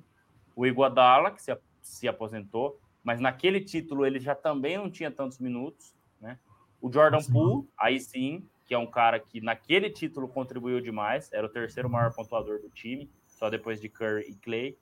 O 0.55 0.65
Iguodala, 0.65 1.31
que 1.31 1.41
se, 1.41 1.55
se 1.81 2.07
aposentou, 2.07 2.79
mas 3.03 3.19
naquele 3.19 3.61
título 3.61 4.05
ele 4.05 4.19
já 4.19 4.35
também 4.35 4.77
não 4.77 4.89
tinha 4.89 5.11
tantos 5.11 5.39
minutos, 5.39 5.95
né? 6.19 6.37
O 6.81 6.91
Jordan 6.91 7.19
Poole, 7.31 7.69
aí 7.77 7.99
sim, 7.99 8.49
que 8.71 8.75
é 8.75 8.77
um 8.77 8.87
cara 8.87 9.19
que 9.19 9.41
naquele 9.41 9.89
título 9.89 10.29
contribuiu 10.29 10.79
demais, 10.79 11.29
era 11.33 11.45
o 11.45 11.49
terceiro 11.49 11.89
maior 11.89 12.15
pontuador 12.15 12.61
do 12.61 12.69
time, 12.69 13.11
só 13.27 13.49
depois 13.49 13.81
de 13.81 13.89
Curry 13.89 14.21
e 14.29 14.35
Clay. 14.35 14.77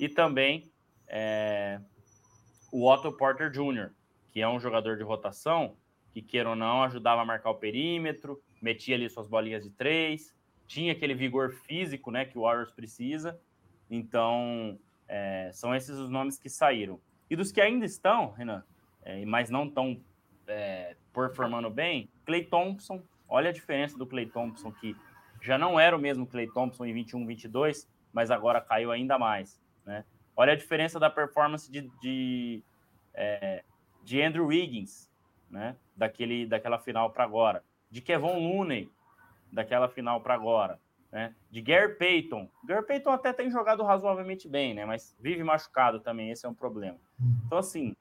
E 0.00 0.08
também 0.08 0.68
é, 1.06 1.80
o 2.72 2.90
Otto 2.90 3.12
Porter 3.12 3.48
Jr., 3.48 3.92
que 4.32 4.40
é 4.40 4.48
um 4.48 4.58
jogador 4.58 4.96
de 4.96 5.04
rotação, 5.04 5.76
que 6.12 6.20
queira 6.20 6.50
ou 6.50 6.56
não, 6.56 6.82
ajudava 6.82 7.22
a 7.22 7.24
marcar 7.24 7.50
o 7.50 7.54
perímetro, 7.54 8.42
metia 8.60 8.96
ali 8.96 9.08
suas 9.08 9.28
bolinhas 9.28 9.62
de 9.62 9.70
três, 9.70 10.34
tinha 10.66 10.90
aquele 10.90 11.14
vigor 11.14 11.52
físico 11.52 12.10
né, 12.10 12.24
que 12.24 12.36
o 12.36 12.40
Warriors 12.40 12.72
precisa. 12.72 13.40
Então, 13.88 14.76
é, 15.06 15.52
são 15.52 15.72
esses 15.72 15.96
os 15.96 16.10
nomes 16.10 16.36
que 16.36 16.48
saíram. 16.48 17.00
E 17.30 17.36
dos 17.36 17.52
que 17.52 17.60
ainda 17.60 17.86
estão, 17.86 18.32
Renan, 18.32 18.64
é, 19.04 19.24
mas 19.24 19.50
não 19.50 19.66
estão 19.66 20.00
é, 20.48 20.96
performando 21.14 21.70
bem, 21.70 22.10
Clay 22.26 22.44
Thompson, 22.44 23.00
olha 23.30 23.50
a 23.50 23.52
diferença 23.52 23.96
do 23.96 24.06
Clay 24.06 24.26
Thompson, 24.26 24.72
que 24.72 24.94
já 25.40 25.56
não 25.56 25.78
era 25.78 25.96
o 25.96 26.00
mesmo 26.00 26.26
Clay 26.26 26.48
Thompson 26.48 26.84
em 26.84 26.92
21, 26.92 27.24
22, 27.24 27.88
mas 28.12 28.30
agora 28.30 28.60
caiu 28.60 28.90
ainda 28.90 29.18
mais. 29.18 29.60
Né? 29.86 30.04
Olha 30.36 30.52
a 30.52 30.56
diferença 30.56 30.98
da 30.98 31.08
performance 31.08 31.70
de, 31.70 31.90
de, 32.00 32.62
é, 33.14 33.64
de 34.02 34.20
Andrew 34.20 34.46
Wiggins, 34.46 35.08
né? 35.48 35.76
Daquele, 35.96 36.46
daquela 36.46 36.78
final 36.78 37.10
para 37.10 37.24
agora. 37.24 37.64
De 37.90 38.00
Kevon 38.00 38.38
Looney, 38.38 38.90
daquela 39.52 39.88
final 39.88 40.20
para 40.20 40.34
agora. 40.34 40.78
Né? 41.10 41.34
De 41.50 41.60
Gary 41.60 41.94
Payton. 41.96 42.48
Gary 42.64 42.86
Payton 42.86 43.10
até 43.10 43.32
tem 43.32 43.50
jogado 43.50 43.82
razoavelmente 43.82 44.48
bem, 44.48 44.74
né? 44.74 44.84
Mas 44.84 45.16
vive 45.18 45.42
machucado 45.42 46.00
também, 46.00 46.30
esse 46.30 46.46
é 46.46 46.48
um 46.48 46.54
problema. 46.54 46.98
Então, 47.46 47.58
assim, 47.58 47.96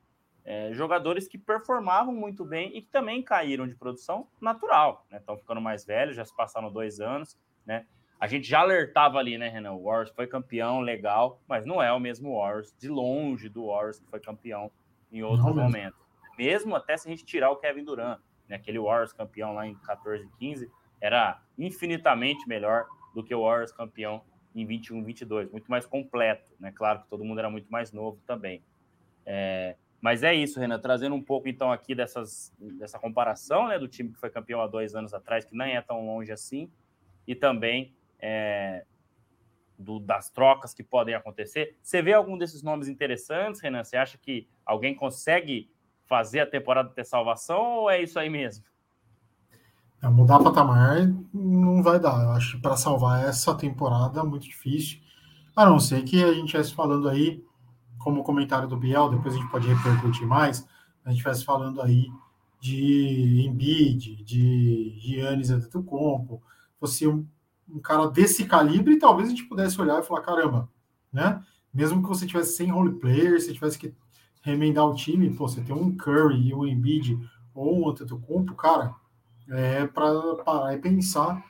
é, 0.46 0.74
jogadores 0.74 1.28
que 1.28 1.38
performavam 1.38 2.14
muito 2.14 2.46
bem 2.46 2.76
e 2.76 2.82
que 2.82 2.90
também 2.90 3.22
caíram 3.22 3.68
de 3.68 3.76
produção 3.76 4.28
natural, 4.42 5.06
né? 5.12 5.18
Estão 5.18 5.38
ficando 5.38 5.62
mais 5.62 5.86
velhos, 5.86 6.16
já 6.16 6.26
se 6.26 6.36
passaram 6.36 6.72
dois 6.72 7.00
anos, 7.00 7.38
né? 7.66 7.86
A 8.20 8.28
gente 8.28 8.48
já 8.48 8.60
alertava 8.60 9.18
ali, 9.18 9.38
né, 9.38 9.48
Renan? 9.48 9.74
O 9.74 9.84
Warriors 9.84 10.12
foi 10.12 10.28
campeão, 10.28 10.82
legal, 10.82 11.42
mas 11.48 11.66
não 11.66 11.82
é 11.82 11.92
o 11.94 12.00
mesmo 12.00 12.38
Warriors, 12.38 12.76
de 12.78 12.90
longe 12.90 13.48
do 13.48 13.68
Warriors 13.68 14.00
que 14.00 14.10
foi 14.10 14.20
campeão 14.20 14.70
em 15.12 15.24
outros 15.24 15.46
não 15.46 15.64
momentos 15.64 16.10
mesmo 16.40 16.74
até 16.74 16.96
se 16.96 17.06
a 17.06 17.12
gente 17.12 17.26
tirar 17.26 17.52
o 17.52 17.58
Kevin 17.58 17.84
Durant, 17.84 18.18
né, 18.48 18.56
aquele 18.56 18.80
Warriors 18.80 19.12
campeão 19.12 19.54
lá 19.54 19.68
em 19.68 19.76
14 19.76 20.24
e 20.24 20.30
15, 20.40 20.72
era 21.02 21.42
infinitamente 21.58 22.48
melhor 22.48 22.86
do 23.14 23.22
que 23.22 23.36
o 23.36 23.44
Warriors 23.44 23.74
campeão 23.74 24.24
em 24.56 24.66
21 24.66 25.04
22, 25.04 25.52
muito 25.52 25.70
mais 25.70 25.86
completo, 25.86 26.50
né? 26.60 26.72
Claro 26.72 27.02
que 27.02 27.10
todo 27.10 27.24
mundo 27.24 27.40
era 27.40 27.50
muito 27.50 27.70
mais 27.70 27.92
novo 27.92 28.22
também. 28.26 28.64
É, 29.26 29.76
mas 30.02 30.24
é 30.24 30.34
isso, 30.34 30.60
Renan, 30.60 30.80
trazendo 30.80 31.16
um 31.16 31.22
pouco 31.22 31.48
então 31.48 31.72
aqui 31.72 31.94
dessas, 31.94 32.54
dessa 32.60 32.98
comparação 32.98 33.68
né, 33.68 33.78
do 33.78 33.88
time 33.88 34.12
que 34.12 34.20
foi 34.20 34.30
campeão 34.30 34.62
há 34.62 34.68
dois 34.68 34.96
anos 34.96 35.14
atrás, 35.14 35.44
que 35.44 35.56
nem 35.56 35.76
é 35.76 35.82
tão 35.82 36.06
longe 36.06 36.32
assim, 36.32 36.72
e 37.28 37.36
também 37.36 37.94
é, 38.20 38.86
do, 39.78 40.00
das 40.00 40.30
trocas 40.30 40.74
que 40.74 40.84
podem 40.84 41.16
acontecer. 41.16 41.78
Você 41.82 42.02
vê 42.02 42.14
algum 42.14 42.38
desses 42.38 42.64
nomes 42.64 42.88
interessantes, 42.88 43.62
Renan? 43.62 43.84
Você 43.84 43.98
acha 43.98 44.18
que 44.18 44.48
alguém 44.66 44.96
consegue 44.96 45.70
fazer 46.06 46.40
a 46.40 46.48
temporada 46.48 46.90
ter 46.90 47.06
salvação 47.06 47.62
ou 47.62 47.90
é 47.90 48.02
isso 48.02 48.18
aí 48.18 48.30
mesmo? 48.30 48.66
É, 50.02 50.08
mudar 50.08 50.40
patamar 50.40 51.08
não 51.34 51.84
vai 51.84 52.00
dar. 52.00 52.24
Eu 52.24 52.32
acho 52.32 52.56
que 52.56 52.62
para 52.62 52.78
salvar 52.78 53.24
essa 53.28 53.54
temporada 53.54 54.22
é 54.22 54.24
muito 54.24 54.44
difícil. 54.44 55.00
A 55.56 55.66
não 55.66 55.80
ser 55.80 56.04
que 56.04 56.24
a 56.24 56.34
gente 56.34 56.46
estivesse 56.46 56.74
falando 56.74 57.10
aí, 57.10 57.44
como 58.00 58.24
comentário 58.24 58.68
do 58.68 58.78
Biel, 58.78 59.10
depois 59.10 59.36
a 59.36 59.38
gente 59.38 59.52
pode 59.52 59.68
repercutir 59.68 60.26
mais, 60.26 60.66
a 61.06 61.10
gente 61.10 61.20
estivesse 61.20 61.46
falando 61.46 61.82
aí 61.82 62.08
de 62.60 63.46
Embiid, 63.46 64.24
de 64.24 64.96
Giannis 64.98 65.50
Antetokounmpo, 65.50 66.42
fosse 66.80 67.08
um, 67.08 67.26
um 67.70 67.80
cara 67.80 68.08
desse 68.08 68.46
calibre, 68.46 68.98
talvez 68.98 69.28
a 69.28 69.32
gente 69.32 69.46
pudesse 69.46 69.80
olhar 69.80 70.00
e 70.00 70.06
falar, 70.06 70.22
caramba, 70.22 70.70
né? 71.12 71.44
Mesmo 71.74 72.02
que 72.02 72.08
você 72.08 72.26
tivesse 72.26 72.56
sem 72.56 72.72
role 72.72 72.96
player, 72.96 73.40
se 73.40 73.54
tivesse 73.54 73.78
que 73.78 73.94
remendar 74.42 74.86
o 74.86 74.96
time, 74.96 75.30
pô, 75.30 75.48
você 75.48 75.62
tem 75.62 75.76
um 75.76 75.96
Curry 75.96 76.48
e 76.48 76.54
um 76.54 76.66
Embiid 76.66 77.20
ou 77.54 77.82
um 77.82 77.90
Antetokounmpo, 77.90 78.56
cara, 78.56 78.96
é 79.50 79.86
para 79.86 80.36
parar 80.44 80.74
e 80.74 80.80
pensar, 80.80 81.44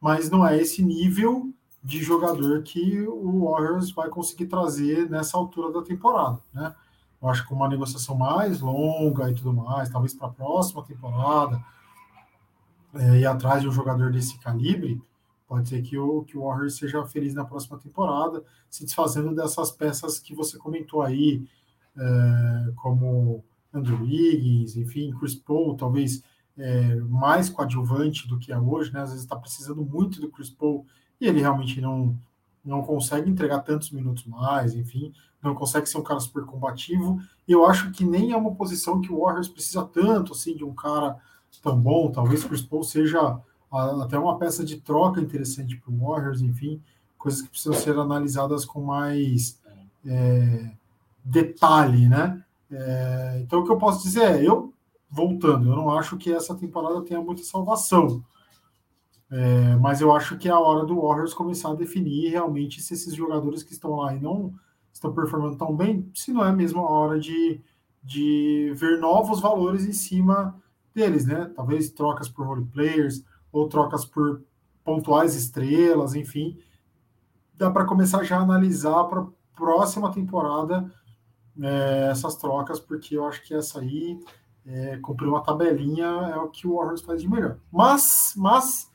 mas 0.00 0.30
não 0.30 0.46
é 0.46 0.58
esse 0.58 0.82
nível 0.82 1.52
de 1.82 2.02
jogador 2.02 2.62
que 2.62 3.00
o 3.02 3.44
Warriors 3.50 3.90
vai 3.90 4.08
conseguir 4.08 4.46
trazer 4.46 5.08
nessa 5.08 5.36
altura 5.36 5.72
da 5.72 5.82
temporada, 5.82 6.38
né? 6.52 6.74
Eu 7.20 7.28
acho 7.28 7.46
que 7.46 7.52
uma 7.52 7.68
negociação 7.68 8.16
mais 8.16 8.60
longa 8.60 9.30
e 9.30 9.34
tudo 9.34 9.52
mais, 9.52 9.90
talvez 9.90 10.14
para 10.14 10.28
a 10.28 10.30
próxima 10.30 10.82
temporada, 10.82 11.62
é, 12.94 13.20
ir 13.20 13.26
atrás 13.26 13.62
de 13.62 13.68
um 13.68 13.72
jogador 13.72 14.10
desse 14.10 14.38
calibre, 14.38 15.00
pode 15.46 15.68
ser 15.68 15.82
que 15.82 15.98
o, 15.98 16.22
que 16.22 16.38
o 16.38 16.44
Warriors 16.44 16.76
seja 16.76 17.04
feliz 17.06 17.34
na 17.34 17.44
próxima 17.44 17.78
temporada, 17.78 18.42
se 18.70 18.84
desfazendo 18.84 19.34
dessas 19.34 19.70
peças 19.70 20.18
que 20.18 20.34
você 20.34 20.56
comentou 20.56 21.02
aí, 21.02 21.46
é, 21.96 22.72
como 22.76 23.44
Andrew 23.72 24.00
Wiggins, 24.00 24.76
enfim, 24.76 25.12
Chris 25.18 25.34
Paul, 25.34 25.76
talvez 25.76 26.22
é, 26.56 26.96
mais 26.96 27.50
coadjuvante 27.50 28.28
do 28.28 28.38
que 28.38 28.52
é 28.52 28.58
hoje, 28.58 28.92
né? 28.92 29.02
Às 29.02 29.10
vezes 29.10 29.24
está 29.24 29.36
precisando 29.36 29.84
muito 29.84 30.20
do 30.20 30.30
Chris 30.30 30.50
Paul 30.50 30.86
e 31.20 31.26
ele 31.26 31.40
realmente 31.40 31.80
não, 31.80 32.16
não 32.64 32.82
consegue 32.82 33.30
entregar 33.30 33.60
tantos 33.60 33.90
minutos 33.90 34.24
mais, 34.24 34.74
enfim, 34.74 35.12
não 35.42 35.54
consegue 35.54 35.88
ser 35.88 35.98
um 35.98 36.02
cara 36.02 36.20
super 36.20 36.44
combativo. 36.44 37.20
E 37.46 37.52
eu 37.52 37.66
acho 37.66 37.90
que 37.90 38.04
nem 38.04 38.32
é 38.32 38.36
uma 38.36 38.54
posição 38.54 39.00
que 39.00 39.12
o 39.12 39.20
Warriors 39.20 39.48
precisa 39.48 39.84
tanto 39.84 40.32
assim 40.32 40.54
de 40.54 40.64
um 40.64 40.74
cara 40.74 41.18
tão 41.62 41.78
bom. 41.80 42.10
Talvez 42.10 42.44
Chris 42.44 42.62
Paul 42.62 42.82
seja 42.82 43.40
até 44.02 44.18
uma 44.18 44.38
peça 44.38 44.64
de 44.64 44.80
troca 44.80 45.20
interessante 45.20 45.76
para 45.76 45.92
o 45.92 45.98
Warriors, 45.98 46.40
enfim, 46.40 46.82
coisas 47.16 47.42
que 47.42 47.48
precisam 47.48 47.74
ser 47.74 47.96
analisadas 47.98 48.64
com 48.64 48.80
mais 48.80 49.60
é, 50.04 50.70
detalhe, 51.24 52.08
né? 52.08 52.42
É, 52.70 53.40
então, 53.42 53.60
o 53.60 53.64
que 53.64 53.70
eu 53.70 53.78
posso 53.78 54.02
dizer 54.02 54.22
é, 54.22 54.48
eu, 54.48 54.72
voltando, 55.10 55.68
eu 55.68 55.76
não 55.76 55.90
acho 55.90 56.16
que 56.16 56.32
essa 56.32 56.54
temporada 56.54 57.02
tenha 57.02 57.20
muita 57.20 57.42
salvação. 57.42 58.22
É, 59.30 59.76
mas 59.76 60.00
eu 60.00 60.12
acho 60.14 60.36
que 60.36 60.48
é 60.48 60.50
a 60.50 60.58
hora 60.58 60.84
do 60.84 61.00
Warriors 61.00 61.32
começar 61.32 61.70
a 61.70 61.74
definir 61.74 62.30
realmente 62.30 62.82
se 62.82 62.94
esses 62.94 63.14
jogadores 63.14 63.62
que 63.62 63.72
estão 63.72 63.94
lá 63.94 64.14
e 64.14 64.20
não 64.20 64.52
estão 64.92 65.14
performando 65.14 65.56
tão 65.56 65.74
bem, 65.74 66.10
se 66.12 66.32
não 66.32 66.44
é 66.44 66.52
mesmo 66.52 66.80
a 66.80 66.90
hora 66.90 67.18
de, 67.18 67.60
de 68.02 68.72
ver 68.74 68.98
novos 68.98 69.40
valores 69.40 69.86
em 69.86 69.92
cima 69.92 70.60
deles, 70.92 71.26
né? 71.26 71.50
Talvez 71.54 71.90
trocas 71.90 72.28
por 72.28 72.46
role 72.46 72.64
players 72.66 73.24
ou 73.52 73.68
trocas 73.68 74.04
por 74.04 74.42
pontuais 74.84 75.36
estrelas, 75.36 76.14
enfim. 76.14 76.58
Dá 77.54 77.70
para 77.70 77.84
começar 77.84 78.24
já 78.24 78.38
a 78.38 78.42
analisar 78.42 79.04
para 79.04 79.26
próxima 79.54 80.10
temporada 80.10 80.90
é, 81.62 82.08
essas 82.10 82.34
trocas, 82.36 82.80
porque 82.80 83.16
eu 83.16 83.26
acho 83.26 83.42
que 83.42 83.54
essa 83.54 83.80
aí, 83.80 84.18
é, 84.66 84.96
cumprir 84.96 85.28
uma 85.28 85.42
tabelinha, 85.42 86.06
é 86.06 86.36
o 86.38 86.48
que 86.48 86.66
o 86.66 86.76
Warriors 86.76 87.02
faz 87.02 87.20
de 87.22 87.28
melhor. 87.28 87.58
Mas, 87.70 88.34
mas 88.36 88.89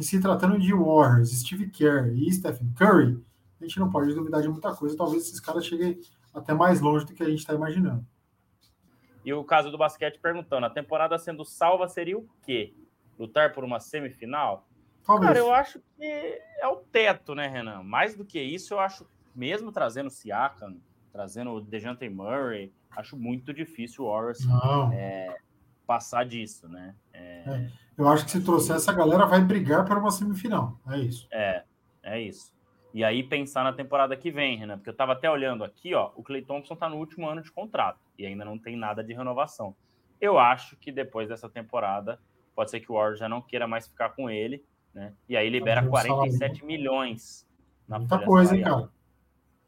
em 0.00 0.02
se 0.02 0.18
tratando 0.18 0.58
de 0.58 0.72
Warriors, 0.72 1.30
Steve 1.30 1.68
Kerr 1.68 2.14
e 2.14 2.32
Stephen 2.32 2.72
Curry, 2.72 3.22
a 3.60 3.64
gente 3.64 3.78
não 3.78 3.90
pode 3.90 4.14
duvidar 4.14 4.40
de 4.40 4.48
muita 4.48 4.74
coisa. 4.74 4.96
Talvez 4.96 5.24
esses 5.24 5.38
caras 5.38 5.66
cheguem 5.66 6.00
até 6.32 6.54
mais 6.54 6.80
longe 6.80 7.04
do 7.04 7.12
que 7.12 7.22
a 7.22 7.28
gente 7.28 7.40
está 7.40 7.52
imaginando. 7.52 8.04
E 9.22 9.32
o 9.34 9.44
caso 9.44 9.70
do 9.70 9.76
basquete 9.76 10.18
perguntando: 10.18 10.64
a 10.64 10.70
temporada 10.70 11.18
sendo 11.18 11.44
salva 11.44 11.86
seria 11.86 12.16
o 12.16 12.26
quê? 12.42 12.72
Lutar 13.18 13.52
por 13.52 13.62
uma 13.62 13.78
semifinal? 13.78 14.66
Talvez. 15.04 15.28
Cara, 15.28 15.38
eu 15.38 15.52
acho 15.52 15.80
que 15.98 16.04
é 16.04 16.66
o 16.66 16.76
teto, 16.76 17.34
né, 17.34 17.46
Renan? 17.46 17.82
Mais 17.82 18.16
do 18.16 18.24
que 18.24 18.40
isso, 18.40 18.72
eu 18.72 18.80
acho, 18.80 19.06
mesmo 19.34 19.70
trazendo 19.70 20.06
o 20.06 20.10
Siakam, 20.10 20.78
trazendo 21.12 21.50
o 21.50 21.60
Dejante 21.60 22.08
Murray, 22.08 22.72
acho 22.90 23.18
muito 23.18 23.52
difícil 23.52 24.04
o 24.04 24.10
Warriors 24.10 24.38
é, 24.94 25.36
passar 25.86 26.24
disso, 26.24 26.66
né? 26.68 26.94
É, 27.12 27.44
é, 27.46 27.70
eu 28.00 28.08
acho 28.08 28.24
que 28.24 28.30
se 28.30 28.42
trouxer 28.42 28.76
essa 28.76 28.92
galera 28.92 29.26
vai 29.26 29.40
brigar 29.40 29.84
para 29.84 29.98
uma 29.98 30.10
semifinal, 30.10 30.78
é 30.88 30.98
isso. 30.98 31.28
É, 31.30 31.64
é 32.02 32.20
isso. 32.20 32.52
E 32.92 33.04
aí 33.04 33.22
pensar 33.22 33.62
na 33.62 33.72
temporada 33.72 34.16
que 34.16 34.30
vem, 34.30 34.56
Renan, 34.56 34.76
porque 34.76 34.88
eu 34.88 34.92
estava 34.92 35.12
até 35.12 35.30
olhando 35.30 35.62
aqui, 35.62 35.94
ó, 35.94 36.10
o 36.16 36.22
Clay 36.22 36.42
Thompson 36.42 36.74
está 36.74 36.88
no 36.88 36.96
último 36.96 37.28
ano 37.28 37.42
de 37.42 37.52
contrato 37.52 38.00
e 38.18 38.26
ainda 38.26 38.44
não 38.44 38.58
tem 38.58 38.76
nada 38.76 39.04
de 39.04 39.12
renovação. 39.12 39.76
Eu 40.20 40.38
acho 40.38 40.76
que 40.76 40.90
depois 40.90 41.28
dessa 41.28 41.48
temporada 41.48 42.18
pode 42.54 42.70
ser 42.70 42.80
que 42.80 42.90
o 42.90 42.94
Warriors 42.94 43.18
já 43.18 43.28
não 43.28 43.40
queira 43.40 43.68
mais 43.68 43.86
ficar 43.86 44.10
com 44.10 44.28
ele, 44.28 44.64
né? 44.92 45.12
E 45.28 45.36
aí 45.36 45.48
libera 45.48 45.86
47 45.86 46.64
milhões 46.64 47.46
na 47.86 47.98
Muita 47.98 48.18
coisa, 48.18 48.56
hein, 48.56 48.62
cara? 48.62 48.90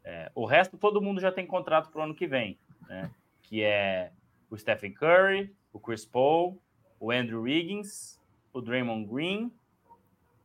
É, 0.03 0.31
o 0.35 0.45
resto 0.45 0.77
todo 0.77 1.01
mundo 1.01 1.21
já 1.21 1.31
tem 1.31 1.45
contrato 1.45 1.89
para 1.89 2.01
o 2.01 2.03
ano 2.03 2.15
que 2.15 2.27
vem, 2.27 2.59
né? 2.89 3.09
Que 3.41 3.63
é 3.63 4.11
o 4.49 4.57
Stephen 4.57 4.93
Curry, 4.93 5.55
o 5.71 5.79
Chris 5.79 6.05
Paul, 6.05 6.61
o 6.99 7.11
Andrew 7.11 7.41
Wiggins, 7.41 8.19
o 8.53 8.61
Draymond 8.61 9.05
Green. 9.07 9.51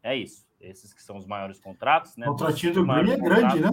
É 0.03 0.17
isso. 0.17 0.47
Esses 0.61 0.93
que 0.93 1.03
são 1.03 1.17
os 1.17 1.27
maiores 1.27 1.61
contratos, 1.61 2.17
né? 2.17 2.27
O 2.27 2.33
contratinho 2.33 2.75
do 2.75 2.85
Green 2.85 3.11
é 3.13 3.17
grande, 3.17 3.61
né? 3.61 3.71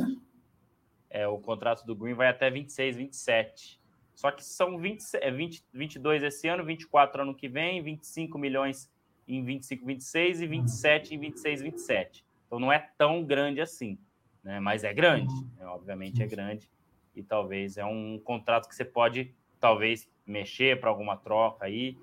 É, 1.10 1.28
o 1.28 1.40
contrato 1.40 1.86
do 1.86 1.96
Green 1.96 2.14
vai 2.14 2.28
até 2.28 2.52
26, 2.52 2.98
27. 2.98 3.80
Só 4.14 4.32
que 4.32 4.44
são 4.44 4.78
20, 4.78 5.02
é 5.16 5.32
20, 5.32 5.66
22 5.74 6.24
esse 6.24 6.48
ano, 6.48 6.64
24 6.64 7.22
ano 7.22 7.34
que 7.34 7.48
vem, 7.48 7.82
25 7.82 8.38
milhões 8.38 8.92
em 9.28 9.44
25, 9.44 9.86
26 9.86 10.42
e 10.42 10.48
27 10.48 11.16
em 11.16 11.20
26, 11.20 11.62
27. 11.62 12.26
Então 12.46 12.60
não 12.60 12.72
é 12.72 12.80
tão 12.98 13.24
grande 13.24 13.60
assim, 13.60 13.98
né? 14.44 14.60
Mas 14.60 14.84
é 14.84 14.94
grande, 14.94 15.34
né? 15.58 15.66
obviamente 15.66 16.22
é 16.22 16.28
grande 16.28 16.70
e 17.16 17.24
talvez 17.24 17.78
é 17.78 17.86
um 17.86 18.20
contrato 18.24 18.68
que 18.68 18.76
você 18.76 18.86
pode 18.86 19.34
talvez 19.60 20.08
mexer 20.26 20.80
para 20.80 20.90
alguma 20.90 21.18
troca 21.18 21.66
aí. 21.66 21.98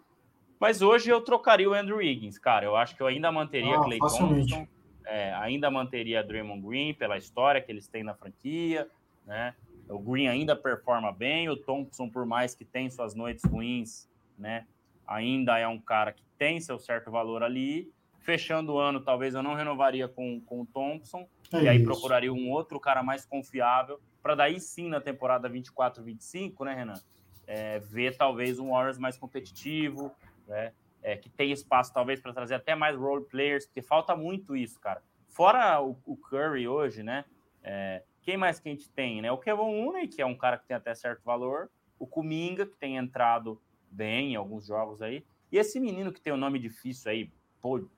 Mas 0.62 0.80
hoje 0.80 1.10
eu 1.10 1.20
trocaria 1.20 1.68
o 1.68 1.74
Andrew 1.74 1.96
Wiggins, 1.96 2.38
cara. 2.38 2.64
Eu 2.64 2.76
acho 2.76 2.94
que 2.94 3.02
eu 3.02 3.08
ainda 3.08 3.32
manteria 3.32 3.74
ah, 3.74 3.82
Clay 3.82 3.98
Thompson, 3.98 4.68
é, 5.04 5.34
ainda 5.34 5.68
manteria 5.68 6.22
Draymond 6.22 6.64
Green 6.64 6.94
pela 6.94 7.18
história 7.18 7.60
que 7.60 7.72
eles 7.72 7.88
têm 7.88 8.04
na 8.04 8.14
franquia, 8.14 8.86
né? 9.26 9.56
O 9.88 9.98
Green 9.98 10.28
ainda 10.28 10.54
performa 10.54 11.10
bem, 11.10 11.48
o 11.48 11.56
Thompson, 11.56 12.08
por 12.08 12.24
mais 12.24 12.54
que 12.54 12.64
tenha 12.64 12.88
suas 12.92 13.12
noites 13.12 13.44
ruins, 13.44 14.08
né? 14.38 14.64
Ainda 15.04 15.58
é 15.58 15.66
um 15.66 15.80
cara 15.80 16.12
que 16.12 16.22
tem 16.38 16.60
seu 16.60 16.78
certo 16.78 17.10
valor 17.10 17.42
ali. 17.42 17.90
Fechando 18.20 18.74
o 18.74 18.78
ano, 18.78 19.00
talvez 19.00 19.34
eu 19.34 19.42
não 19.42 19.54
renovaria 19.54 20.06
com, 20.06 20.40
com 20.42 20.60
o 20.60 20.66
Thompson, 20.66 21.26
é 21.52 21.62
e 21.64 21.68
aí 21.68 21.78
isso. 21.78 21.86
procuraria 21.86 22.32
um 22.32 22.48
outro 22.52 22.78
cara 22.78 23.02
mais 23.02 23.26
confiável, 23.26 23.98
para 24.22 24.36
daí 24.36 24.60
sim, 24.60 24.88
na 24.88 25.00
temporada 25.00 25.50
24-25, 25.50 26.64
né, 26.64 26.72
Renan? 26.72 27.00
É, 27.48 27.80
ver 27.80 28.16
talvez 28.16 28.60
um 28.60 28.70
Warriors 28.70 28.96
mais 28.96 29.18
competitivo, 29.18 30.14
né? 30.47 30.72
É, 31.03 31.16
que 31.16 31.28
tem 31.28 31.51
espaço 31.51 31.93
talvez 31.93 32.20
para 32.20 32.32
trazer 32.32 32.55
até 32.55 32.74
mais 32.74 32.97
role 32.97 33.24
players, 33.24 33.66
porque 33.66 33.82
falta 33.82 34.14
muito 34.14 34.55
isso, 34.57 34.78
cara. 34.78 35.03
Fora 35.28 35.80
o, 35.80 35.99
o 36.07 36.16
Curry 36.16 36.68
hoje, 36.68 37.03
né? 37.03 37.24
É, 37.62 38.03
quem 38.22 38.36
mais 38.36 38.61
que 38.61 38.68
a 38.68 38.72
gente 38.72 38.88
tem, 38.90 39.20
né? 39.20 39.32
O 39.32 39.38
Kevin 39.38 39.84
Looney, 39.84 40.07
que 40.07 40.22
é 40.22 40.26
um 40.26 40.36
cara 40.36 40.57
que 40.57 40.66
tem 40.66 40.76
até 40.76 40.95
certo 40.95 41.22
valor, 41.24 41.70
o 41.99 42.07
Kuminga, 42.07 42.66
que 42.66 42.76
tem 42.76 42.97
entrado 42.97 43.61
bem 43.90 44.32
em 44.32 44.36
alguns 44.36 44.66
jogos 44.66 45.03
aí, 45.03 45.24
e 45.51 45.59
esse 45.59 45.78
menino 45.78 46.12
que 46.12 46.20
tem 46.20 46.32
o 46.32 46.36
um 46.36 46.38
nome 46.38 46.59
difícil 46.59 47.11
aí, 47.11 47.30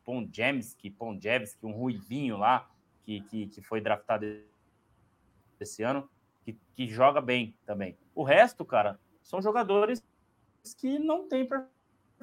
Ponjemski, 0.05 0.90
Ponjevski, 0.90 1.64
um 1.64 1.72
ruivinho 1.72 2.36
lá, 2.36 2.68
que, 3.05 3.20
que, 3.22 3.47
que 3.47 3.62
foi 3.62 3.80
draftado 3.80 4.26
esse 5.61 5.82
ano, 5.82 6.09
que, 6.45 6.59
que 6.74 6.88
joga 6.88 7.20
bem 7.20 7.55
também. 7.64 7.97
O 8.14 8.22
resto, 8.22 8.64
cara, 8.64 8.99
são 9.22 9.40
jogadores 9.40 10.05
que 10.78 10.99
não 10.99 11.28
têm 11.28 11.47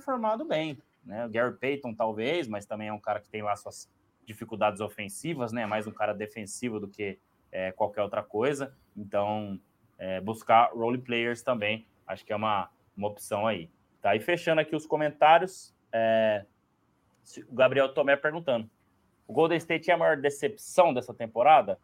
performado 0.01 0.43
bem. 0.43 0.77
Né? 1.05 1.25
O 1.25 1.29
Gary 1.29 1.55
Payton, 1.55 1.93
talvez, 1.93 2.47
mas 2.47 2.65
também 2.65 2.87
é 2.87 2.93
um 2.93 2.99
cara 2.99 3.19
que 3.19 3.29
tem 3.29 3.43
lá 3.43 3.55
suas 3.55 3.89
dificuldades 4.25 4.81
ofensivas, 4.81 5.51
né? 5.51 5.65
Mais 5.65 5.87
um 5.87 5.91
cara 5.91 6.13
defensivo 6.13 6.79
do 6.79 6.87
que 6.87 7.19
é, 7.51 7.71
qualquer 7.71 8.01
outra 8.01 8.23
coisa. 8.23 8.75
Então, 8.95 9.59
é, 9.97 10.19
buscar 10.19 10.71
role 10.73 10.97
players 10.97 11.41
também, 11.41 11.87
acho 12.07 12.25
que 12.25 12.33
é 12.33 12.35
uma, 12.35 12.69
uma 12.95 13.07
opção 13.07 13.45
aí. 13.45 13.69
Tá? 14.01 14.15
E 14.15 14.19
fechando 14.19 14.61
aqui 14.61 14.75
os 14.75 14.85
comentários, 14.85 15.73
é, 15.91 16.45
o 17.47 17.53
Gabriel 17.53 17.93
Tomé 17.93 18.15
perguntando: 18.15 18.69
o 19.27 19.33
Golden 19.33 19.57
State 19.57 19.91
é 19.91 19.93
a 19.93 19.97
maior 19.97 20.17
decepção 20.17 20.93
dessa 20.93 21.13
temporada? 21.13 21.79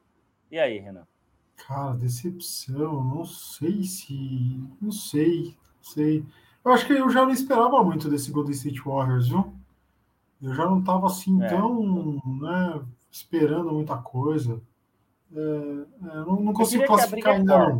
E 0.52 0.58
aí, 0.58 0.80
Renan? 0.80 1.08
Cara, 1.56 1.96
decepção, 1.96 3.04
não 3.04 3.26
sei 3.26 3.84
se. 3.84 4.64
Não 4.80 4.92
sei, 4.92 5.58
não 5.76 5.84
sei. 5.84 6.26
Eu 6.68 6.74
acho 6.74 6.86
que 6.86 6.92
eu 6.92 7.10
já 7.10 7.24
não 7.24 7.32
esperava 7.32 7.82
muito 7.82 8.10
desse 8.10 8.30
Golden 8.30 8.52
State 8.52 8.82
Warriors, 8.82 9.30
viu? 9.30 9.54
Eu 10.42 10.54
já 10.54 10.66
não 10.66 10.82
estava 10.82 11.08
assim 11.08 11.42
é. 11.42 11.48
tão 11.48 12.22
né, 12.42 12.82
esperando 13.10 13.72
muita 13.72 13.96
coisa. 13.96 14.62
É, 15.34 15.40
é, 15.40 16.16
não, 16.26 16.42
não 16.42 16.52
consigo 16.52 16.86
classificar 16.86 17.36
ainda. 17.36 17.80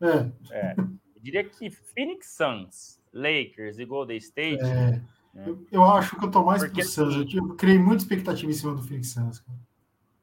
É, 0.00 0.06
é. 0.06 0.58
é. 0.58 0.74
Eu 0.78 1.20
diria 1.20 1.44
que 1.44 1.70
Phoenix 1.70 2.34
Suns, 2.34 2.98
Lakers 3.12 3.78
e 3.78 3.84
Golden 3.84 4.16
State. 4.16 4.64
É. 4.64 4.74
Né? 4.74 5.04
Eu, 5.46 5.66
eu, 5.70 5.84
acho 5.84 6.18
que 6.18 6.24
eu 6.24 6.30
tô 6.30 6.42
mais 6.42 6.62
Porque, 6.62 6.80
pro 6.80 6.90
Suns. 6.90 7.14
Assim, 7.14 7.36
eu, 7.36 7.54
criei 7.56 7.78
muita 7.78 8.02
expectativa 8.02 8.50
em 8.50 8.54
cima 8.54 8.74
do 8.74 8.82
Phoenix 8.82 9.08
Suns. 9.08 9.38
Cara. 9.40 9.58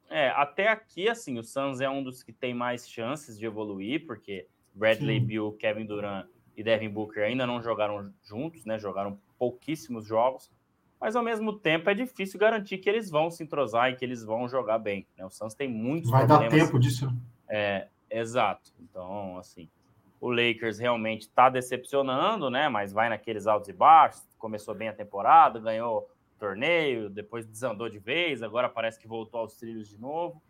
É, 0.09 0.29
até 0.31 0.69
aqui, 0.69 1.07
assim, 1.07 1.37
o 1.37 1.43
Suns 1.43 1.81
é 1.81 1.89
um 1.89 2.01
dos 2.01 2.23
que 2.23 2.33
tem 2.33 2.51
mais 2.51 2.89
chances 2.89 3.37
de 3.37 3.45
evoluir, 3.45 4.07
porque 4.07 4.47
Bradley 4.73 5.19
Bill, 5.19 5.51
Kevin 5.51 5.85
Durant 5.85 6.25
e 6.59 6.63
Devin 6.63 6.89
Booker 6.89 7.23
ainda 7.23 7.47
não 7.47 7.63
jogaram 7.63 8.13
juntos, 8.21 8.65
né? 8.65 8.77
Jogaram 8.77 9.17
pouquíssimos 9.37 10.05
jogos, 10.05 10.51
mas 10.99 11.15
ao 11.15 11.23
mesmo 11.23 11.53
tempo 11.53 11.89
é 11.89 11.93
difícil 11.93 12.37
garantir 12.37 12.79
que 12.79 12.89
eles 12.89 13.09
vão 13.09 13.31
se 13.31 13.41
entrosar 13.41 13.89
e 13.89 13.95
que 13.95 14.03
eles 14.03 14.25
vão 14.25 14.45
jogar 14.49 14.77
bem. 14.77 15.07
Né? 15.17 15.25
O 15.25 15.29
Suns 15.29 15.53
tem 15.53 15.69
muitos 15.69 16.11
Vai 16.11 16.27
problemas. 16.27 16.53
dar 16.53 16.65
tempo 16.65 16.77
disso. 16.77 17.15
É, 17.47 17.87
exato. 18.11 18.73
Então, 18.77 19.37
assim, 19.37 19.69
o 20.19 20.29
Lakers 20.29 20.79
realmente 20.79 21.21
está 21.21 21.49
decepcionando, 21.49 22.49
né? 22.49 22.67
Mas 22.67 22.91
vai 22.91 23.07
naqueles 23.07 23.47
altos 23.47 23.69
e 23.69 23.73
baixos. 23.73 24.27
Começou 24.37 24.75
bem 24.75 24.89
a 24.89 24.93
temporada, 24.93 25.61
ganhou 25.61 26.09
torneio, 26.37 27.09
depois 27.09 27.45
desandou 27.45 27.87
de 27.87 27.99
vez, 27.99 28.43
agora 28.43 28.67
parece 28.67 28.99
que 28.99 29.07
voltou 29.07 29.39
aos 29.39 29.55
trilhos 29.55 29.87
de 29.87 29.97
novo. 29.97 30.43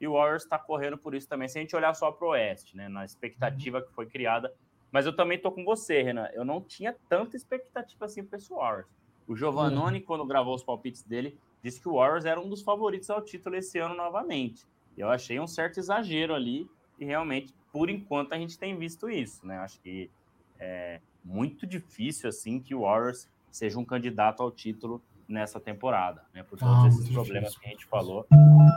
E 0.00 0.08
o 0.08 0.14
Warriors 0.14 0.42
está 0.42 0.58
correndo 0.58 0.98
por 0.98 1.14
isso 1.14 1.28
também, 1.28 1.46
se 1.46 1.56
a 1.56 1.60
gente 1.60 1.76
olhar 1.76 1.94
só 1.94 2.10
para 2.10 2.26
o 2.26 2.30
Oeste, 2.30 2.76
né? 2.76 2.88
Na 2.88 3.04
expectativa 3.04 3.80
que 3.80 3.92
foi 3.92 4.06
criada 4.06 4.52
mas 4.92 5.06
eu 5.06 5.16
também 5.16 5.38
tô 5.38 5.50
com 5.50 5.64
você, 5.64 6.02
Renan. 6.02 6.28
Eu 6.34 6.44
não 6.44 6.60
tinha 6.60 6.94
tanta 7.08 7.34
expectativa 7.34 8.04
assim 8.04 8.22
para 8.22 8.36
esse 8.36 8.50
Warriors. 8.50 8.86
O 9.26 9.34
Giovannone, 9.34 9.98
uhum. 9.98 10.04
quando 10.04 10.26
gravou 10.26 10.54
os 10.54 10.62
palpites 10.62 11.02
dele, 11.02 11.36
disse 11.62 11.80
que 11.80 11.88
o 11.88 11.94
Warriors 11.94 12.26
era 12.26 12.38
um 12.38 12.48
dos 12.48 12.60
favoritos 12.60 13.08
ao 13.08 13.22
título 13.22 13.56
esse 13.56 13.78
ano 13.78 13.94
novamente. 13.94 14.66
Eu 14.96 15.08
achei 15.08 15.40
um 15.40 15.46
certo 15.46 15.78
exagero 15.78 16.34
ali 16.34 16.68
e 16.98 17.04
realmente, 17.06 17.54
por 17.72 17.88
enquanto, 17.88 18.34
a 18.34 18.38
gente 18.38 18.58
tem 18.58 18.76
visto 18.76 19.08
isso, 19.08 19.46
né? 19.46 19.58
Acho 19.58 19.80
que 19.80 20.10
é 20.58 21.00
muito 21.24 21.66
difícil 21.66 22.28
assim 22.28 22.60
que 22.60 22.74
o 22.74 22.82
Warriors 22.82 23.28
seja 23.50 23.78
um 23.78 23.84
candidato 23.84 24.42
ao 24.42 24.50
título 24.50 25.02
nessa 25.26 25.58
temporada, 25.58 26.22
né? 26.34 26.42
Por 26.42 26.58
todos 26.58 26.84
ah, 26.84 26.88
esses 26.88 27.08
problemas 27.08 27.52
difícil. 27.52 27.60
que 27.60 27.66
a 27.66 27.70
gente 27.70 27.86
falou. 27.86 28.26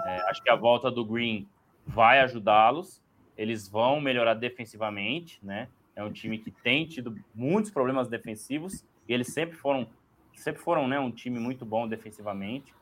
É, 0.06 0.30
acho 0.30 0.42
que 0.42 0.50
a 0.50 0.56
volta 0.56 0.90
do 0.90 1.04
Green 1.04 1.48
vai 1.86 2.20
ajudá-los. 2.22 3.04
Eles 3.38 3.68
vão 3.68 4.00
melhorar 4.00 4.36
defensivamente, 4.36 5.40
né? 5.44 5.68
É 5.96 6.04
um 6.04 6.12
time 6.12 6.38
que 6.38 6.52
tem 6.52 6.86
tido 6.86 7.18
muitos 7.34 7.72
problemas 7.72 8.08
defensivos 8.08 8.84
e 9.08 9.14
eles 9.14 9.28
sempre 9.28 9.56
foram, 9.56 9.88
sempre 10.36 10.62
foram, 10.62 10.88
né, 10.88 11.00
um 11.00 11.12
time 11.12 11.40
muito 11.40 11.66
bom 11.66 11.88
defensivamente. 11.88 12.74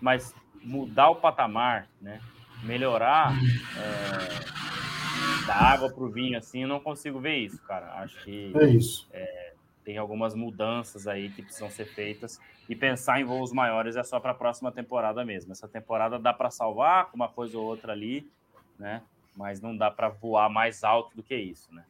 Mas 0.00 0.34
mudar 0.62 1.10
o 1.10 1.16
patamar, 1.16 1.88
né, 2.00 2.20
melhorar 2.62 3.32
é, 3.76 5.46
da 5.46 5.54
água 5.54 5.92
para 5.92 6.02
o 6.02 6.10
vinho, 6.10 6.38
assim, 6.38 6.62
eu 6.62 6.68
não 6.68 6.80
consigo 6.80 7.20
ver 7.20 7.36
isso, 7.36 7.60
cara. 7.62 7.92
Acho 8.00 8.22
que 8.24 8.52
é 8.56 8.66
isso. 8.66 9.08
É, 9.12 9.54
tem 9.84 9.98
algumas 9.98 10.34
mudanças 10.34 11.06
aí 11.06 11.30
que 11.30 11.42
precisam 11.42 11.70
ser 11.70 11.86
feitas 11.86 12.40
e 12.68 12.76
pensar 12.76 13.20
em 13.20 13.24
voos 13.24 13.52
maiores 13.52 13.96
é 13.96 14.02
só 14.02 14.20
para 14.20 14.30
a 14.30 14.34
próxima 14.34 14.70
temporada 14.70 15.24
mesmo. 15.24 15.52
Essa 15.52 15.68
temporada 15.68 16.18
dá 16.18 16.32
para 16.32 16.50
salvar 16.50 17.10
uma 17.12 17.28
coisa 17.28 17.58
ou 17.58 17.64
outra 17.64 17.92
ali, 17.92 18.30
né? 18.78 19.02
Mas 19.36 19.60
não 19.60 19.76
dá 19.76 19.90
para 19.90 20.08
voar 20.08 20.48
mais 20.48 20.84
alto 20.84 21.16
do 21.16 21.22
que 21.22 21.34
isso, 21.34 21.72
né? 21.74 21.84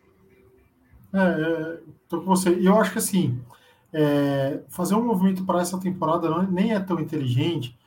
É, 1.12 1.18
é, 1.18 1.80
tô 2.08 2.20
com 2.20 2.26
você. 2.26 2.54
E 2.58 2.66
eu 2.66 2.78
acho 2.78 2.92
que 2.92 2.98
assim, 2.98 3.40
é, 3.92 4.62
fazer 4.68 4.94
um 4.94 5.04
movimento 5.04 5.44
para 5.44 5.60
essa 5.60 5.78
temporada 5.78 6.28
não, 6.30 6.42
nem 6.42 6.72
é 6.72 6.80
tão 6.80 6.98
inteligente, 6.98 7.78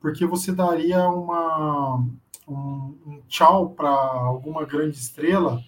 porque 0.00 0.26
você 0.26 0.52
daria 0.52 1.08
uma, 1.08 2.04
um, 2.48 2.98
um 3.06 3.22
tchau 3.28 3.70
para 3.70 3.90
alguma 3.90 4.64
grande 4.64 4.96
estrela 4.96 5.62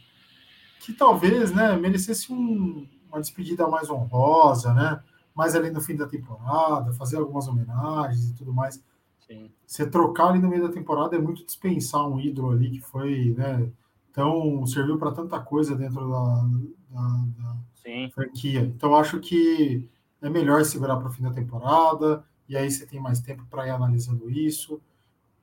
que 0.81 0.93
talvez 0.93 1.53
né, 1.53 1.77
merecesse 1.77 2.33
um, 2.33 2.87
uma 3.09 3.21
despedida 3.21 3.67
mais 3.69 3.89
honrosa, 3.89 4.75
né? 4.75 5.01
Mais 5.35 5.55
ali 5.55 5.71
no 5.71 5.81
fim 5.81 5.97
da 5.97 6.07
temporada, 6.07 6.93
fazer 6.93 7.17
algumas 7.17 7.49
homenagens 7.49 8.29
e 8.31 8.35
tudo 8.35 8.53
mais. 8.53 8.83
Sim. 9.27 9.51
Você 9.67 9.87
trocar 9.87 10.29
ali 10.29 10.39
no 10.39 10.49
meio 10.49 10.67
da 10.67 10.73
temporada 10.73 11.17
é 11.17 11.19
muito 11.19 11.45
dispensar 11.45 12.07
um 12.07 12.21
ídolo 12.21 12.51
ali 12.53 12.71
que 12.71 12.81
foi, 12.81 13.35
né? 13.37 13.69
Então, 14.11 14.65
serviu 14.67 14.99
para 14.99 15.11
tanta 15.11 15.41
coisa 15.41 15.75
dentro 15.75 16.09
da, 16.09 16.47
da, 16.95 17.25
da 17.39 18.11
franquia. 18.11 18.61
Então, 18.61 18.95
acho 18.95 19.19
que 19.21 19.89
é 20.23 20.31
melhor 20.31 20.65
segurar 20.65 20.97
para 20.97 21.09
o 21.09 21.13
fim 21.13 21.23
da 21.23 21.33
temporada, 21.33 22.25
e 22.49 22.57
aí 22.57 22.71
você 22.71 22.87
tem 22.87 23.01
mais 23.01 23.21
tempo 23.21 23.45
para 23.51 23.67
ir 23.67 23.71
analisando 23.71 24.31
isso. 24.31 24.81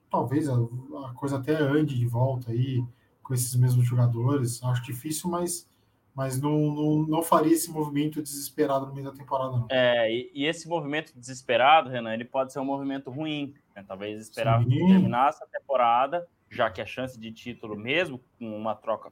talvez 0.09 0.47
a, 0.49 0.55
a, 0.55 1.13
coisa 1.13 1.37
até 1.37 1.53
ande 1.55 1.97
de 1.97 2.05
volta 2.05 2.51
aí 2.51 2.83
com 3.21 3.33
esses 3.33 3.55
mesmos 3.55 3.85
jogadores. 3.85 4.63
Acho 4.63 4.83
difícil, 4.83 5.29
mas, 5.29 5.67
mas 6.15 6.39
não, 6.39 6.73
não, 6.73 6.97
não 7.07 7.23
faria 7.23 7.53
esse 7.53 7.69
movimento 7.69 8.21
desesperado 8.21 8.87
no 8.87 8.93
meio 8.93 9.05
da 9.05 9.17
temporada, 9.17 9.57
não. 9.57 9.67
É, 9.69 10.11
e, 10.11 10.31
e 10.33 10.45
esse 10.45 10.67
movimento 10.67 11.13
desesperado, 11.17 11.89
Renan, 11.89 12.13
ele 12.13 12.25
pode 12.25 12.53
ser 12.53 12.59
um 12.59 12.65
movimento 12.65 13.09
ruim. 13.09 13.53
Né? 13.75 13.83
Talvez 13.87 14.19
esperar 14.21 14.65
terminar 14.65 15.29
essa 15.29 15.45
temporada, 15.47 16.27
já 16.49 16.69
que 16.69 16.81
a 16.81 16.85
chance 16.85 17.19
de 17.19 17.31
título, 17.31 17.75
mesmo 17.75 18.19
com 18.37 18.55
uma 18.55 18.75
troca 18.75 19.11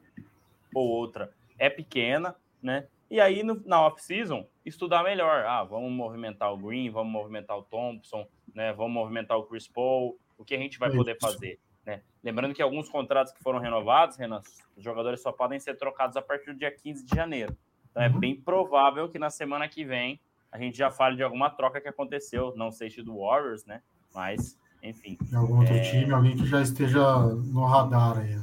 ou 0.73 0.87
outra, 0.87 1.31
é 1.59 1.69
pequena, 1.69 2.35
né? 2.61 2.87
E 3.09 3.19
aí, 3.19 3.43
no, 3.43 3.61
na 3.65 3.81
off-season, 3.85 4.47
estudar 4.65 5.03
melhor. 5.03 5.43
Ah, 5.45 5.63
vamos 5.63 5.91
movimentar 5.91 6.53
o 6.53 6.57
Green, 6.57 6.89
vamos 6.89 7.11
movimentar 7.11 7.57
o 7.57 7.63
Thompson, 7.63 8.25
né? 8.53 8.71
Vamos 8.73 8.93
movimentar 8.93 9.37
o 9.37 9.43
Chris 9.43 9.67
Paul, 9.67 10.17
o 10.37 10.45
que 10.45 10.55
a 10.55 10.59
gente 10.59 10.79
vai 10.79 10.91
poder 10.91 11.17
fazer. 11.19 11.59
Né? 11.85 12.01
Lembrando 12.23 12.53
que 12.53 12.61
alguns 12.61 12.87
contratos 12.87 13.33
que 13.33 13.41
foram 13.41 13.59
renovados, 13.59 14.15
Renan, 14.15 14.41
os 14.77 14.83
jogadores 14.83 15.21
só 15.21 15.31
podem 15.31 15.59
ser 15.59 15.75
trocados 15.75 16.15
a 16.15 16.21
partir 16.21 16.53
do 16.53 16.59
dia 16.59 16.71
15 16.71 17.05
de 17.05 17.15
janeiro. 17.15 17.57
Então 17.89 18.03
é 18.03 18.09
uhum. 18.09 18.19
bem 18.19 18.35
provável 18.39 19.09
que 19.09 19.17
na 19.17 19.29
semana 19.29 19.67
que 19.67 19.83
vem 19.83 20.19
a 20.51 20.57
gente 20.57 20.77
já 20.77 20.91
fale 20.91 21.15
de 21.15 21.23
alguma 21.23 21.49
troca 21.49 21.81
que 21.81 21.87
aconteceu, 21.87 22.53
não 22.55 22.71
sei 22.71 22.89
se 22.89 23.01
do 23.01 23.19
Warriors, 23.19 23.65
né? 23.65 23.81
Mas, 24.13 24.57
enfim. 24.81 25.17
De 25.21 25.35
algum 25.35 25.59
outro 25.59 25.75
é... 25.75 25.81
time, 25.81 26.11
alguém 26.11 26.35
que 26.35 26.45
já 26.45 26.61
esteja 26.61 27.19
no 27.19 27.65
radar 27.65 28.19
aí. 28.19 28.39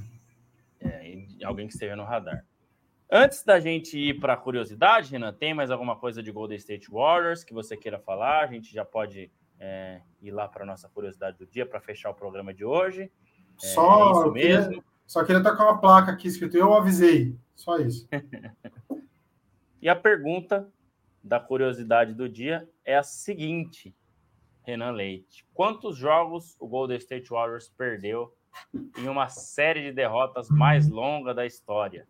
É, 0.80 1.44
alguém 1.44 1.66
que 1.66 1.72
esteja 1.72 1.96
no 1.96 2.04
radar. 2.04 2.44
Antes 3.10 3.44
da 3.44 3.60
gente 3.60 3.96
ir 3.96 4.18
para 4.18 4.32
a 4.32 4.36
curiosidade, 4.36 5.12
Renan, 5.12 5.32
tem 5.32 5.54
mais 5.54 5.70
alguma 5.70 5.96
coisa 5.96 6.20
de 6.20 6.32
Golden 6.32 6.56
State 6.56 6.90
Warriors 6.90 7.44
que 7.44 7.54
você 7.54 7.76
queira 7.76 8.00
falar? 8.00 8.42
A 8.42 8.46
gente 8.48 8.72
já 8.72 8.84
pode 8.84 9.30
é, 9.60 10.00
ir 10.20 10.32
lá 10.32 10.48
para 10.48 10.64
a 10.64 10.66
nossa 10.66 10.88
curiosidade 10.88 11.38
do 11.38 11.46
dia 11.46 11.64
para 11.64 11.80
fechar 11.80 12.10
o 12.10 12.14
programa 12.14 12.52
de 12.52 12.64
hoje. 12.64 13.02
É, 13.02 13.10
só, 13.58 14.26
é 14.26 14.30
mesmo. 14.32 14.70
Queria, 14.70 14.84
só 15.06 15.24
queria 15.24 15.42
tocar 15.42 15.64
uma 15.64 15.80
placa 15.80 16.10
aqui 16.10 16.26
escrito 16.26 16.56
Eu 16.56 16.74
avisei. 16.74 17.38
Só 17.54 17.78
isso. 17.78 18.08
e 19.80 19.88
a 19.88 19.94
pergunta 19.94 20.68
da 21.22 21.38
curiosidade 21.38 22.12
do 22.12 22.28
dia 22.28 22.68
é 22.84 22.96
a 22.96 23.04
seguinte, 23.04 23.94
Renan 24.62 24.90
Leite: 24.90 25.46
quantos 25.54 25.96
jogos 25.96 26.56
o 26.58 26.66
Golden 26.66 26.98
State 26.98 27.30
Warriors 27.30 27.68
perdeu 27.68 28.34
em 28.98 29.08
uma 29.08 29.28
série 29.28 29.84
de 29.84 29.92
derrotas 29.92 30.50
mais 30.50 30.88
longa 30.88 31.32
da 31.32 31.46
história? 31.46 32.06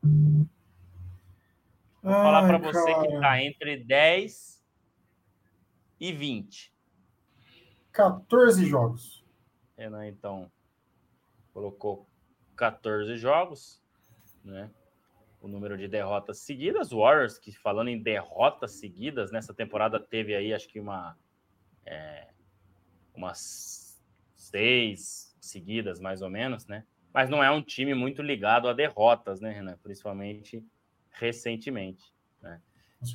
Vou 2.06 2.14
Ai, 2.14 2.22
falar 2.22 2.46
para 2.46 2.58
você 2.58 2.94
que 3.00 3.14
está 3.14 3.42
entre 3.42 3.76
10 3.78 4.64
e 5.98 6.12
20. 6.12 6.72
14 7.90 8.64
jogos. 8.64 9.26
Renan, 9.76 10.06
então, 10.06 10.48
colocou 11.52 12.08
14 12.54 13.16
jogos, 13.16 13.82
né? 14.44 14.70
O 15.40 15.48
número 15.48 15.76
de 15.76 15.88
derrotas 15.88 16.38
seguidas. 16.38 16.92
O 16.92 17.00
Warriors, 17.00 17.40
que 17.40 17.50
falando 17.50 17.88
em 17.88 18.00
derrotas 18.00 18.78
seguidas, 18.78 19.32
nessa 19.32 19.52
temporada 19.52 19.98
teve 19.98 20.32
aí, 20.32 20.54
acho 20.54 20.68
que 20.68 20.78
uma. 20.78 21.18
É, 21.84 22.28
umas 23.16 24.00
seis 24.36 25.36
seguidas, 25.40 25.98
mais 25.98 26.22
ou 26.22 26.30
menos, 26.30 26.68
né? 26.68 26.86
Mas 27.12 27.28
não 27.28 27.42
é 27.42 27.50
um 27.50 27.62
time 27.62 27.94
muito 27.94 28.22
ligado 28.22 28.68
a 28.68 28.72
derrotas, 28.72 29.40
né, 29.40 29.50
Renan? 29.50 29.76
Principalmente 29.82 30.64
recentemente. 31.16 32.12
Né? 32.42 32.60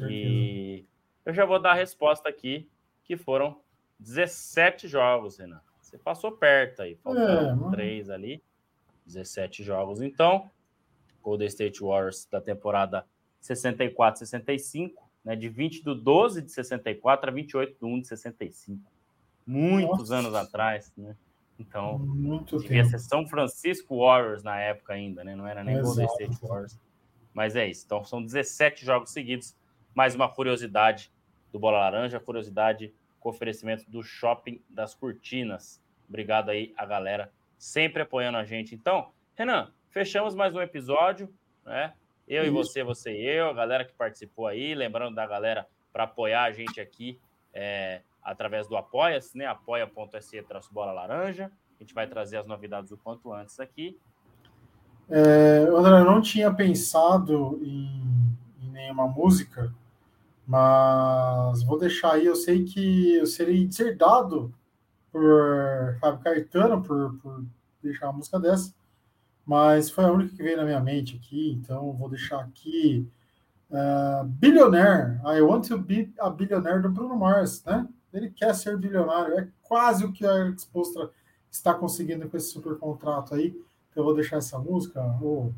E 0.09 0.85
eu 1.25 1.33
já 1.33 1.45
vou 1.45 1.61
dar 1.61 1.71
a 1.71 1.75
resposta 1.75 2.27
aqui, 2.27 2.69
que 3.03 3.15
foram 3.15 3.61
17 3.99 4.87
jogos, 4.87 5.37
Renan. 5.37 5.61
Você 5.79 5.97
passou 5.97 6.31
perto 6.31 6.81
aí, 6.81 6.95
faltaram 6.95 7.67
é, 7.67 7.71
três 7.71 8.09
ali. 8.09 8.43
17 9.05 9.63
jogos, 9.63 10.01
então. 10.01 10.49
Golden 11.21 11.47
State 11.47 11.81
Warriors 11.81 12.25
da 12.31 12.41
temporada 12.41 13.05
64-65, 13.41 14.93
né? 15.23 15.35
De 15.35 15.49
20 15.49 15.83
do 15.83 15.93
12 15.93 16.41
de 16.41 16.51
64 16.51 17.29
a 17.29 17.33
28 17.33 17.79
do 17.79 17.87
1 17.87 18.01
de 18.01 18.07
65. 18.07 18.91
Muitos 19.45 20.09
Nossa. 20.09 20.15
anos 20.15 20.33
atrás, 20.33 20.91
né? 20.97 21.15
Então, 21.59 21.99
Muito 21.99 22.57
devia 22.57 22.83
tempo. 22.83 22.89
ser 22.89 22.99
São 22.99 23.27
Francisco 23.27 23.99
Warriors 23.99 24.41
na 24.41 24.59
época 24.59 24.93
ainda, 24.93 25.23
né? 25.23 25.35
Não 25.35 25.45
era 25.45 25.63
nem 25.63 25.75
Exato. 25.75 25.87
Golden 25.87 26.05
State 26.05 26.47
Warriors. 26.47 26.79
Mas 27.33 27.55
é 27.55 27.67
isso. 27.67 27.85
Então 27.85 28.03
são 28.03 28.23
17 28.23 28.85
jogos 28.85 29.11
seguidos. 29.11 29.55
Mais 29.93 30.15
uma 30.15 30.29
curiosidade 30.29 31.11
do 31.51 31.59
Bola 31.59 31.79
Laranja, 31.79 32.19
curiosidade 32.19 32.93
com 33.19 33.29
oferecimento 33.29 33.89
do 33.89 34.01
Shopping 34.01 34.61
das 34.69 34.95
Cortinas. 34.95 35.81
Obrigado 36.07 36.49
aí 36.49 36.73
a 36.77 36.85
galera 36.85 37.31
sempre 37.57 38.01
apoiando 38.01 38.37
a 38.37 38.43
gente. 38.43 38.73
Então, 38.73 39.11
Renan, 39.35 39.71
fechamos 39.89 40.33
mais 40.33 40.55
um 40.55 40.61
episódio, 40.61 41.33
né? 41.65 41.93
Eu 42.27 42.45
e 42.45 42.49
você, 42.49 42.83
você 42.83 43.11
e 43.11 43.25
eu, 43.25 43.49
a 43.49 43.53
galera 43.53 43.83
que 43.83 43.93
participou 43.93 44.47
aí, 44.47 44.73
lembrando 44.73 45.15
da 45.15 45.27
galera 45.27 45.67
para 45.91 46.05
apoiar 46.05 46.43
a 46.43 46.51
gente 46.51 46.79
aqui 46.79 47.19
é, 47.53 48.01
através 48.23 48.67
do 48.67 48.77
Apoia-se, 48.77 49.37
né? 49.37 49.45
apoia.se 49.45 50.43
bola 50.71 50.91
laranja. 50.91 51.51
A 51.77 51.83
gente 51.83 51.93
vai 51.93 52.07
trazer 52.07 52.37
as 52.37 52.45
novidades 52.45 52.91
o 52.91 52.97
quanto 52.97 53.33
antes 53.33 53.59
aqui. 53.59 53.99
É, 55.13 55.67
André, 55.67 55.99
eu 55.99 56.05
não 56.05 56.21
tinha 56.21 56.53
pensado 56.53 57.59
em, 57.61 58.37
em, 58.63 58.71
nenhuma 58.71 59.05
música, 59.05 59.73
mas 60.47 61.63
vou 61.63 61.77
deixar 61.77 62.13
aí. 62.13 62.25
Eu 62.25 62.35
sei 62.35 62.63
que 62.63 63.15
eu 63.15 63.25
serei 63.25 63.67
deserdado 63.67 64.53
por 65.11 65.97
Fábio 65.99 66.21
Caetano 66.21 66.81
por, 66.81 67.13
por 67.17 67.43
deixar 67.83 68.07
uma 68.07 68.13
música 68.19 68.39
dessa, 68.39 68.73
mas 69.45 69.89
foi 69.89 70.05
a 70.05 70.11
única 70.11 70.33
que 70.33 70.41
veio 70.41 70.55
na 70.55 70.63
minha 70.63 70.79
mente 70.79 71.17
aqui, 71.17 71.51
então 71.51 71.91
vou 71.91 72.07
deixar 72.07 72.39
aqui. 72.39 73.05
Uh, 73.69 74.23
Billionaire, 74.25 75.19
I 75.25 75.41
Want 75.41 75.67
to 75.67 75.77
Be 75.77 76.09
a 76.19 76.29
Billionaire 76.29 76.81
do 76.81 76.89
Bruno 76.89 77.17
Mars, 77.17 77.61
né? 77.65 77.85
Ele 78.13 78.29
quer 78.29 78.55
ser 78.55 78.77
bilionário, 78.77 79.39
é 79.39 79.47
quase 79.63 80.05
o 80.05 80.11
que 80.11 80.25
a 80.25 80.47
Expostra 80.49 81.09
está 81.49 81.73
conseguindo 81.73 82.29
com 82.29 82.37
esse 82.37 82.47
super 82.47 82.77
contrato 82.77 83.35
aí. 83.35 83.53
Então 83.91 84.01
eu 84.01 84.05
vou 84.05 84.15
deixar 84.15 84.37
essa 84.37 84.57
música, 84.57 85.01
o 85.21 85.53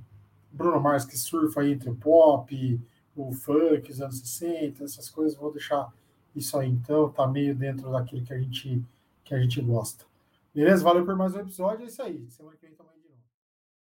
Bruno 0.52 0.80
Mars 0.80 1.06
que 1.06 1.18
surfa 1.18 1.66
entre 1.66 1.90
o 1.90 1.96
pop, 1.96 2.82
o 3.16 3.32
funk, 3.32 3.92
os 3.92 4.02
anos 4.02 4.20
60, 4.20 4.84
essas 4.84 5.10
coisas, 5.10 5.38
vou 5.38 5.52
deixar 5.52 5.94
isso 6.36 6.58
aí 6.58 6.70
então, 6.70 7.10
tá 7.10 7.28
meio 7.28 7.56
dentro 7.56 7.92
daquilo 7.92 8.24
que 8.24 8.34
a 8.34 8.40
gente 8.40 8.84
que 9.24 9.34
a 9.34 9.40
gente 9.40 9.62
gosta. 9.62 10.06
Beleza? 10.54 10.84
Valeu 10.84 11.06
por 11.06 11.16
mais 11.16 11.34
um 11.34 11.40
episódio, 11.40 11.86
é 11.86 11.88
isso 11.88 12.02
aí. 12.02 12.26
Semana 12.30 12.56
que 12.58 12.66
vem 12.66 12.76
também 12.76 12.93